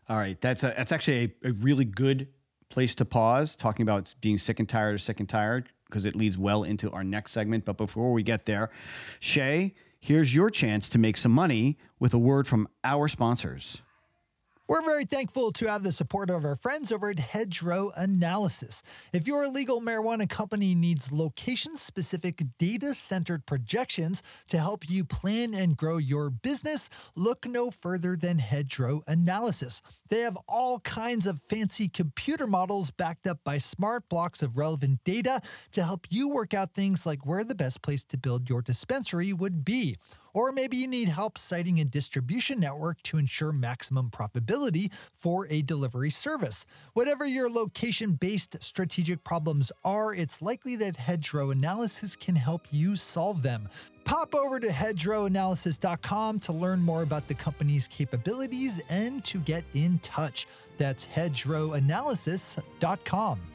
All 0.08 0.16
right. 0.16 0.40
That's 0.40 0.62
a, 0.62 0.74
that's 0.76 0.92
actually 0.92 1.34
a, 1.44 1.48
a 1.48 1.52
really 1.52 1.84
good 1.84 2.28
place 2.68 2.94
to 2.96 3.04
pause 3.04 3.56
talking 3.56 3.82
about 3.82 4.14
being 4.20 4.38
sick 4.38 4.58
and 4.58 4.68
tired 4.68 4.94
or 4.94 4.98
sick 4.98 5.20
and 5.20 5.28
tired 5.28 5.68
because 5.86 6.04
it 6.04 6.16
leads 6.16 6.38
well 6.38 6.62
into 6.62 6.90
our 6.90 7.04
next 7.04 7.32
segment. 7.32 7.64
But 7.64 7.76
before 7.76 8.12
we 8.12 8.22
get 8.22 8.46
there, 8.46 8.70
Shay, 9.20 9.74
Here's 10.02 10.34
your 10.34 10.50
chance 10.50 10.88
to 10.88 10.98
make 10.98 11.16
some 11.16 11.30
money 11.30 11.78
with 12.00 12.12
a 12.12 12.18
word 12.18 12.48
from 12.48 12.66
our 12.82 13.06
sponsors. 13.06 13.82
We're 14.68 14.82
very 14.82 15.06
thankful 15.06 15.50
to 15.52 15.66
have 15.66 15.82
the 15.82 15.90
support 15.90 16.30
of 16.30 16.44
our 16.44 16.54
friends 16.54 16.92
over 16.92 17.10
at 17.10 17.18
Hedgerow 17.18 17.90
Analysis. 17.96 18.84
If 19.12 19.26
your 19.26 19.48
legal 19.48 19.80
marijuana 19.80 20.28
company 20.28 20.76
needs 20.76 21.10
location 21.10 21.76
specific 21.76 22.40
data 22.58 22.94
centered 22.94 23.44
projections 23.44 24.22
to 24.48 24.58
help 24.58 24.88
you 24.88 25.04
plan 25.04 25.52
and 25.52 25.76
grow 25.76 25.96
your 25.96 26.30
business, 26.30 26.88
look 27.16 27.44
no 27.44 27.72
further 27.72 28.16
than 28.16 28.38
Hedgerow 28.38 29.02
Analysis. 29.08 29.82
They 30.08 30.20
have 30.20 30.38
all 30.48 30.78
kinds 30.80 31.26
of 31.26 31.42
fancy 31.42 31.88
computer 31.88 32.46
models 32.46 32.92
backed 32.92 33.26
up 33.26 33.40
by 33.42 33.58
smart 33.58 34.08
blocks 34.08 34.42
of 34.42 34.56
relevant 34.56 35.02
data 35.02 35.42
to 35.72 35.82
help 35.82 36.06
you 36.08 36.28
work 36.28 36.54
out 36.54 36.72
things 36.72 37.04
like 37.04 37.26
where 37.26 37.42
the 37.42 37.56
best 37.56 37.82
place 37.82 38.04
to 38.04 38.16
build 38.16 38.48
your 38.48 38.62
dispensary 38.62 39.32
would 39.32 39.64
be. 39.64 39.96
Or 40.34 40.52
maybe 40.52 40.76
you 40.76 40.86
need 40.88 41.08
help 41.08 41.38
siting 41.38 41.80
a 41.80 41.84
distribution 41.84 42.60
network 42.60 43.02
to 43.02 43.18
ensure 43.18 43.52
maximum 43.52 44.10
profitability 44.10 44.90
for 45.14 45.46
a 45.48 45.62
delivery 45.62 46.10
service. 46.10 46.64
Whatever 46.94 47.26
your 47.26 47.50
location 47.50 48.12
based 48.12 48.62
strategic 48.62 49.24
problems 49.24 49.72
are, 49.84 50.14
it's 50.14 50.40
likely 50.40 50.76
that 50.76 50.96
Hedgerow 50.96 51.50
Analysis 51.52 52.16
can 52.16 52.36
help 52.36 52.66
you 52.70 52.96
solve 52.96 53.42
them. 53.42 53.68
Pop 54.04 54.34
over 54.34 54.58
to 54.58 54.68
hedgerowanalysis.com 54.68 56.40
to 56.40 56.52
learn 56.52 56.80
more 56.80 57.02
about 57.02 57.28
the 57.28 57.34
company's 57.34 57.86
capabilities 57.86 58.80
and 58.88 59.22
to 59.24 59.38
get 59.38 59.62
in 59.74 60.00
touch. 60.00 60.48
That's 60.76 61.06
hedgerowanalysis.com. 61.06 63.51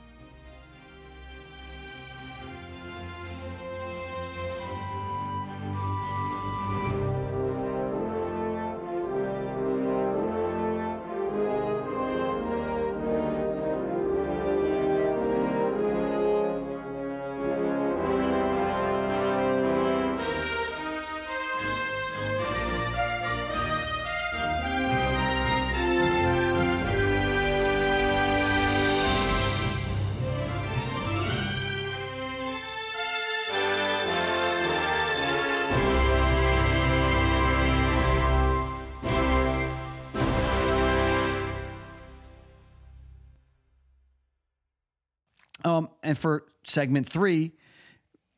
and 46.08 46.18
for 46.18 46.46
segment 46.64 47.06
three, 47.06 47.52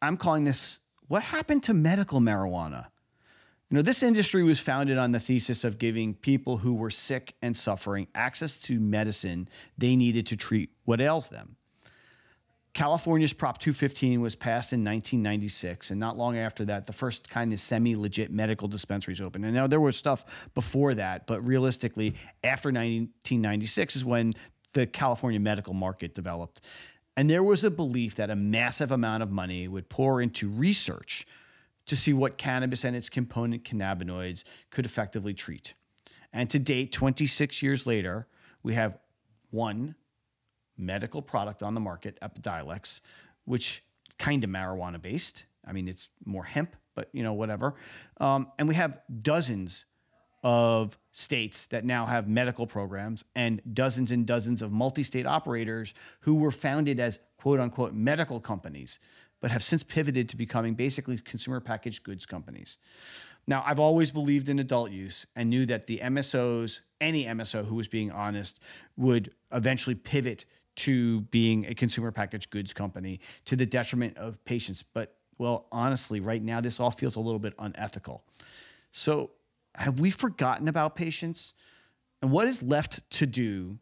I'm 0.01 0.17
calling 0.17 0.43
this 0.43 0.79
What 1.07 1.21
Happened 1.21 1.63
to 1.63 1.73
Medical 1.73 2.19
Marijuana? 2.19 2.87
You 3.69 3.75
know, 3.77 3.83
this 3.83 4.01
industry 4.01 4.41
was 4.41 4.59
founded 4.59 4.97
on 4.97 5.11
the 5.11 5.19
thesis 5.19 5.63
of 5.63 5.77
giving 5.77 6.15
people 6.15 6.57
who 6.57 6.73
were 6.73 6.89
sick 6.89 7.35
and 7.43 7.55
suffering 7.55 8.07
access 8.15 8.59
to 8.61 8.79
medicine 8.79 9.47
they 9.77 9.95
needed 9.95 10.25
to 10.27 10.35
treat 10.35 10.71
what 10.85 10.99
ails 10.99 11.29
them. 11.29 11.57
California's 12.73 13.33
Prop 13.33 13.59
215 13.59 14.19
was 14.19 14.35
passed 14.35 14.73
in 14.73 14.79
1996, 14.79 15.91
and 15.91 15.99
not 15.99 16.17
long 16.17 16.37
after 16.37 16.65
that, 16.65 16.87
the 16.87 16.93
first 16.93 17.29
kind 17.29 17.53
of 17.53 17.59
semi 17.59 17.95
legit 17.95 18.31
medical 18.31 18.67
dispensaries 18.67 19.21
opened. 19.21 19.45
And 19.45 19.53
now 19.53 19.67
there 19.67 19.79
was 19.79 19.95
stuff 19.95 20.49
before 20.55 20.95
that, 20.95 21.27
but 21.27 21.45
realistically, 21.47 22.15
after 22.43 22.69
1996 22.69 23.97
is 23.97 24.05
when 24.05 24.33
the 24.73 24.87
California 24.87 25.39
medical 25.39 25.73
market 25.73 26.15
developed. 26.15 26.61
And 27.19 27.29
there 27.29 27.43
was 27.43 27.65
a 27.65 27.69
belief 27.69 28.15
that 28.15 28.29
a 28.29 28.35
massive 28.37 28.91
amount 28.91 29.23
of 29.23 29.29
money 29.29 29.67
would 29.67 29.89
pour 29.89 30.21
into 30.21 30.47
research 30.47 31.27
to 31.85 31.97
see 31.97 32.13
what 32.13 32.37
cannabis 32.37 32.85
and 32.85 32.95
its 32.95 33.09
component 33.09 33.65
cannabinoids 33.65 34.45
could 34.69 34.85
effectively 34.85 35.33
treat. 35.33 35.73
And 36.31 36.49
to 36.49 36.59
date, 36.59 36.93
26 36.93 37.61
years 37.61 37.85
later, 37.85 38.27
we 38.63 38.73
have 38.75 38.97
one 39.49 39.95
medical 40.77 41.21
product 41.21 41.61
on 41.61 41.73
the 41.73 41.81
market, 41.81 42.17
Epidiolex, 42.21 43.01
which 43.43 43.83
is 44.07 44.15
kind 44.15 44.41
of 44.45 44.49
marijuana 44.49 45.01
based. 45.01 45.43
I 45.67 45.73
mean, 45.73 45.89
it's 45.89 46.11
more 46.23 46.45
hemp, 46.45 46.73
but 46.95 47.09
you 47.11 47.23
know, 47.23 47.33
whatever. 47.33 47.75
Um, 48.21 48.47
and 48.57 48.65
we 48.65 48.75
have 48.75 48.97
dozens 49.21 49.83
of 50.43 50.97
states 51.11 51.65
that 51.67 51.83
now 51.83 52.05
have 52.05 52.27
medical 52.27 52.65
programs 52.65 53.25
and 53.35 53.61
dozens 53.73 54.11
and 54.11 54.25
dozens 54.25 54.61
of 54.61 54.71
multi 54.71 55.03
state 55.03 55.25
operators 55.25 55.93
who 56.21 56.35
were 56.35 56.51
founded 56.51 56.99
as 56.99 57.19
quote 57.37 57.59
unquote 57.59 57.93
medical 57.93 58.39
companies, 58.39 58.99
but 59.41 59.51
have 59.51 59.63
since 59.63 59.83
pivoted 59.83 60.29
to 60.29 60.37
becoming 60.37 60.75
basically 60.75 61.17
consumer 61.17 61.59
packaged 61.59 62.03
goods 62.03 62.25
companies. 62.25 62.77
Now, 63.47 63.63
I've 63.65 63.79
always 63.79 64.11
believed 64.11 64.49
in 64.49 64.59
adult 64.59 64.91
use 64.91 65.25
and 65.35 65.49
knew 65.49 65.65
that 65.65 65.87
the 65.87 65.99
MSOs, 65.99 66.81
any 67.01 67.25
MSO 67.25 67.65
who 67.65 67.75
was 67.75 67.87
being 67.87 68.11
honest, 68.11 68.59
would 68.95 69.33
eventually 69.51 69.95
pivot 69.95 70.45
to 70.75 71.21
being 71.21 71.65
a 71.65 71.73
consumer 71.73 72.11
packaged 72.11 72.51
goods 72.51 72.73
company 72.73 73.19
to 73.45 73.55
the 73.55 73.65
detriment 73.65 74.17
of 74.17 74.43
patients. 74.45 74.83
But, 74.83 75.15
well, 75.37 75.65
honestly, 75.71 76.19
right 76.19 76.41
now, 76.41 76.61
this 76.61 76.79
all 76.79 76.91
feels 76.91 77.15
a 77.15 77.19
little 77.19 77.39
bit 77.39 77.53
unethical. 77.57 78.23
So, 78.91 79.31
have 79.79 79.99
we 79.99 80.11
forgotten 80.11 80.67
about 80.67 80.95
patients? 80.95 81.53
And 82.21 82.31
what 82.31 82.47
is 82.47 82.61
left 82.61 83.09
to 83.11 83.25
do 83.25 83.79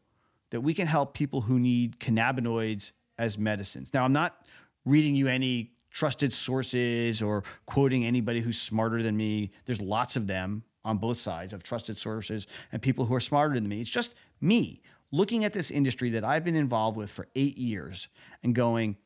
that 0.52 0.62
we 0.62 0.74
can 0.74 0.88
help 0.88 1.14
people 1.14 1.42
who 1.42 1.60
need 1.60 2.00
cannabinoids 2.00 2.92
as 3.18 3.38
medicines? 3.38 3.94
Now, 3.94 4.06
I'm 4.06 4.14
not 4.14 4.46
reading 4.86 5.16
you 5.16 5.28
any 5.28 5.72
trusted 5.92 6.32
sources 6.32 7.22
or 7.22 7.44
quoting 7.66 8.06
anybody 8.06 8.40
who's 8.40 8.62
smarter 8.62 9.02
than 9.02 9.18
me. 9.18 9.52
There's 9.66 9.82
lots 9.82 10.16
of 10.16 10.28
them 10.28 10.64
on 10.86 10.98
both 10.98 11.18
sides 11.18 11.52
of 11.52 11.64
trusted 11.64 11.98
sources 11.98 12.46
and 12.72 12.82
people 12.82 13.06
who 13.06 13.16
are 13.16 13.20
smarter 13.20 13.56
than 13.56 13.68
me. 13.68 13.82
It's 13.82 13.90
just 13.90 14.14
me 14.40 14.82
looking 15.12 15.44
at 15.44 15.54
this 15.54 15.72
industry 15.72 16.12
that 16.12 16.24
I've 16.24 16.44
been 16.44 16.56
involved 16.56 16.96
with 16.96 17.10
for 17.10 17.28
eight 17.36 17.58
years 17.58 18.08
and 18.44 18.54
going, 18.54 18.98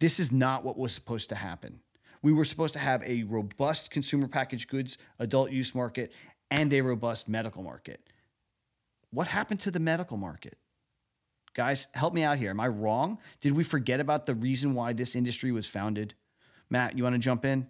this 0.00 0.18
is 0.18 0.32
not 0.32 0.64
what 0.64 0.76
was 0.76 0.92
supposed 0.92 1.28
to 1.28 1.36
happen. 1.36 1.80
We 2.24 2.32
were 2.32 2.46
supposed 2.46 2.72
to 2.72 2.78
have 2.78 3.02
a 3.02 3.24
robust 3.24 3.90
consumer 3.90 4.28
packaged 4.28 4.70
goods 4.70 4.96
adult 5.18 5.50
use 5.50 5.74
market 5.74 6.10
and 6.50 6.72
a 6.72 6.80
robust 6.80 7.28
medical 7.28 7.62
market. 7.62 8.00
What 9.10 9.26
happened 9.26 9.60
to 9.60 9.70
the 9.70 9.78
medical 9.78 10.16
market? 10.16 10.56
Guys, 11.52 11.86
help 11.92 12.14
me 12.14 12.22
out 12.22 12.38
here. 12.38 12.48
Am 12.48 12.60
I 12.60 12.68
wrong? 12.68 13.18
Did 13.42 13.52
we 13.52 13.62
forget 13.62 14.00
about 14.00 14.24
the 14.24 14.34
reason 14.34 14.72
why 14.72 14.94
this 14.94 15.14
industry 15.14 15.52
was 15.52 15.66
founded? 15.66 16.14
Matt, 16.70 16.96
you 16.96 17.02
want 17.04 17.14
to 17.14 17.18
jump 17.18 17.44
in? 17.44 17.66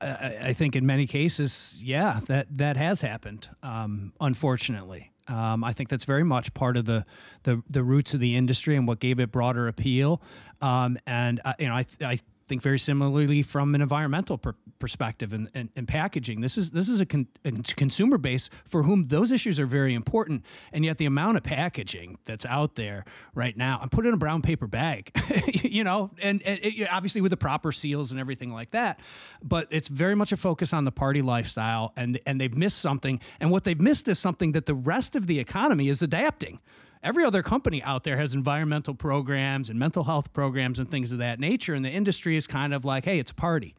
I, 0.00 0.36
I 0.40 0.52
think 0.54 0.74
in 0.74 0.86
many 0.86 1.06
cases, 1.06 1.78
yeah, 1.78 2.20
that 2.26 2.56
that 2.56 2.78
has 2.78 3.02
happened. 3.02 3.50
Um, 3.62 4.14
unfortunately, 4.18 5.12
um, 5.28 5.62
I 5.62 5.74
think 5.74 5.90
that's 5.90 6.04
very 6.04 6.24
much 6.24 6.54
part 6.54 6.78
of 6.78 6.86
the, 6.86 7.04
the 7.42 7.62
the 7.68 7.82
roots 7.82 8.14
of 8.14 8.20
the 8.20 8.34
industry 8.34 8.76
and 8.76 8.88
what 8.88 8.98
gave 8.98 9.20
it 9.20 9.30
broader 9.30 9.68
appeal. 9.68 10.22
Um, 10.62 10.96
and 11.06 11.40
uh, 11.44 11.52
you 11.58 11.68
know, 11.68 11.74
I 11.74 11.86
I 12.00 12.18
think 12.46 12.62
very 12.62 12.78
similarly 12.78 13.42
from 13.42 13.74
an 13.74 13.80
environmental 13.80 14.38
per- 14.38 14.54
perspective 14.78 15.32
and, 15.32 15.48
and, 15.54 15.68
and, 15.76 15.88
packaging. 15.88 16.40
This 16.40 16.58
is 16.58 16.70
this 16.70 16.88
is 16.88 17.00
a, 17.00 17.06
con- 17.06 17.28
a, 17.44 17.52
consumer 17.52 18.18
base 18.18 18.50
for 18.66 18.82
whom 18.82 19.08
those 19.08 19.32
issues 19.32 19.58
are 19.60 19.66
very 19.66 19.94
important, 19.94 20.44
and 20.72 20.84
yet 20.84 20.98
the 20.98 21.06
amount 21.06 21.36
of 21.36 21.42
packaging 21.42 22.18
that's 22.24 22.44
out 22.46 22.74
there 22.74 23.04
right 23.34 23.56
now, 23.56 23.78
I'm 23.80 23.88
put 23.88 24.06
in 24.06 24.14
a 24.14 24.16
brown 24.16 24.42
paper 24.42 24.66
bag, 24.66 25.10
you 25.62 25.84
know, 25.84 26.10
and, 26.22 26.42
and 26.42 26.58
it, 26.62 26.88
obviously 26.90 27.20
with 27.20 27.30
the 27.30 27.36
proper 27.36 27.72
seals 27.72 28.10
and 28.10 28.20
everything 28.20 28.52
like 28.52 28.70
that, 28.72 29.00
but 29.42 29.68
it's 29.70 29.88
very 29.88 30.14
much 30.14 30.32
a 30.32 30.36
focus 30.36 30.72
on 30.72 30.84
the 30.84 30.92
party 30.92 31.22
lifestyle, 31.22 31.92
and 31.96 32.18
and 32.26 32.40
they've 32.40 32.56
missed 32.56 32.78
something, 32.78 33.20
and 33.40 33.50
what 33.50 33.64
they've 33.64 33.80
missed 33.80 34.08
is 34.08 34.18
something 34.18 34.52
that 34.52 34.66
the 34.66 34.74
rest 34.74 35.16
of 35.16 35.26
the 35.26 35.38
economy 35.38 35.88
is 35.88 36.02
adapting 36.02 36.58
every 37.02 37.24
other 37.24 37.42
company 37.42 37.82
out 37.82 38.04
there 38.04 38.16
has 38.16 38.34
environmental 38.34 38.94
programs 38.94 39.68
and 39.68 39.78
mental 39.78 40.04
health 40.04 40.32
programs 40.32 40.78
and 40.78 40.90
things 40.90 41.12
of 41.12 41.18
that 41.18 41.40
nature. 41.40 41.74
And 41.74 41.84
the 41.84 41.90
industry 41.90 42.36
is 42.36 42.46
kind 42.46 42.72
of 42.72 42.84
like, 42.84 43.04
hey, 43.04 43.18
it's 43.18 43.30
a 43.30 43.34
party. 43.34 43.74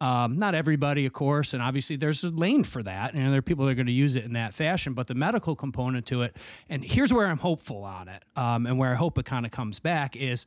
Um, 0.00 0.36
not 0.36 0.56
everybody, 0.56 1.06
of 1.06 1.12
course, 1.12 1.54
and 1.54 1.62
obviously 1.62 1.94
there's 1.94 2.24
a 2.24 2.30
lane 2.30 2.64
for 2.64 2.82
that, 2.82 3.14
and 3.14 3.30
there 3.30 3.38
are 3.38 3.42
people 3.42 3.66
that 3.66 3.72
are 3.72 3.76
going 3.76 3.86
to 3.86 3.92
use 3.92 4.16
it 4.16 4.24
in 4.24 4.32
that 4.32 4.52
fashion. 4.52 4.94
But 4.94 5.06
the 5.06 5.14
medical 5.14 5.54
component 5.54 6.06
to 6.06 6.22
it, 6.22 6.36
and 6.68 6.84
here's 6.84 7.12
where 7.12 7.28
I'm 7.28 7.38
hopeful 7.38 7.84
on 7.84 8.08
it, 8.08 8.24
um, 8.34 8.66
and 8.66 8.78
where 8.78 8.90
I 8.90 8.96
hope 8.96 9.16
it 9.16 9.26
kind 9.26 9.46
of 9.46 9.52
comes 9.52 9.78
back 9.78 10.16
is 10.16 10.44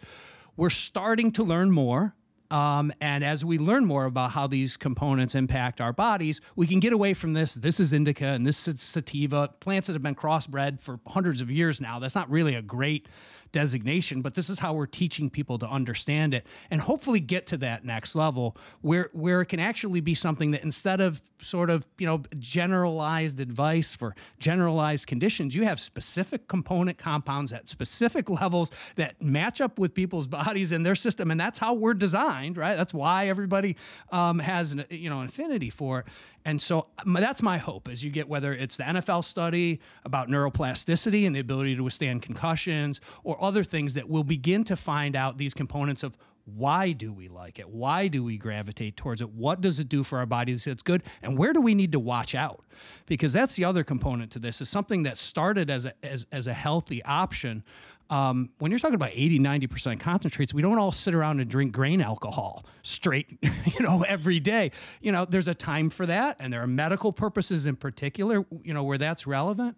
we're 0.57 0.69
starting 0.69 1.31
to 1.33 1.43
learn 1.43 1.71
more 1.71 2.15
um, 2.51 2.91
and 3.01 3.23
as 3.23 3.43
we 3.43 3.57
learn 3.57 3.85
more 3.85 4.05
about 4.05 4.31
how 4.31 4.47
these 4.47 4.77
components 4.77 5.35
impact 5.35 5.81
our 5.81 5.93
bodies, 5.93 6.41
we 6.55 6.67
can 6.67 6.79
get 6.79 6.93
away 6.93 7.13
from 7.13 7.33
this. 7.33 7.53
This 7.53 7.79
is 7.79 7.93
indica 7.93 8.27
and 8.27 8.45
this 8.45 8.67
is 8.67 8.81
sativa. 8.81 9.49
Plants 9.59 9.87
that 9.87 9.93
have 9.93 10.03
been 10.03 10.15
crossbred 10.15 10.79
for 10.79 10.99
hundreds 11.07 11.41
of 11.41 11.49
years 11.49 11.81
now. 11.81 11.99
That's 11.99 12.15
not 12.15 12.29
really 12.29 12.55
a 12.55 12.61
great 12.61 13.07
designation, 13.51 14.21
but 14.21 14.35
this 14.35 14.49
is 14.49 14.59
how 14.59 14.73
we're 14.73 14.85
teaching 14.85 15.29
people 15.29 15.57
to 15.57 15.67
understand 15.67 16.33
it 16.33 16.45
and 16.69 16.81
hopefully 16.81 17.21
get 17.21 17.47
to 17.47 17.57
that 17.57 17.85
next 17.85 18.13
level 18.13 18.57
where 18.81 19.09
where 19.13 19.41
it 19.41 19.45
can 19.45 19.61
actually 19.61 20.01
be 20.01 20.13
something 20.13 20.51
that 20.51 20.63
instead 20.63 20.99
of 20.99 21.21
sort 21.45 21.69
of, 21.69 21.85
you 21.97 22.05
know, 22.05 22.23
generalized 22.39 23.39
advice 23.39 23.95
for 23.95 24.15
generalized 24.39 25.07
conditions, 25.07 25.55
you 25.55 25.63
have 25.63 25.79
specific 25.79 26.47
component 26.47 26.97
compounds 26.97 27.51
at 27.51 27.67
specific 27.69 28.29
levels 28.29 28.71
that 28.95 29.21
match 29.21 29.61
up 29.61 29.79
with 29.79 29.93
people's 29.93 30.27
bodies 30.27 30.71
and 30.71 30.85
their 30.85 30.95
system 30.95 31.31
and 31.31 31.39
that's 31.39 31.59
how 31.59 31.73
we're 31.73 31.93
designed, 31.93 32.57
right? 32.57 32.75
That's 32.75 32.93
why 32.93 33.27
everybody 33.27 33.75
um, 34.11 34.39
has 34.39 34.71
an 34.71 34.85
you 34.89 35.09
know, 35.09 35.21
an 35.21 35.27
affinity 35.27 35.69
for 35.69 35.99
it. 35.99 36.07
And 36.45 36.61
so 36.61 36.87
that's 37.05 37.41
my 37.41 37.57
hope 37.57 37.87
as 37.87 38.03
you 38.03 38.11
get 38.11 38.27
whether 38.27 38.53
it's 38.53 38.77
the 38.77 38.83
NFL 38.83 39.23
study 39.23 39.79
about 40.03 40.29
neuroplasticity 40.29 41.25
and 41.25 41.35
the 41.35 41.39
ability 41.39 41.75
to 41.75 41.83
withstand 41.83 42.21
concussions 42.21 43.01
or 43.23 43.41
other 43.43 43.63
things 43.63 43.95
that 43.95 44.09
will 44.09 44.23
begin 44.23 44.63
to 44.65 44.75
find 44.75 45.15
out 45.15 45.37
these 45.37 45.53
components 45.53 46.03
of 46.03 46.17
why 46.45 46.91
do 46.91 47.11
we 47.11 47.27
like 47.27 47.57
it? 47.57 47.69
Why 47.69 48.07
do 48.07 48.23
we 48.23 48.37
gravitate 48.37 48.95
towards 48.95 49.19
it? 49.19 49.29
What 49.31 49.61
does 49.61 49.79
it 49.79 49.89
do 49.89 50.03
for 50.03 50.19
our 50.19 50.27
bodies 50.27 50.63
that's 50.63 50.83
good? 50.83 51.01
And 51.23 51.37
where 51.37 51.53
do 51.53 51.61
we 51.61 51.73
need 51.73 51.91
to 51.93 51.99
watch 51.99 52.35
out? 52.35 52.63
Because 53.07 53.33
that's 53.33 53.55
the 53.55 53.65
other 53.65 53.83
component 53.83 54.31
to 54.31 54.39
this 54.39 54.61
is 54.61 54.69
something 54.69 55.03
that 55.03 55.17
started 55.17 55.69
as 55.69 55.85
a, 55.85 55.93
as, 56.05 56.25
as 56.31 56.45
a 56.45 56.53
healthy 56.53 57.03
option. 57.03 57.63
Um, 58.11 58.51
when 58.59 58.69
you're 58.69 58.79
talking 58.79 58.95
about 58.95 59.11
80, 59.13 59.39
90% 59.39 59.99
concentrates, 59.99 60.53
we 60.53 60.61
don't 60.61 60.77
all 60.77 60.91
sit 60.91 61.15
around 61.15 61.39
and 61.39 61.49
drink 61.49 61.71
grain 61.71 61.99
alcohol 61.99 62.63
straight, 62.83 63.39
you 63.41 63.79
know, 63.79 64.03
every 64.03 64.39
day. 64.39 64.71
You 65.01 65.11
know, 65.11 65.25
there's 65.25 65.47
a 65.47 65.55
time 65.55 65.89
for 65.89 66.05
that, 66.05 66.37
and 66.39 66.53
there 66.53 66.61
are 66.61 66.67
medical 66.67 67.11
purposes 67.11 67.65
in 67.65 67.75
particular, 67.75 68.45
you 68.63 68.73
know, 68.75 68.83
where 68.83 68.99
that's 68.99 69.25
relevant 69.25 69.75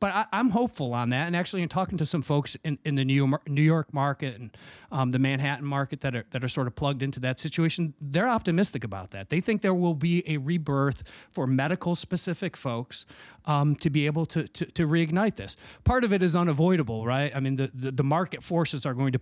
but 0.00 0.28
I, 0.32 0.40
am 0.40 0.50
hopeful 0.50 0.94
on 0.94 1.10
that. 1.10 1.26
And 1.26 1.36
actually, 1.36 1.62
in 1.62 1.68
talking 1.68 1.98
to 1.98 2.06
some 2.06 2.22
folks 2.22 2.56
in, 2.64 2.78
in 2.84 2.94
the 2.94 3.04
New 3.04 3.14
York, 3.14 3.48
New 3.48 3.62
York 3.62 3.92
market 3.92 4.34
and 4.34 4.56
um, 4.90 5.10
the 5.10 5.18
Manhattan 5.18 5.66
market 5.66 6.00
that 6.00 6.16
are 6.16 6.24
that 6.30 6.42
are 6.42 6.48
sort 6.48 6.66
of 6.66 6.74
plugged 6.74 7.02
into 7.02 7.20
that 7.20 7.38
situation, 7.38 7.94
they're 8.00 8.28
optimistic 8.28 8.82
about 8.82 9.10
that. 9.10 9.28
They 9.28 9.40
think 9.40 9.62
there 9.62 9.74
will 9.74 9.94
be 9.94 10.24
a 10.26 10.38
rebirth 10.38 11.02
for 11.30 11.46
medical 11.46 11.94
specific 11.94 12.56
folks 12.56 13.04
um, 13.44 13.76
to 13.76 13.90
be 13.90 14.06
able 14.06 14.26
to, 14.26 14.48
to, 14.48 14.66
to 14.66 14.86
reignite 14.86 15.36
this. 15.36 15.56
Part 15.84 16.04
of 16.04 16.12
it 16.12 16.22
is 16.22 16.34
unavoidable, 16.34 17.04
right? 17.06 17.34
I 17.34 17.40
mean, 17.40 17.56
the, 17.56 17.70
the, 17.72 17.90
the 17.92 18.04
market 18.04 18.42
forces 18.42 18.86
are 18.86 18.94
going 18.94 19.12
to 19.12 19.20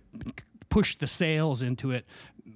push 0.69 0.95
the 0.97 1.07
sales 1.07 1.61
into 1.61 1.91
it 1.91 2.05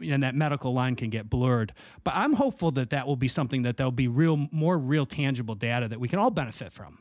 and 0.01 0.23
that 0.23 0.35
medical 0.35 0.73
line 0.73 0.95
can 0.95 1.09
get 1.09 1.29
blurred 1.29 1.73
but 2.03 2.13
i'm 2.15 2.33
hopeful 2.33 2.71
that 2.71 2.91
that 2.91 3.07
will 3.07 3.15
be 3.15 3.27
something 3.27 3.63
that 3.63 3.77
there'll 3.77 3.91
be 3.91 4.07
real 4.07 4.47
more 4.51 4.77
real 4.77 5.05
tangible 5.05 5.55
data 5.55 5.87
that 5.87 5.99
we 5.99 6.07
can 6.07 6.19
all 6.19 6.29
benefit 6.29 6.71
from 6.71 6.99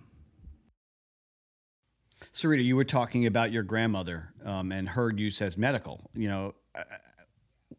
Sirita, 2.32 2.64
you 2.64 2.76
were 2.76 2.84
talking 2.84 3.26
about 3.26 3.52
your 3.52 3.62
grandmother 3.62 4.32
um, 4.44 4.72
and 4.72 4.88
her 4.88 5.10
use 5.10 5.42
as 5.42 5.56
medical. 5.56 6.10
You 6.14 6.28
know, 6.28 6.54
uh, 6.74 6.82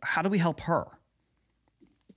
how 0.02 0.22
do 0.22 0.30
we 0.30 0.38
help 0.38 0.62
her? 0.62 0.86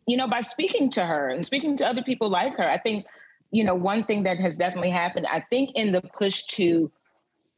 You 0.06 0.16
know, 0.16 0.28
by 0.28 0.40
speaking 0.40 0.90
to 0.90 1.04
her 1.04 1.28
and 1.28 1.44
speaking 1.44 1.76
to 1.78 1.86
other 1.86 2.02
people 2.02 2.28
like 2.28 2.56
her. 2.56 2.68
I 2.68 2.78
think, 2.78 3.06
you 3.50 3.64
know, 3.64 3.74
one 3.74 4.04
thing 4.04 4.22
that 4.24 4.38
has 4.38 4.56
definitely 4.56 4.90
happened, 4.90 5.26
I 5.26 5.40
think 5.40 5.70
in 5.74 5.92
the 5.92 6.00
push 6.00 6.44
to 6.44 6.90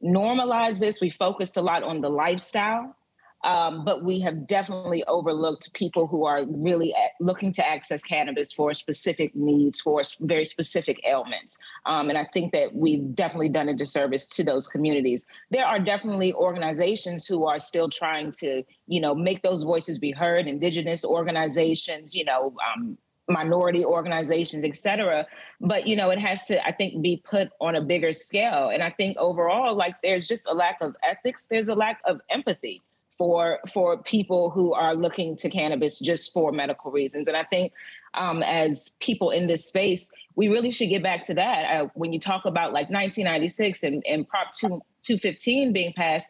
normalize 0.03 0.79
this. 0.79 1.01
We 1.01 1.09
focused 1.09 1.57
a 1.57 1.61
lot 1.61 1.83
on 1.83 2.01
the 2.01 2.09
lifestyle 2.09 2.95
um, 3.43 3.85
but 3.85 4.03
we 4.03 4.19
have 4.19 4.47
definitely 4.47 5.03
overlooked 5.05 5.73
people 5.73 6.07
who 6.07 6.25
are 6.25 6.45
really 6.47 6.93
looking 7.19 7.51
to 7.53 7.67
access 7.67 8.03
cannabis 8.03 8.51
for 8.51 8.73
specific 8.73 9.35
needs, 9.35 9.79
for 9.79 10.01
very 10.21 10.45
specific 10.45 11.01
ailments. 11.05 11.57
Um, 11.85 12.09
and 12.09 12.17
I 12.17 12.25
think 12.33 12.51
that 12.51 12.75
we've 12.75 13.15
definitely 13.15 13.49
done 13.49 13.69
a 13.69 13.73
disservice 13.73 14.25
to 14.27 14.43
those 14.43 14.67
communities. 14.67 15.25
There 15.51 15.65
are 15.65 15.79
definitely 15.79 16.33
organizations 16.33 17.25
who 17.25 17.45
are 17.45 17.59
still 17.59 17.89
trying 17.89 18.31
to, 18.33 18.63
you 18.87 18.99
know, 18.99 19.15
make 19.15 19.41
those 19.41 19.63
voices 19.63 19.99
be 19.99 20.11
heard, 20.11 20.47
indigenous 20.47 21.05
organizations, 21.05 22.15
you 22.15 22.25
know, 22.25 22.53
um, 22.75 22.97
minority 23.29 23.85
organizations, 23.85 24.65
et 24.65 24.75
cetera. 24.75 25.25
But, 25.61 25.87
you 25.87 25.95
know, 25.95 26.09
it 26.09 26.19
has 26.19 26.45
to, 26.45 26.65
I 26.65 26.71
think, 26.71 27.01
be 27.01 27.21
put 27.23 27.49
on 27.61 27.75
a 27.75 27.81
bigger 27.81 28.11
scale. 28.11 28.69
And 28.69 28.81
I 28.81 28.89
think 28.89 29.17
overall, 29.17 29.75
like 29.75 29.95
there's 30.01 30.27
just 30.27 30.47
a 30.47 30.53
lack 30.53 30.77
of 30.81 30.95
ethics, 31.03 31.47
there's 31.47 31.67
a 31.67 31.75
lack 31.75 32.01
of 32.05 32.19
empathy 32.29 32.81
for 33.19 33.59
for 33.71 34.01
people 34.01 34.49
who 34.49 34.73
are 34.73 34.95
looking 34.95 35.35
to 35.35 35.49
cannabis 35.49 35.99
just 35.99 36.31
for 36.31 36.53
medical 36.53 36.89
reasons. 36.89 37.27
And 37.27 37.35
I 37.35 37.43
think 37.43 37.73
um, 38.13 38.41
as 38.41 38.93
people 39.01 39.29
in 39.29 39.45
this 39.45 39.65
space, 39.65 40.11
we 40.35 40.47
really 40.47 40.71
should 40.71 40.89
get 40.89 41.03
back 41.03 41.23
to 41.25 41.33
that. 41.33 41.75
Uh, 41.75 41.87
when 41.95 42.13
you 42.13 42.19
talk 42.19 42.45
about 42.45 42.71
like 42.71 42.89
1996 42.89 43.83
and, 43.83 44.03
and 44.07 44.27
Prop 44.27 44.53
2, 44.53 44.69
215 45.03 45.73
being 45.73 45.93
passed, 45.93 46.29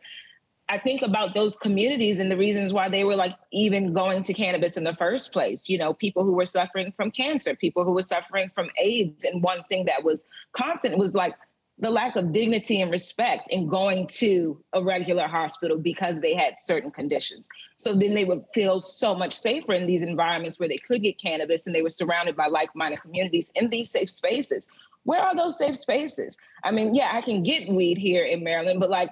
I 0.67 0.79
think 0.79 1.03
about 1.03 1.35
those 1.35 1.55
communities 1.55 2.19
and 2.19 2.31
the 2.31 2.37
reasons 2.37 2.73
why 2.73 2.89
they 2.89 3.03
were 3.03 3.15
like 3.15 3.35
even 3.51 3.93
going 3.93 4.23
to 4.23 4.33
cannabis 4.33 4.75
in 4.75 4.83
the 4.83 4.95
first 4.95 5.31
place. 5.31 5.69
You 5.69 5.77
know, 5.77 5.93
people 5.93 6.23
who 6.23 6.33
were 6.33 6.45
suffering 6.45 6.91
from 6.91 7.11
cancer, 7.11 7.55
people 7.55 7.83
who 7.83 7.91
were 7.91 8.01
suffering 8.01 8.49
from 8.55 8.69
AIDS. 8.81 9.23
And 9.23 9.43
one 9.43 9.63
thing 9.69 9.85
that 9.85 10.03
was 10.03 10.25
constant 10.53 10.97
was 10.97 11.13
like 11.13 11.35
the 11.79 11.89
lack 11.89 12.15
of 12.17 12.33
dignity 12.33 12.81
and 12.81 12.91
respect 12.91 13.47
in 13.49 13.67
going 13.67 14.05
to 14.07 14.61
a 14.73 14.83
regular 14.83 15.27
hospital 15.27 15.77
because 15.77 16.19
they 16.19 16.35
had 16.35 16.59
certain 16.59 16.91
conditions. 16.91 17.47
So 17.77 17.93
then 17.93 18.15
they 18.15 18.25
would 18.25 18.43
feel 18.53 18.79
so 18.81 19.15
much 19.15 19.37
safer 19.37 19.73
in 19.73 19.87
these 19.87 20.01
environments 20.01 20.59
where 20.59 20.67
they 20.67 20.77
could 20.77 21.01
get 21.01 21.21
cannabis 21.21 21.65
and 21.65 21.75
they 21.75 21.81
were 21.81 21.89
surrounded 21.89 22.35
by 22.35 22.47
like 22.47 22.75
minded 22.75 23.01
communities 23.01 23.51
in 23.55 23.69
these 23.69 23.89
safe 23.89 24.09
spaces. 24.09 24.69
Where 25.03 25.21
are 25.21 25.35
those 25.35 25.57
safe 25.57 25.77
spaces? 25.77 26.37
I 26.63 26.71
mean, 26.71 26.93
yeah, 26.93 27.11
I 27.13 27.21
can 27.21 27.43
get 27.43 27.69
weed 27.69 27.97
here 27.97 28.25
in 28.25 28.43
Maryland, 28.43 28.81
but 28.81 28.89
like 28.89 29.11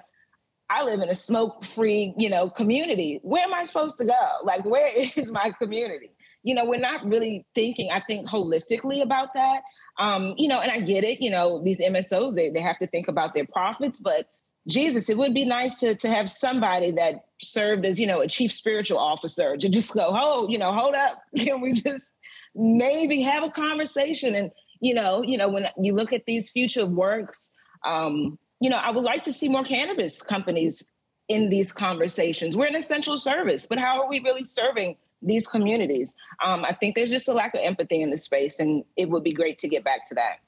I 0.70 0.84
live 0.84 1.00
in 1.00 1.08
a 1.08 1.14
smoke 1.14 1.64
free, 1.64 2.12
you 2.18 2.28
know, 2.28 2.50
community. 2.50 3.20
Where 3.22 3.42
am 3.42 3.54
I 3.54 3.64
supposed 3.64 3.96
to 3.98 4.04
go? 4.04 4.30
Like, 4.44 4.66
where 4.66 4.88
is 5.16 5.30
my 5.30 5.50
community? 5.52 6.10
You 6.42 6.54
know, 6.54 6.64
we're 6.64 6.80
not 6.80 7.04
really 7.06 7.46
thinking, 7.54 7.90
I 7.92 8.00
think, 8.00 8.28
holistically 8.28 9.02
about 9.02 9.34
that. 9.34 9.62
Um, 9.98 10.34
you 10.36 10.48
know, 10.48 10.60
and 10.60 10.70
I 10.70 10.80
get 10.80 11.04
it, 11.04 11.20
you 11.20 11.30
know, 11.30 11.62
these 11.62 11.80
MSOs, 11.80 12.34
they, 12.34 12.50
they 12.50 12.60
have 12.60 12.78
to 12.78 12.86
think 12.86 13.08
about 13.08 13.34
their 13.34 13.46
profits, 13.46 14.00
but 14.00 14.28
Jesus, 14.68 15.08
it 15.08 15.16
would 15.16 15.34
be 15.34 15.44
nice 15.44 15.80
to, 15.80 15.94
to 15.96 16.08
have 16.08 16.28
somebody 16.28 16.90
that 16.92 17.24
served 17.40 17.86
as, 17.86 17.98
you 17.98 18.06
know, 18.06 18.20
a 18.20 18.28
chief 18.28 18.52
spiritual 18.52 18.98
officer 18.98 19.56
to 19.56 19.68
just 19.68 19.92
go, 19.94 20.10
oh, 20.10 20.46
you 20.48 20.58
know, 20.58 20.72
hold 20.72 20.94
up. 20.94 21.18
Can 21.36 21.60
we 21.60 21.72
just 21.72 22.16
maybe 22.54 23.22
have 23.22 23.42
a 23.42 23.50
conversation? 23.50 24.34
And, 24.34 24.50
you 24.80 24.94
know, 24.94 25.22
you 25.22 25.38
know, 25.38 25.48
when 25.48 25.66
you 25.80 25.94
look 25.94 26.12
at 26.12 26.26
these 26.26 26.50
future 26.50 26.86
works, 26.86 27.54
um, 27.84 28.38
you 28.60 28.68
know, 28.68 28.76
I 28.76 28.90
would 28.90 29.04
like 29.04 29.24
to 29.24 29.32
see 29.32 29.48
more 29.48 29.64
cannabis 29.64 30.22
companies 30.22 30.86
in 31.28 31.48
these 31.48 31.72
conversations. 31.72 32.56
We're 32.56 32.66
an 32.66 32.76
essential 32.76 33.16
service, 33.16 33.66
but 33.66 33.78
how 33.78 34.02
are 34.02 34.08
we 34.08 34.20
really 34.20 34.44
serving 34.44 34.96
these 35.22 35.46
communities. 35.46 36.14
Um, 36.44 36.64
I 36.64 36.72
think 36.72 36.94
there's 36.94 37.10
just 37.10 37.28
a 37.28 37.32
lack 37.32 37.54
of 37.54 37.60
empathy 37.62 38.02
in 38.02 38.10
the 38.10 38.16
space, 38.16 38.60
and 38.60 38.84
it 38.96 39.08
would 39.10 39.24
be 39.24 39.32
great 39.32 39.58
to 39.58 39.68
get 39.68 39.84
back 39.84 40.06
to 40.06 40.14
that. 40.14 40.38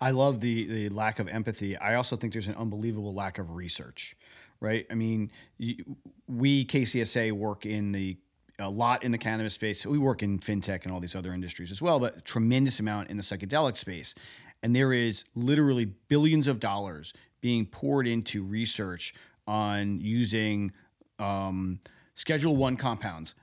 I 0.00 0.10
love 0.10 0.40
the 0.40 0.66
the 0.66 0.88
lack 0.90 1.18
of 1.18 1.28
empathy. 1.28 1.76
I 1.76 1.94
also 1.94 2.16
think 2.16 2.32
there's 2.32 2.48
an 2.48 2.56
unbelievable 2.56 3.14
lack 3.14 3.38
of 3.38 3.54
research, 3.54 4.16
right? 4.60 4.86
I 4.90 4.94
mean, 4.94 5.30
we 6.28 6.66
KCSA 6.66 7.32
work 7.32 7.66
in 7.66 7.92
the 7.92 8.16
a 8.58 8.68
lot 8.68 9.04
in 9.04 9.12
the 9.12 9.18
cannabis 9.18 9.54
space. 9.54 9.84
We 9.84 9.98
work 9.98 10.22
in 10.22 10.38
fintech 10.38 10.84
and 10.84 10.92
all 10.92 11.00
these 11.00 11.14
other 11.14 11.32
industries 11.32 11.70
as 11.70 11.82
well, 11.82 11.98
but 11.98 12.24
tremendous 12.24 12.80
amount 12.80 13.10
in 13.10 13.16
the 13.16 13.22
psychedelic 13.22 13.76
space. 13.76 14.14
And 14.62 14.74
there 14.74 14.92
is 14.92 15.24
literally 15.34 15.84
billions 15.84 16.46
of 16.46 16.58
dollars 16.58 17.12
being 17.40 17.66
poured 17.66 18.06
into 18.06 18.42
research 18.42 19.14
on 19.46 20.00
using 20.00 20.72
um, 21.18 21.78
Schedule 22.14 22.56
One 22.56 22.76
compounds 22.76 23.34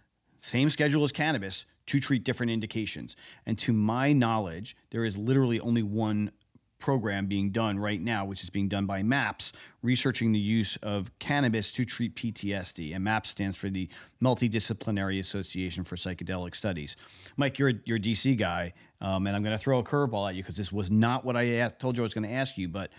same 0.43 0.69
schedule 0.69 1.03
as 1.05 1.11
cannabis 1.13 1.65
to 1.85 2.01
treat 2.01 2.25
different 2.25 2.51
indications. 2.51 3.15
And 3.45 3.57
to 3.59 3.71
my 3.71 4.11
knowledge, 4.11 4.75
there 4.89 5.05
is 5.05 5.17
literally 5.17 5.59
only 5.61 5.83
one 5.83 6.31
program 6.79 7.27
being 7.27 7.49
done 7.51 7.79
right 7.79 8.01
now, 8.01 8.25
which 8.25 8.43
is 8.43 8.49
being 8.49 8.67
done 8.67 8.85
by 8.85 9.01
MAPS, 9.03 9.53
researching 9.81 10.33
the 10.33 10.39
use 10.39 10.77
of 10.83 11.17
cannabis 11.17 11.71
to 11.71 11.85
treat 11.85 12.13
PTSD. 12.17 12.93
And 12.93 13.05
MAPS 13.05 13.29
stands 13.29 13.55
for 13.55 13.69
the 13.69 13.87
Multidisciplinary 14.21 15.19
Association 15.19 15.85
for 15.85 15.95
Psychedelic 15.95 16.55
Studies. 16.55 16.97
Mike, 17.37 17.57
you're, 17.57 17.71
you're 17.85 17.97
a 17.97 18.01
DC 18.01 18.37
guy, 18.37 18.73
um, 18.99 19.27
and 19.27 19.37
I'm 19.37 19.43
going 19.43 19.55
to 19.55 19.63
throw 19.63 19.79
a 19.79 19.83
curveball 19.83 20.27
at 20.27 20.35
you 20.35 20.43
because 20.43 20.57
this 20.57 20.73
was 20.73 20.91
not 20.91 21.23
what 21.23 21.37
I 21.37 21.69
told 21.79 21.95
you 21.95 22.03
I 22.03 22.05
was 22.05 22.13
going 22.13 22.27
to 22.27 22.33
ask 22.33 22.57
you. 22.57 22.67
But 22.67 22.91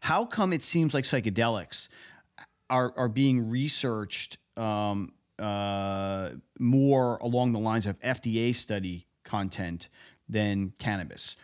how 0.00 0.24
come 0.24 0.54
it 0.54 0.62
seems 0.62 0.94
like 0.94 1.04
psychedelics 1.04 1.88
are, 2.70 2.94
are 2.96 3.08
being 3.08 3.50
researched 3.50 4.38
um, 4.56 5.12
uh, 5.38 6.30
more 6.58 7.16
along 7.18 7.52
the 7.52 7.58
lines 7.58 7.86
of 7.86 7.98
FDA 8.00 8.54
study 8.54 9.06
content 9.24 9.88
than 10.28 10.72
cannabis. 10.78 11.36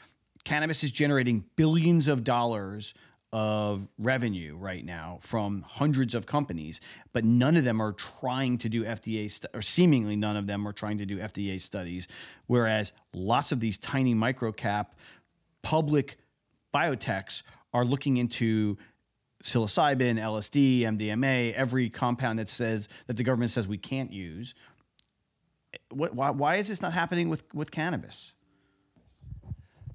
Cannabis 0.45 0.83
is 0.83 0.91
generating 0.91 1.45
billions 1.57 2.09
of 2.09 2.25
dollars 2.25 2.95
of 3.33 3.89
revenue 3.99 4.55
right 4.57 4.85
now 4.85 5.19
from 5.23 5.63
hundreds 5.63 6.15
of 6.15 6.27
companies, 6.27 6.81
but 7.13 7.25
none 7.25 7.57
of 7.57 7.65
them 7.65 7.81
are 7.81 7.93
trying 7.93 8.59
to 8.59 8.69
do 8.69 8.85
FDA 8.85 9.47
or 9.55 9.63
seemingly 9.63 10.17
none 10.17 10.37
of 10.37 10.47
them 10.47 10.69
are 10.69 10.73
trying 10.73 10.99
to 10.99 11.07
do 11.07 11.19
FDA 11.19 11.61
studies. 11.61 12.09
Whereas 12.47 12.93
lots 13.15 13.51
of 13.51 13.61
these 13.61 13.79
tiny 13.79 14.15
microcap 14.15 14.89
public 15.63 16.19
biotechs 16.75 17.43
are 17.73 17.85
looking 17.85 18.19
into 18.19 18.77
psilocybin, 19.43 20.19
LSD, 20.19 20.83
MDMA, 20.83 21.53
every 21.55 21.91
compound 21.91 22.39
that 22.39 22.49
says 22.49 22.89
that 23.07 23.17
the 23.17 23.25
government 23.25 23.51
says 23.51 23.69
we 23.69 23.79
can't 23.79 24.13
use. 24.13 24.55
What, 25.91 26.15
why, 26.15 26.31
why 26.31 26.57
is 26.57 26.69
this 26.69 26.81
not 26.81 26.93
happening 26.93 27.29
with, 27.29 27.43
with 27.55 27.71
cannabis? 27.71 28.33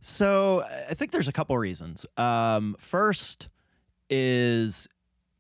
So 0.02 0.64
I 0.90 0.94
think 0.94 1.12
there's 1.12 1.28
a 1.28 1.34
couple 1.34 1.58
reasons. 1.58 2.06
Um, 2.18 2.76
first 2.80 3.50
is 4.10 4.88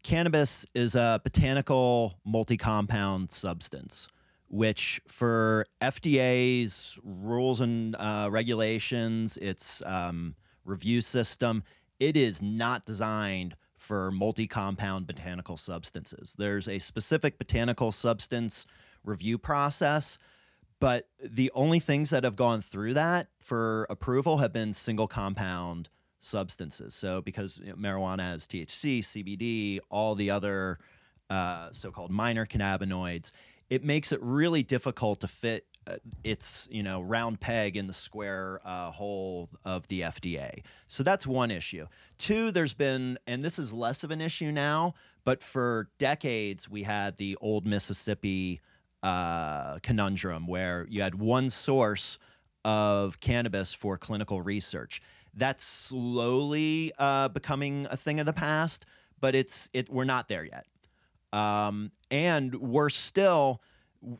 cannabis 0.03 0.65
is 0.73 0.95
a 0.95 1.21
botanical 1.23 2.19
multi-compound 2.25 3.31
substance, 3.31 4.07
which 4.49 5.01
for 5.07 5.65
FDA's 5.81 6.97
rules 7.03 7.61
and 7.61 7.95
uh, 7.95 8.29
regulations, 8.31 9.37
its 9.37 9.81
um, 9.85 10.35
review 10.65 11.01
system, 11.01 11.63
it 11.99 12.15
is 12.15 12.41
not 12.41 12.85
designed 12.85 13.55
for 13.87 14.11
multi 14.11 14.47
compound 14.47 15.07
botanical 15.07 15.55
substances. 15.55 16.35
There's 16.37 16.67
a 16.67 16.77
specific 16.79 17.37
botanical 17.37 17.93
substance 17.93 18.65
review 19.05 19.37
process, 19.37 20.17
but 20.81 21.07
the 21.23 21.49
only 21.55 21.79
things 21.79 22.09
that 22.09 22.25
have 22.25 22.35
gone 22.35 22.61
through 22.61 22.95
that 22.95 23.27
for 23.39 23.87
approval 23.89 24.37
have 24.39 24.51
been 24.51 24.73
single 24.73 25.07
compound 25.07 25.87
substances. 26.19 26.93
So, 26.93 27.21
because 27.21 27.59
you 27.63 27.69
know, 27.69 27.75
marijuana 27.75 28.19
has 28.19 28.45
THC, 28.45 28.99
CBD, 28.99 29.79
all 29.89 30.15
the 30.15 30.31
other 30.31 30.79
uh, 31.29 31.69
so 31.71 31.89
called 31.89 32.11
minor 32.11 32.45
cannabinoids, 32.45 33.31
it 33.69 33.85
makes 33.85 34.11
it 34.11 34.21
really 34.21 34.63
difficult 34.63 35.21
to 35.21 35.27
fit 35.27 35.65
its 36.23 36.67
you 36.71 36.83
know 36.83 37.01
round 37.01 37.39
peg 37.39 37.77
in 37.77 37.87
the 37.87 37.93
square 37.93 38.61
uh, 38.65 38.91
hole 38.91 39.49
of 39.65 39.87
the 39.87 40.01
FDA. 40.01 40.63
So 40.87 41.03
that's 41.03 41.25
one 41.25 41.51
issue. 41.51 41.87
Two, 42.17 42.51
there's 42.51 42.73
been, 42.73 43.17
and 43.27 43.43
this 43.43 43.59
is 43.59 43.71
less 43.71 44.03
of 44.03 44.11
an 44.11 44.21
issue 44.21 44.51
now, 44.51 44.95
but 45.23 45.43
for 45.43 45.89
decades 45.97 46.69
we 46.69 46.83
had 46.83 47.17
the 47.17 47.37
old 47.41 47.65
Mississippi 47.65 48.61
uh, 49.03 49.79
conundrum 49.79 50.47
where 50.47 50.87
you 50.89 51.01
had 51.01 51.15
one 51.15 51.49
source 51.49 52.17
of 52.65 53.19
cannabis 53.19 53.73
for 53.73 53.97
clinical 53.97 54.41
research. 54.41 55.01
That's 55.33 55.63
slowly 55.63 56.91
uh, 56.97 57.29
becoming 57.29 57.87
a 57.91 57.97
thing 57.97 58.19
of 58.19 58.25
the 58.25 58.33
past, 58.33 58.85
but 59.21 59.35
it's 59.35 59.69
it 59.73 59.89
we're 59.89 60.03
not 60.03 60.27
there 60.27 60.43
yet, 60.43 60.65
um, 61.31 61.91
and 62.09 62.55
we're 62.55 62.89
still 62.89 63.61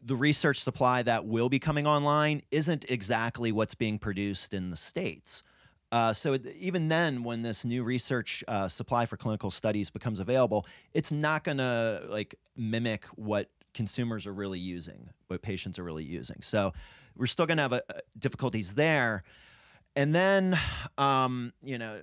the 0.04 0.16
research 0.16 0.62
supply 0.62 1.04
that 1.04 1.26
will 1.26 1.50
be 1.50 1.60
coming 1.60 1.88
online 1.88 2.42
isn't 2.52 2.90
exactly 2.90 3.52
what's 3.52 3.76
being 3.76 4.00
produced 4.00 4.54
in 4.54 4.70
the 4.70 4.78
states. 4.78 5.44
Uh, 5.92 6.14
so 6.14 6.34
it, 6.34 6.46
even 6.58 6.90
then, 6.90 7.24
when 7.24 7.44
this 7.44 7.64
new 7.64 7.84
research 7.84 8.44
uh, 8.48 8.68
supply 8.68 9.06
for 9.06 9.16
clinical 9.16 9.50
studies 9.50 9.90
becomes 9.90 10.20
available, 10.20 10.66
it's 10.94 11.12
not 11.12 11.44
going 11.44 11.58
to 11.58 12.04
like 12.10 12.36
mimic 12.58 13.06
what 13.16 13.50
consumers 13.74 14.28
are 14.28 14.34
really 14.34 14.60
using, 14.60 15.10
what 15.28 15.42
patients 15.42 15.80
are 15.80 15.84
really 15.84 16.04
using. 16.04 16.38
So 16.42 16.74
we're 17.16 17.28
still 17.28 17.46
going 17.46 17.58
to 17.58 17.64
have 17.64 17.74
uh, 17.74 17.82
difficulties 18.18 18.74
there. 18.74 19.24
And 19.96 20.14
then, 20.14 20.60
um, 20.98 21.54
you 21.64 21.78
know, 21.78 22.02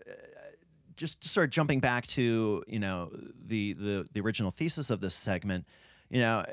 just 0.97 1.25
sort 1.25 1.45
of 1.45 1.51
jumping 1.51 1.81
back 1.81 2.07
to 2.07 2.63
you 2.67 2.79
know 2.79 3.11
the 3.45 3.73
the 3.75 4.07
the 4.13 4.21
original 4.21 4.51
thesis 4.51 4.91
of 4.91 5.01
this 5.01 5.15
segment, 5.15 5.67
you 6.11 6.21
know. 6.21 6.45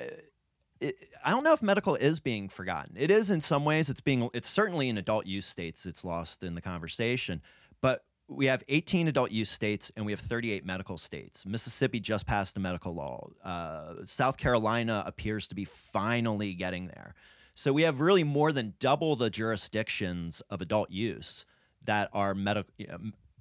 It, 0.82 0.95
I 1.23 1.29
don't 1.29 1.43
know 1.43 1.53
if 1.53 1.61
medical 1.61 1.95
is 1.95 2.19
being 2.19 2.49
forgotten. 2.49 2.95
It 2.97 3.11
is 3.11 3.32
in 3.32 3.39
some 3.39 3.63
ways. 3.63 3.89
It's 3.89 4.01
being. 4.01 4.29
It's 4.34 4.49
certainly 4.49 4.89
in 4.89 4.97
adult 4.97 5.25
use 5.25 5.45
states. 5.45 5.86
It's 5.86 6.03
lost 6.03 6.43
in 6.43 6.55
the 6.55 6.61
conversation. 6.61 7.41
But 7.82 8.03
we 8.27 8.45
have 8.45 8.63
18 8.69 9.07
adult 9.07 9.32
use 9.32 9.49
states 9.49 9.91
and 9.95 10.05
we 10.05 10.13
have 10.13 10.19
38 10.19 10.65
medical 10.65 10.97
states. 10.97 11.45
Mississippi 11.45 11.99
just 11.99 12.25
passed 12.25 12.55
a 12.55 12.59
medical 12.59 12.93
law. 12.93 13.27
Uh, 13.43 13.95
South 14.05 14.38
Carolina 14.38 15.03
appears 15.05 15.47
to 15.49 15.55
be 15.55 15.65
finally 15.65 16.53
getting 16.53 16.88
there. 16.88 17.13
So 17.55 17.73
we 17.73 17.82
have 17.82 17.99
really 17.99 18.23
more 18.23 18.53
than 18.53 18.73
double 18.79 19.15
the 19.17 19.29
jurisdictions 19.29 20.41
of 20.49 20.61
adult 20.61 20.89
use 20.89 21.45
that 21.84 22.09
are 22.13 22.34
medical 22.34 22.73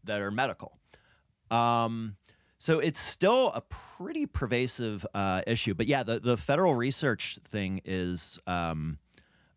that 0.04 0.20
are 0.20 0.30
medical. 0.30 0.78
Um, 1.50 2.16
so 2.60 2.78
it's 2.78 3.00
still 3.00 3.52
a 3.54 3.62
pretty 3.62 4.26
pervasive 4.26 5.06
uh, 5.14 5.40
issue. 5.46 5.72
But 5.72 5.86
yeah, 5.86 6.02
the, 6.02 6.20
the 6.20 6.36
federal 6.36 6.74
research 6.74 7.38
thing 7.48 7.80
is 7.86 8.38
um, 8.46 8.98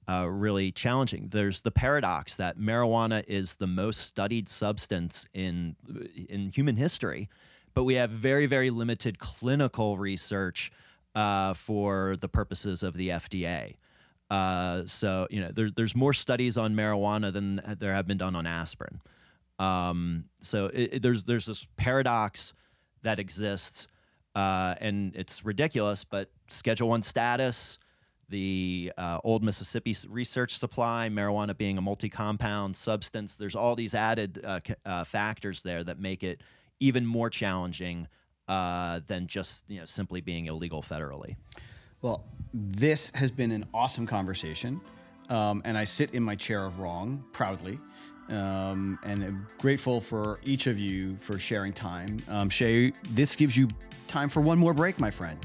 uh, 0.08 0.26
really 0.30 0.72
challenging. 0.72 1.28
There's 1.30 1.62
the 1.62 1.70
paradox 1.70 2.38
that 2.38 2.58
marijuana 2.58 3.26
is 3.28 3.56
the 3.56 3.68
most 3.68 4.00
studied 4.00 4.48
substance 4.48 5.28
in 5.34 5.76
in 6.30 6.54
human 6.56 6.78
history, 6.78 7.30
but 7.74 7.84
we 7.84 7.96
have 7.96 8.10
very 8.10 8.46
very 8.46 8.70
limited 8.70 9.20
clinical 9.20 9.98
research 9.98 10.72
uh, 11.14 11.56
for 11.56 12.16
the 12.16 12.30
purposes 12.30 12.84
of 12.84 12.96
the 12.96 13.10
FDA. 13.10 13.76
Uh, 14.32 14.84
so 14.86 15.28
you 15.30 15.42
know, 15.42 15.52
there, 15.54 15.70
there's 15.70 15.94
more 15.94 16.14
studies 16.14 16.56
on 16.56 16.74
marijuana 16.74 17.34
than 17.34 17.60
there 17.80 17.92
have 17.92 18.08
been 18.08 18.18
done 18.18 18.38
on 18.38 18.48
aspirin. 18.48 19.02
Um, 19.60 20.24
so 20.42 20.68
it, 20.68 20.94
it, 20.94 21.02
there's 21.02 21.26
there's 21.26 21.48
this 21.48 21.68
paradox 21.76 22.54
that 23.04 23.20
exists, 23.20 23.88
uh, 24.36 24.76
and 24.80 25.16
it's 25.16 25.46
ridiculous. 25.46 26.04
But 26.04 26.32
Schedule 26.50 26.90
One 26.90 27.04
status, 27.04 27.80
the 28.30 28.92
uh, 28.98 29.20
old 29.24 29.44
Mississippi 29.44 29.96
research 30.10 30.58
supply, 30.58 31.10
marijuana 31.12 31.56
being 31.56 31.78
a 31.78 31.82
multi-compound 31.82 32.76
substance. 32.76 33.38
There's 33.38 33.56
all 33.56 33.76
these 33.76 33.94
added 33.94 34.42
uh, 34.44 34.60
uh, 34.86 35.04
factors 35.04 35.62
there 35.64 35.84
that 35.84 36.00
make 36.00 36.24
it 36.24 36.42
even 36.80 37.06
more 37.06 37.30
challenging 37.30 38.08
uh, 38.48 39.02
than 39.08 39.28
just 39.28 39.66
you 39.70 39.80
know 39.80 39.86
simply 39.86 40.22
being 40.22 40.48
illegal 40.48 40.82
federally. 40.82 41.36
Well, 42.02 42.26
this 42.54 43.12
has 43.16 43.32
been 43.32 43.52
an 43.52 43.66
awesome 43.74 44.06
conversation, 44.06 44.82
um, 45.30 45.62
and 45.64 45.78
I 45.78 45.86
sit 45.86 46.14
in 46.14 46.24
my 46.24 46.36
chair 46.36 46.66
of 46.66 46.80
wrong 46.80 47.24
proudly. 47.32 47.80
Um, 48.30 49.00
and 49.04 49.24
I'm 49.24 49.48
grateful 49.58 50.02
for 50.02 50.40
each 50.44 50.68
of 50.68 50.80
you 50.80 51.16
for 51.18 51.38
sharing 51.38 51.74
time. 51.74 52.18
Um, 52.28 52.50
Shay, 52.50 52.94
this 53.12 53.36
gives 53.36 53.56
you 53.58 53.68
time 54.08 54.30
for 54.30 54.42
one 54.42 54.58
more 54.58 54.74
break, 54.74 55.00
my 55.00 55.12
friend. 55.12 55.38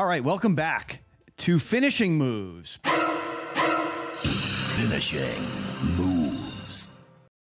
All 0.00 0.06
right, 0.06 0.24
welcome 0.24 0.54
back 0.54 1.02
to 1.36 1.58
finishing 1.58 2.16
moves. 2.16 2.78
Finishing 4.78 5.46
moves. 5.94 6.90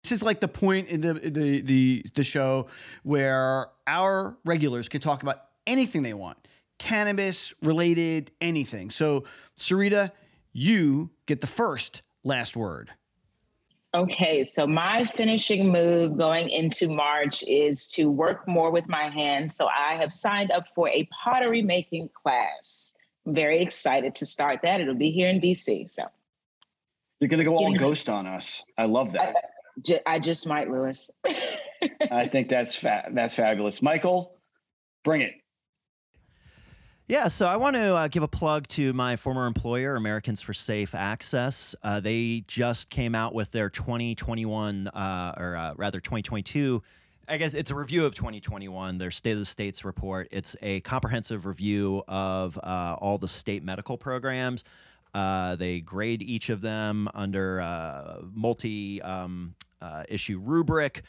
This 0.02 0.14
is 0.14 0.24
like 0.24 0.40
the 0.40 0.48
point 0.48 0.88
in 0.88 1.02
the 1.02 1.16
the 1.16 1.60
the, 1.60 2.06
the 2.14 2.24
show 2.24 2.68
where 3.04 3.68
our 3.88 4.38
regulars 4.46 4.88
can 4.88 5.02
talk 5.02 5.22
about 5.22 5.42
anything 5.68 6.02
they 6.02 6.14
want, 6.14 6.38
cannabis 6.80 7.54
related, 7.62 8.32
anything. 8.40 8.90
So, 8.90 9.26
Sirita, 9.58 10.14
you 10.54 11.10
get 11.26 11.42
the 11.42 11.48
first 11.48 12.04
last 12.24 12.56
word. 12.56 12.90
Okay, 13.96 14.44
so 14.44 14.68
my 14.68 15.06
finishing 15.06 15.72
move 15.72 16.18
going 16.18 16.50
into 16.50 16.90
March 16.90 17.44
is 17.44 17.88
to 17.92 18.12
work 18.12 18.46
more 18.46 18.70
with 18.70 18.90
my 18.90 19.08
hands. 19.08 19.56
So 19.56 19.70
I 19.70 19.96
have 19.96 20.12
signed 20.12 20.52
up 20.52 20.66
for 20.76 20.90
a 20.90 21.08
pottery 21.24 21.62
making 21.62 22.10
class. 22.10 22.98
I'm 23.26 23.34
very 23.34 23.62
excited 23.62 24.14
to 24.16 24.26
start 24.26 24.60
that. 24.64 24.82
It'll 24.82 24.96
be 24.96 25.12
here 25.12 25.30
in 25.30 25.40
DC. 25.40 25.90
So 25.90 26.04
you're 27.22 27.30
going 27.30 27.38
to 27.38 27.46
go 27.46 27.56
all 27.56 27.74
ghost 27.78 28.10
on 28.10 28.28
us. 28.28 28.64
I 28.78 28.84
love 28.84 29.14
that. 29.14 29.34
I, 29.88 30.02
I 30.06 30.20
just 30.20 30.46
might, 30.46 30.70
Lewis. 30.70 31.10
I 32.12 32.28
think 32.28 32.50
that's 32.50 32.76
fa- 32.76 33.10
that's 33.14 33.36
fabulous. 33.36 33.82
Michael, 33.82 34.36
bring 35.06 35.22
it. 35.22 35.36
Yeah, 37.08 37.28
so 37.28 37.46
I 37.46 37.56
want 37.58 37.76
to 37.76 37.94
uh, 37.94 38.08
give 38.08 38.24
a 38.24 38.28
plug 38.28 38.68
to 38.70 38.92
my 38.94 39.16
former 39.16 39.46
employer, 39.46 39.96
Americans 39.96 40.42
for 40.42 40.56
Safe 40.56 40.96
Access. 40.96 41.76
Uh, 41.84 42.00
they 42.00 42.44
just 42.48 42.90
came 42.90 43.14
out 43.14 43.36
with 43.36 43.52
their 43.52 43.70
2021, 43.70 44.88
uh, 44.88 45.36
or 45.38 45.56
uh, 45.56 45.74
rather 45.76 46.00
2022. 46.00 46.82
I 47.28 47.38
guess 47.38 47.54
it's 47.54 47.70
a 47.70 47.76
review 47.76 48.06
of 48.06 48.16
2021, 48.16 48.98
their 48.98 49.12
State 49.12 49.34
of 49.34 49.38
the 49.38 49.46
States 49.46 49.86
report. 49.86 50.30
It's 50.32 50.56
a 50.64 50.80
comprehensive 50.80 51.46
review 51.46 52.02
of 52.08 52.58
uh, 52.64 52.98
all 53.00 53.20
the 53.20 53.28
state 53.28 53.64
medical 53.64 54.00
programs. 54.00 54.64
Uh, 55.14 55.56
they 55.58 55.82
grade 55.82 56.24
each 56.24 56.50
of 56.50 56.62
them 56.62 57.08
under 57.14 57.60
a 57.60 58.22
multi 58.34 59.00
um, 59.04 59.54
issue 60.10 60.40
rubric. 60.40 61.04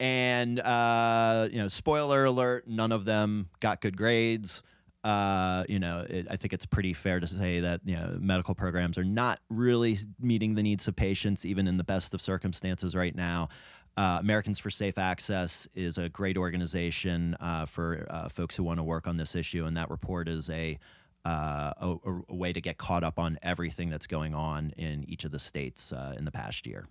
And, 0.00 0.58
you 0.58 1.58
know, 1.58 1.68
spoiler 1.68 2.26
alert, 2.26 2.68
none 2.68 2.92
of 2.92 3.06
them 3.06 3.48
got 3.60 3.80
good 3.80 3.96
grades 3.96 4.62
uh, 5.02 5.64
you 5.68 5.78
know, 5.78 6.04
it, 6.08 6.26
I 6.30 6.36
think 6.36 6.52
it's 6.52 6.66
pretty 6.66 6.92
fair 6.92 7.20
to 7.20 7.26
say 7.26 7.60
that 7.60 7.80
you 7.84 7.96
know 7.96 8.16
medical 8.20 8.54
programs 8.54 8.98
are 8.98 9.04
not 9.04 9.40
really 9.48 9.98
meeting 10.20 10.54
the 10.54 10.62
needs 10.62 10.86
of 10.88 10.96
patients, 10.96 11.44
even 11.44 11.66
in 11.66 11.76
the 11.76 11.84
best 11.84 12.14
of 12.14 12.20
circumstances 12.20 12.94
right 12.94 13.14
now. 13.14 13.48
Uh, 13.96 14.18
Americans 14.20 14.58
for 14.58 14.70
Safe 14.70 14.98
Access 14.98 15.68
is 15.74 15.98
a 15.98 16.08
great 16.08 16.36
organization 16.36 17.36
uh, 17.40 17.66
for 17.66 18.06
uh, 18.08 18.28
folks 18.28 18.56
who 18.56 18.62
want 18.62 18.78
to 18.78 18.84
work 18.84 19.06
on 19.06 19.16
this 19.16 19.34
issue, 19.34 19.64
and 19.64 19.76
that 19.76 19.90
report 19.90 20.28
is 20.28 20.48
a, 20.50 20.78
uh, 21.24 21.72
a, 21.78 21.96
a 22.28 22.34
way 22.34 22.52
to 22.52 22.60
get 22.60 22.78
caught 22.78 23.02
up 23.02 23.18
on 23.18 23.38
everything 23.42 23.90
that's 23.90 24.06
going 24.06 24.34
on 24.34 24.72
in 24.76 25.04
each 25.08 25.24
of 25.24 25.32
the 25.32 25.38
states 25.38 25.92
uh, 25.92 26.14
in 26.16 26.24
the 26.24 26.30
past 26.30 26.66
year. 26.66 26.84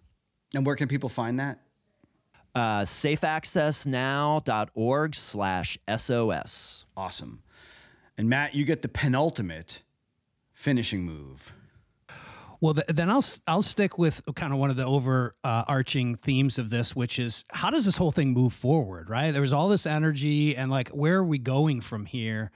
And 0.54 0.66
where 0.66 0.76
can 0.76 0.88
people 0.88 1.10
find 1.10 1.40
that? 1.40 1.60
Uh, 2.54 2.82
safeaccessnow.org 2.82 5.16
slash 5.16 5.78
SOS. 5.98 6.86
Awesome. 6.98 7.42
And 8.20 8.30
Matt, 8.30 8.54
you 8.54 8.66
get 8.66 8.82
the 8.82 8.90
penultimate 8.90 9.82
finishing 10.52 11.04
move. 11.04 11.54
Well, 12.60 12.74
th- 12.74 12.88
then 12.88 13.10
I'll 13.10 13.24
I'll 13.48 13.62
stick 13.62 13.98
with 13.98 14.22
kind 14.36 14.52
of 14.52 14.60
one 14.60 14.70
of 14.70 14.76
the 14.76 14.84
overarching 14.84 16.16
uh, 16.16 16.18
themes 16.22 16.60
of 16.60 16.70
this, 16.70 16.94
which 16.94 17.18
is 17.18 17.46
how 17.50 17.70
does 17.70 17.86
this 17.86 17.96
whole 17.96 18.12
thing 18.12 18.34
move 18.34 18.52
forward? 18.52 19.10
Right? 19.10 19.32
There 19.32 19.42
was 19.42 19.54
all 19.54 19.70
this 19.70 19.86
energy, 19.86 20.54
and 20.54 20.70
like, 20.70 20.90
where 20.90 21.20
are 21.20 21.24
we 21.24 21.38
going 21.38 21.80
from 21.80 22.06
here? 22.06 22.52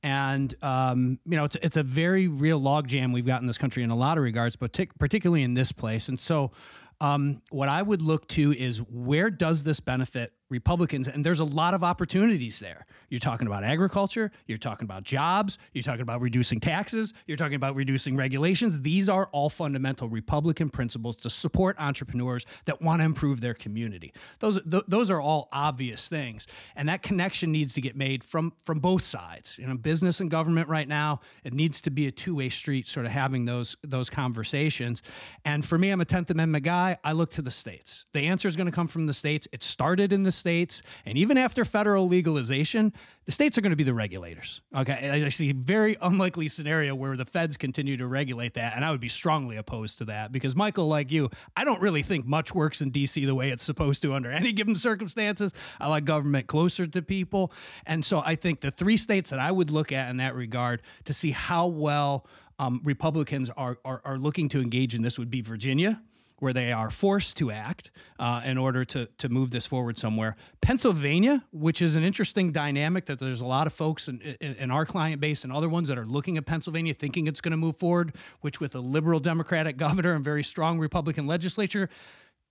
And 0.00 0.54
um, 0.62 1.18
you 1.26 1.36
know, 1.36 1.42
it's 1.42 1.56
it's 1.60 1.76
a 1.76 1.82
very 1.82 2.28
real 2.28 2.60
logjam 2.60 3.12
we've 3.12 3.26
got 3.26 3.40
in 3.40 3.48
this 3.48 3.58
country 3.58 3.82
in 3.82 3.90
a 3.90 3.96
lot 3.96 4.16
of 4.16 4.22
regards, 4.22 4.54
but 4.54 4.72
t- 4.72 4.90
particularly 5.00 5.42
in 5.42 5.54
this 5.54 5.72
place. 5.72 6.06
And 6.08 6.20
so, 6.20 6.52
um, 7.00 7.42
what 7.50 7.68
I 7.68 7.82
would 7.82 8.00
look 8.00 8.28
to 8.28 8.52
is 8.52 8.78
where 8.78 9.28
does 9.28 9.64
this 9.64 9.80
benefit 9.80 10.32
Republicans, 10.50 11.08
and 11.08 11.24
there's 11.24 11.40
a 11.40 11.44
lot 11.44 11.74
of 11.74 11.84
opportunities 11.84 12.58
there. 12.58 12.86
You're 13.08 13.20
talking 13.20 13.46
about 13.46 13.64
agriculture, 13.64 14.30
you're 14.46 14.58
talking 14.58 14.84
about 14.84 15.04
jobs, 15.04 15.58
you're 15.72 15.82
talking 15.82 16.02
about 16.02 16.20
reducing 16.20 16.60
taxes, 16.60 17.14
you're 17.26 17.36
talking 17.36 17.54
about 17.54 17.76
reducing 17.76 18.16
regulations. 18.16 18.82
These 18.82 19.08
are 19.08 19.28
all 19.32 19.48
fundamental 19.48 20.08
Republican 20.08 20.68
principles 20.68 21.16
to 21.16 21.30
support 21.30 21.76
entrepreneurs 21.78 22.46
that 22.66 22.82
want 22.82 23.00
to 23.00 23.04
improve 23.04 23.40
their 23.40 23.54
community. 23.54 24.12
Those 24.40 24.60
th- 24.68 24.84
those 24.88 25.10
are 25.10 25.20
all 25.20 25.48
obvious 25.52 26.08
things, 26.08 26.46
and 26.74 26.88
that 26.88 27.02
connection 27.02 27.52
needs 27.52 27.74
to 27.74 27.80
get 27.80 27.96
made 27.96 28.24
from 28.24 28.52
from 28.64 28.80
both 28.80 29.02
sides. 29.02 29.56
You 29.58 29.66
know, 29.66 29.76
business 29.76 30.20
and 30.20 30.30
government 30.30 30.68
right 30.68 30.88
now, 30.88 31.20
it 31.44 31.52
needs 31.52 31.80
to 31.82 31.90
be 31.90 32.06
a 32.06 32.12
two 32.12 32.34
way 32.34 32.48
street, 32.48 32.86
sort 32.86 33.06
of 33.06 33.12
having 33.12 33.44
those 33.44 33.76
those 33.82 34.10
conversations. 34.10 35.02
And 35.44 35.64
for 35.64 35.78
me, 35.78 35.90
I'm 35.90 36.00
a 36.00 36.04
Tenth 36.04 36.30
Amendment 36.30 36.64
guy. 36.64 36.98
I 37.04 37.12
look 37.12 37.30
to 37.30 37.42
the 37.42 37.50
states. 37.50 38.06
The 38.12 38.26
answer 38.26 38.48
is 38.48 38.56
going 38.56 38.66
to 38.66 38.72
come 38.72 38.88
from 38.88 39.06
the 39.06 39.14
states. 39.14 39.46
It 39.52 39.62
started 39.62 40.12
in 40.12 40.24
the 40.24 40.32
states, 40.40 40.82
and 41.06 41.16
even 41.16 41.38
after 41.38 41.64
federal 41.64 42.08
legalization, 42.08 42.92
the 43.26 43.32
states 43.32 43.56
are 43.56 43.60
going 43.60 43.70
to 43.70 43.76
be 43.76 43.84
the 43.84 43.94
regulators. 43.94 44.60
Okay, 44.74 45.24
I 45.24 45.28
see 45.28 45.50
a 45.50 45.54
very 45.54 45.96
unlikely 46.02 46.48
scenario 46.48 46.94
where 46.94 47.16
the 47.16 47.24
feds 47.24 47.56
continue 47.56 47.96
to 47.96 48.08
regulate 48.08 48.54
that, 48.54 48.74
and 48.74 48.84
I 48.84 48.90
would 48.90 49.00
be 49.00 49.08
strongly 49.08 49.56
opposed 49.56 49.98
to 49.98 50.06
that 50.06 50.32
because 50.32 50.56
Michael, 50.56 50.88
like 50.88 51.12
you, 51.12 51.30
I 51.56 51.64
don't 51.64 51.80
really 51.80 52.02
think 52.02 52.26
much 52.26 52.54
works 52.54 52.80
in 52.80 52.90
DC 52.90 53.24
the 53.24 53.34
way 53.34 53.50
it's 53.50 53.62
supposed 53.62 54.02
to 54.02 54.14
under 54.14 54.32
any 54.32 54.52
given 54.60 54.74
circumstances. 54.74 55.52
I 55.78 55.88
like 55.88 56.04
government 56.04 56.48
closer 56.48 56.86
to 56.88 57.02
people, 57.02 57.52
and 57.86 58.04
so 58.04 58.22
I 58.24 58.34
think 58.34 58.60
the 58.60 58.70
three 58.70 58.96
states 58.96 59.30
that 59.30 59.38
I 59.38 59.52
would 59.52 59.70
look 59.70 59.92
at 59.92 60.10
in 60.10 60.16
that 60.16 60.34
regard 60.34 60.82
to 61.04 61.12
see 61.12 61.30
how 61.30 61.68
well 61.68 62.26
um, 62.58 62.80
Republicans 62.82 63.48
are, 63.50 63.78
are 63.84 64.02
are 64.04 64.18
looking 64.18 64.48
to 64.50 64.60
engage 64.60 64.94
in 64.94 65.02
this 65.02 65.18
would 65.18 65.30
be 65.30 65.40
Virginia 65.40 66.02
where 66.40 66.52
they 66.52 66.72
are 66.72 66.90
forced 66.90 67.36
to 67.36 67.50
act 67.50 67.90
uh, 68.18 68.40
in 68.44 68.58
order 68.58 68.84
to, 68.84 69.06
to 69.18 69.28
move 69.28 69.50
this 69.50 69.66
forward 69.66 69.96
somewhere. 69.96 70.34
Pennsylvania, 70.60 71.44
which 71.52 71.80
is 71.80 71.94
an 71.94 72.02
interesting 72.02 72.50
dynamic 72.50 73.06
that 73.06 73.18
there's 73.18 73.40
a 73.40 73.46
lot 73.46 73.66
of 73.66 73.72
folks 73.72 74.08
in, 74.08 74.20
in, 74.40 74.54
in 74.56 74.70
our 74.70 74.84
client 74.84 75.20
base 75.20 75.44
and 75.44 75.52
other 75.52 75.68
ones 75.68 75.88
that 75.88 75.98
are 75.98 76.06
looking 76.06 76.36
at 76.36 76.46
Pennsylvania 76.46 76.92
thinking 76.92 77.26
it's 77.26 77.40
going 77.40 77.52
to 77.52 77.56
move 77.56 77.76
forward, 77.76 78.14
which 78.40 78.58
with 78.58 78.74
a 78.74 78.80
liberal 78.80 79.20
Democratic 79.20 79.76
governor 79.76 80.14
and 80.14 80.24
very 80.24 80.42
strong 80.42 80.78
Republican 80.78 81.26
legislature, 81.26 81.88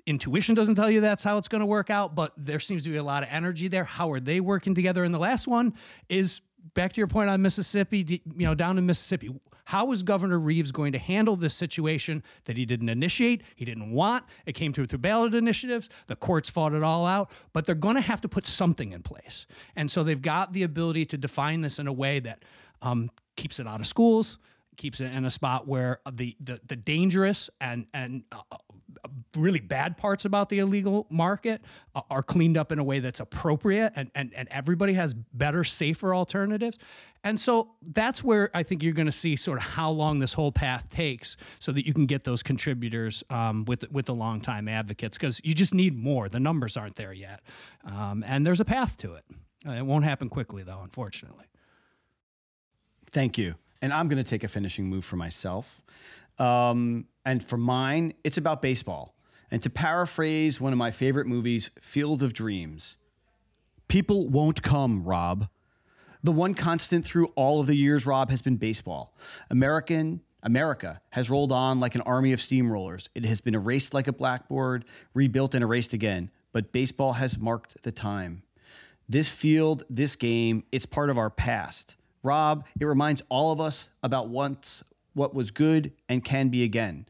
intuition 0.05 0.55
doesn't 0.55 0.75
tell 0.75 0.89
you 0.89 1.01
that's 1.01 1.23
how 1.23 1.37
it's 1.37 1.47
going 1.47 1.59
to 1.59 1.65
work 1.65 1.89
out, 1.89 2.15
but 2.15 2.33
there 2.37 2.59
seems 2.59 2.83
to 2.83 2.89
be 2.89 2.97
a 2.97 3.03
lot 3.03 3.23
of 3.23 3.29
energy 3.31 3.67
there. 3.67 3.83
How 3.83 4.11
are 4.11 4.19
they 4.19 4.39
working 4.39 4.73
together? 4.73 5.03
And 5.03 5.13
the 5.13 5.19
last 5.19 5.47
one 5.47 5.73
is 6.07 6.41
back 6.73 6.93
to 6.93 7.01
your 7.01 7.07
point 7.07 7.29
on 7.29 7.41
Mississippi, 7.41 8.21
you 8.37 8.45
know, 8.45 8.55
down 8.55 8.77
in 8.77 8.85
Mississippi, 8.85 9.29
how 9.65 9.91
is 9.91 10.03
Governor 10.03 10.39
Reeves 10.39 10.71
going 10.71 10.91
to 10.93 10.99
handle 10.99 11.35
this 11.35 11.53
situation 11.53 12.23
that 12.45 12.57
he 12.57 12.65
didn't 12.65 12.89
initiate, 12.89 13.43
he 13.55 13.65
didn't 13.65 13.91
want? 13.91 14.25
It 14.45 14.53
came 14.53 14.73
through 14.73 14.87
through 14.87 14.99
ballot 14.99 15.35
initiatives. 15.35 15.89
The 16.07 16.15
courts 16.15 16.49
fought 16.49 16.73
it 16.73 16.83
all 16.83 17.05
out, 17.05 17.31
but 17.53 17.65
they're 17.65 17.75
going 17.75 17.95
to 17.95 18.01
have 18.01 18.21
to 18.21 18.29
put 18.29 18.45
something 18.45 18.91
in 18.91 19.01
place, 19.01 19.45
and 19.75 19.89
so 19.89 20.03
they've 20.03 20.21
got 20.21 20.53
the 20.53 20.63
ability 20.63 21.05
to 21.07 21.17
define 21.17 21.61
this 21.61 21.79
in 21.79 21.87
a 21.87 21.93
way 21.93 22.19
that 22.19 22.43
um, 22.81 23.11
keeps 23.35 23.59
it 23.59 23.67
out 23.67 23.79
of 23.79 23.87
schools, 23.87 24.37
keeps 24.79 24.99
it 24.99 25.13
in 25.13 25.25
a 25.25 25.29
spot 25.29 25.67
where 25.67 25.99
the 26.11 26.35
the, 26.39 26.59
the 26.65 26.75
dangerous 26.75 27.49
and 27.61 27.85
and 27.93 28.23
uh, 28.31 28.57
really 29.35 29.59
bad 29.59 29.97
parts 29.97 30.25
about 30.25 30.49
the 30.49 30.59
illegal 30.59 31.05
market 31.09 31.61
are 32.09 32.23
cleaned 32.23 32.57
up 32.57 32.71
in 32.71 32.79
a 32.79 32.83
way 32.83 32.99
that's 32.99 33.19
appropriate 33.19 33.93
and, 33.95 34.09
and, 34.15 34.33
and 34.33 34.47
everybody 34.49 34.93
has 34.93 35.13
better, 35.13 35.63
safer 35.63 36.13
alternatives. 36.13 36.77
And 37.23 37.39
so 37.39 37.71
that's 37.81 38.23
where 38.23 38.49
I 38.53 38.63
think 38.63 38.81
you're 38.81 38.93
going 38.93 39.05
to 39.05 39.11
see 39.11 39.35
sort 39.35 39.57
of 39.57 39.63
how 39.63 39.91
long 39.91 40.19
this 40.19 40.33
whole 40.33 40.51
path 40.51 40.89
takes 40.89 41.37
so 41.59 41.71
that 41.71 41.85
you 41.85 41.93
can 41.93 42.05
get 42.05 42.23
those 42.23 42.41
contributors 42.41 43.23
um, 43.29 43.65
with, 43.65 43.89
with 43.91 44.05
the 44.05 44.15
long 44.15 44.41
time 44.41 44.67
advocates 44.67 45.17
because 45.17 45.39
you 45.43 45.53
just 45.53 45.73
need 45.73 45.97
more. 45.97 46.29
The 46.29 46.39
numbers 46.39 46.77
aren't 46.77 46.95
there 46.95 47.13
yet. 47.13 47.41
Um, 47.85 48.23
and 48.25 48.45
there's 48.45 48.59
a 48.59 48.65
path 48.65 48.97
to 48.97 49.13
it. 49.15 49.25
Uh, 49.67 49.71
it 49.71 49.85
won't 49.85 50.05
happen 50.05 50.29
quickly, 50.29 50.63
though, 50.63 50.79
unfortunately. 50.81 51.45
Thank 53.11 53.37
you. 53.37 53.55
And 53.81 53.93
I'm 53.93 54.07
going 54.07 54.21
to 54.21 54.29
take 54.29 54.43
a 54.43 54.47
finishing 54.47 54.89
move 54.89 55.05
for 55.05 55.15
myself. 55.15 55.81
Um, 56.37 57.05
and 57.25 57.43
for 57.43 57.57
mine, 57.57 58.13
it's 58.23 58.37
about 58.37 58.61
baseball. 58.61 59.15
And 59.51 59.61
to 59.63 59.69
paraphrase 59.69 60.61
one 60.61 60.73
of 60.73 60.77
my 60.77 60.91
favorite 60.91 61.27
movies, 61.27 61.71
Field 61.81 62.23
of 62.23 62.33
Dreams, 62.33 62.97
people 63.87 64.27
won't 64.27 64.61
come, 64.61 65.03
Rob. 65.03 65.49
The 66.21 66.31
one 66.31 66.53
constant 66.53 67.05
through 67.05 67.27
all 67.35 67.61
of 67.61 67.67
the 67.67 67.75
years, 67.75 68.05
Rob, 68.05 68.29
has 68.29 68.41
been 68.41 68.57
baseball. 68.57 69.15
American 69.49 70.21
America 70.43 71.01
has 71.09 71.29
rolled 71.29 71.51
on 71.51 71.79
like 71.79 71.95
an 71.95 72.01
army 72.01 72.31
of 72.31 72.39
steamrollers. 72.39 73.09
It 73.13 73.25
has 73.25 73.41
been 73.41 73.55
erased 73.55 73.93
like 73.93 74.07
a 74.07 74.13
blackboard, 74.13 74.85
rebuilt 75.13 75.53
and 75.53 75.63
erased 75.63 75.93
again. 75.93 76.31
But 76.51 76.71
baseball 76.71 77.13
has 77.13 77.37
marked 77.37 77.83
the 77.83 77.91
time. 77.91 78.43
This 79.07 79.27
field, 79.27 79.83
this 79.89 80.15
game, 80.15 80.63
it's 80.71 80.85
part 80.85 81.09
of 81.09 81.17
our 81.17 81.29
past. 81.29 81.95
Rob, 82.23 82.65
it 82.79 82.85
reminds 82.85 83.21
all 83.29 83.51
of 83.51 83.61
us 83.61 83.89
about 84.03 84.29
once 84.29 84.83
what 85.13 85.33
was 85.33 85.51
good 85.51 85.91
and 86.07 86.23
can 86.23 86.49
be 86.49 86.63
again. 86.63 87.05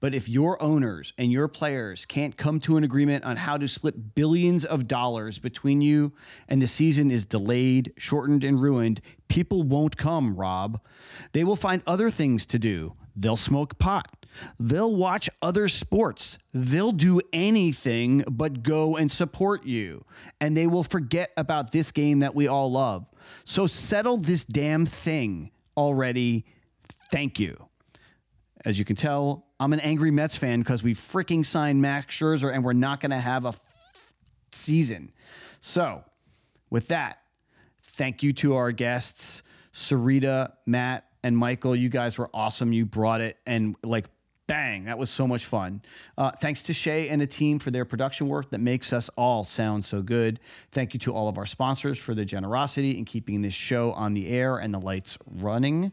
But 0.00 0.14
if 0.14 0.28
your 0.28 0.60
owners 0.62 1.12
and 1.18 1.32
your 1.32 1.48
players 1.48 2.06
can't 2.06 2.36
come 2.36 2.60
to 2.60 2.76
an 2.76 2.84
agreement 2.84 3.24
on 3.24 3.36
how 3.36 3.56
to 3.56 3.66
split 3.66 4.14
billions 4.14 4.64
of 4.64 4.86
dollars 4.86 5.38
between 5.38 5.80
you 5.80 6.12
and 6.48 6.60
the 6.60 6.66
season 6.66 7.10
is 7.10 7.26
delayed, 7.26 7.92
shortened, 7.96 8.44
and 8.44 8.60
ruined, 8.60 9.00
people 9.28 9.62
won't 9.62 9.96
come, 9.96 10.36
Rob. 10.36 10.80
They 11.32 11.44
will 11.44 11.56
find 11.56 11.82
other 11.86 12.10
things 12.10 12.46
to 12.46 12.58
do. 12.58 12.94
They'll 13.16 13.36
smoke 13.36 13.78
pot. 13.78 14.26
They'll 14.58 14.94
watch 14.94 15.30
other 15.40 15.68
sports. 15.68 16.38
They'll 16.52 16.92
do 16.92 17.20
anything 17.32 18.24
but 18.28 18.62
go 18.62 18.96
and 18.96 19.10
support 19.10 19.64
you. 19.64 20.04
And 20.40 20.56
they 20.56 20.66
will 20.66 20.82
forget 20.82 21.30
about 21.36 21.70
this 21.70 21.92
game 21.92 22.20
that 22.20 22.34
we 22.34 22.48
all 22.48 22.72
love. 22.72 23.06
So 23.44 23.66
settle 23.66 24.16
this 24.16 24.44
damn 24.44 24.86
thing 24.86 25.52
already 25.76 26.44
thank 27.10 27.38
you. 27.38 27.68
As 28.64 28.78
you 28.78 28.84
can 28.84 28.96
tell, 28.96 29.46
I'm 29.60 29.72
an 29.72 29.80
angry 29.80 30.10
Mets 30.10 30.36
fan 30.36 30.60
because 30.60 30.82
we 30.82 30.94
freaking 30.94 31.44
signed 31.44 31.80
Max 31.80 32.14
Scherzer 32.14 32.52
and 32.52 32.64
we're 32.64 32.72
not 32.72 33.00
going 33.00 33.10
to 33.10 33.20
have 33.20 33.44
a 33.44 33.48
f- 33.48 33.60
season. 34.50 35.12
So, 35.60 36.02
with 36.70 36.88
that, 36.88 37.18
thank 37.82 38.22
you 38.22 38.32
to 38.34 38.56
our 38.56 38.72
guests, 38.72 39.42
Sirita, 39.72 40.54
Matt, 40.66 41.04
and 41.24 41.36
Michael. 41.36 41.74
You 41.74 41.88
guys 41.88 42.16
were 42.16 42.30
awesome. 42.32 42.72
You 42.72 42.86
brought 42.86 43.20
it 43.20 43.36
and 43.44 43.74
like 43.82 44.06
bang, 44.46 44.84
that 44.84 44.98
was 44.98 45.08
so 45.08 45.26
much 45.26 45.46
fun. 45.46 45.80
Uh, 46.18 46.30
thanks 46.30 46.62
to 46.64 46.74
Shay 46.74 47.08
and 47.08 47.18
the 47.18 47.26
team 47.26 47.58
for 47.58 47.70
their 47.70 47.86
production 47.86 48.28
work 48.28 48.50
that 48.50 48.60
makes 48.60 48.92
us 48.92 49.08
all 49.16 49.42
sound 49.42 49.86
so 49.86 50.02
good. 50.02 50.38
Thank 50.70 50.92
you 50.92 51.00
to 51.00 51.14
all 51.14 51.28
of 51.28 51.38
our 51.38 51.46
sponsors 51.46 51.98
for 51.98 52.14
their 52.14 52.26
generosity 52.26 52.98
in 52.98 53.06
keeping 53.06 53.40
this 53.40 53.54
show 53.54 53.92
on 53.92 54.12
the 54.12 54.28
air 54.28 54.58
and 54.58 54.72
the 54.74 54.78
lights 54.78 55.16
running 55.26 55.92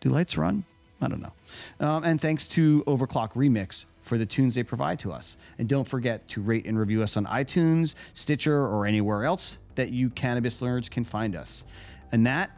do 0.00 0.08
lights 0.08 0.36
run? 0.36 0.64
I 1.00 1.08
don't 1.08 1.20
know. 1.20 1.32
Um, 1.80 2.04
and 2.04 2.20
thanks 2.20 2.46
to 2.48 2.82
Overclock 2.86 3.32
Remix 3.34 3.84
for 4.02 4.18
the 4.18 4.26
tunes 4.26 4.54
they 4.54 4.62
provide 4.62 4.98
to 5.00 5.12
us. 5.12 5.36
And 5.58 5.68
don't 5.68 5.86
forget 5.86 6.26
to 6.28 6.40
rate 6.40 6.66
and 6.66 6.78
review 6.78 7.02
us 7.02 7.16
on 7.16 7.26
iTunes, 7.26 7.94
Stitcher, 8.14 8.66
or 8.66 8.86
anywhere 8.86 9.24
else 9.24 9.58
that 9.76 9.90
you 9.90 10.10
cannabis 10.10 10.60
nerds 10.60 10.90
can 10.90 11.04
find 11.04 11.36
us. 11.36 11.64
And 12.10 12.26
that, 12.26 12.50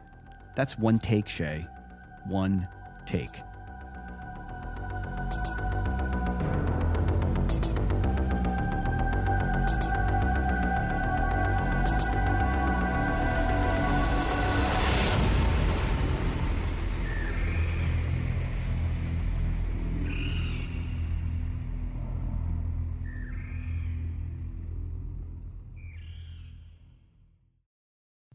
that's 0.55 0.77
one 0.77 0.97
take, 0.97 1.27
Shay. 1.27 1.67
One 2.25 2.67
take. 3.05 3.41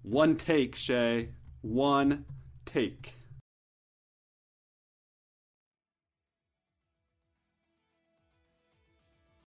One 0.02 0.36
take, 0.36 0.76
Shay. 0.76 1.30
One 1.60 2.24
take. 2.64 3.15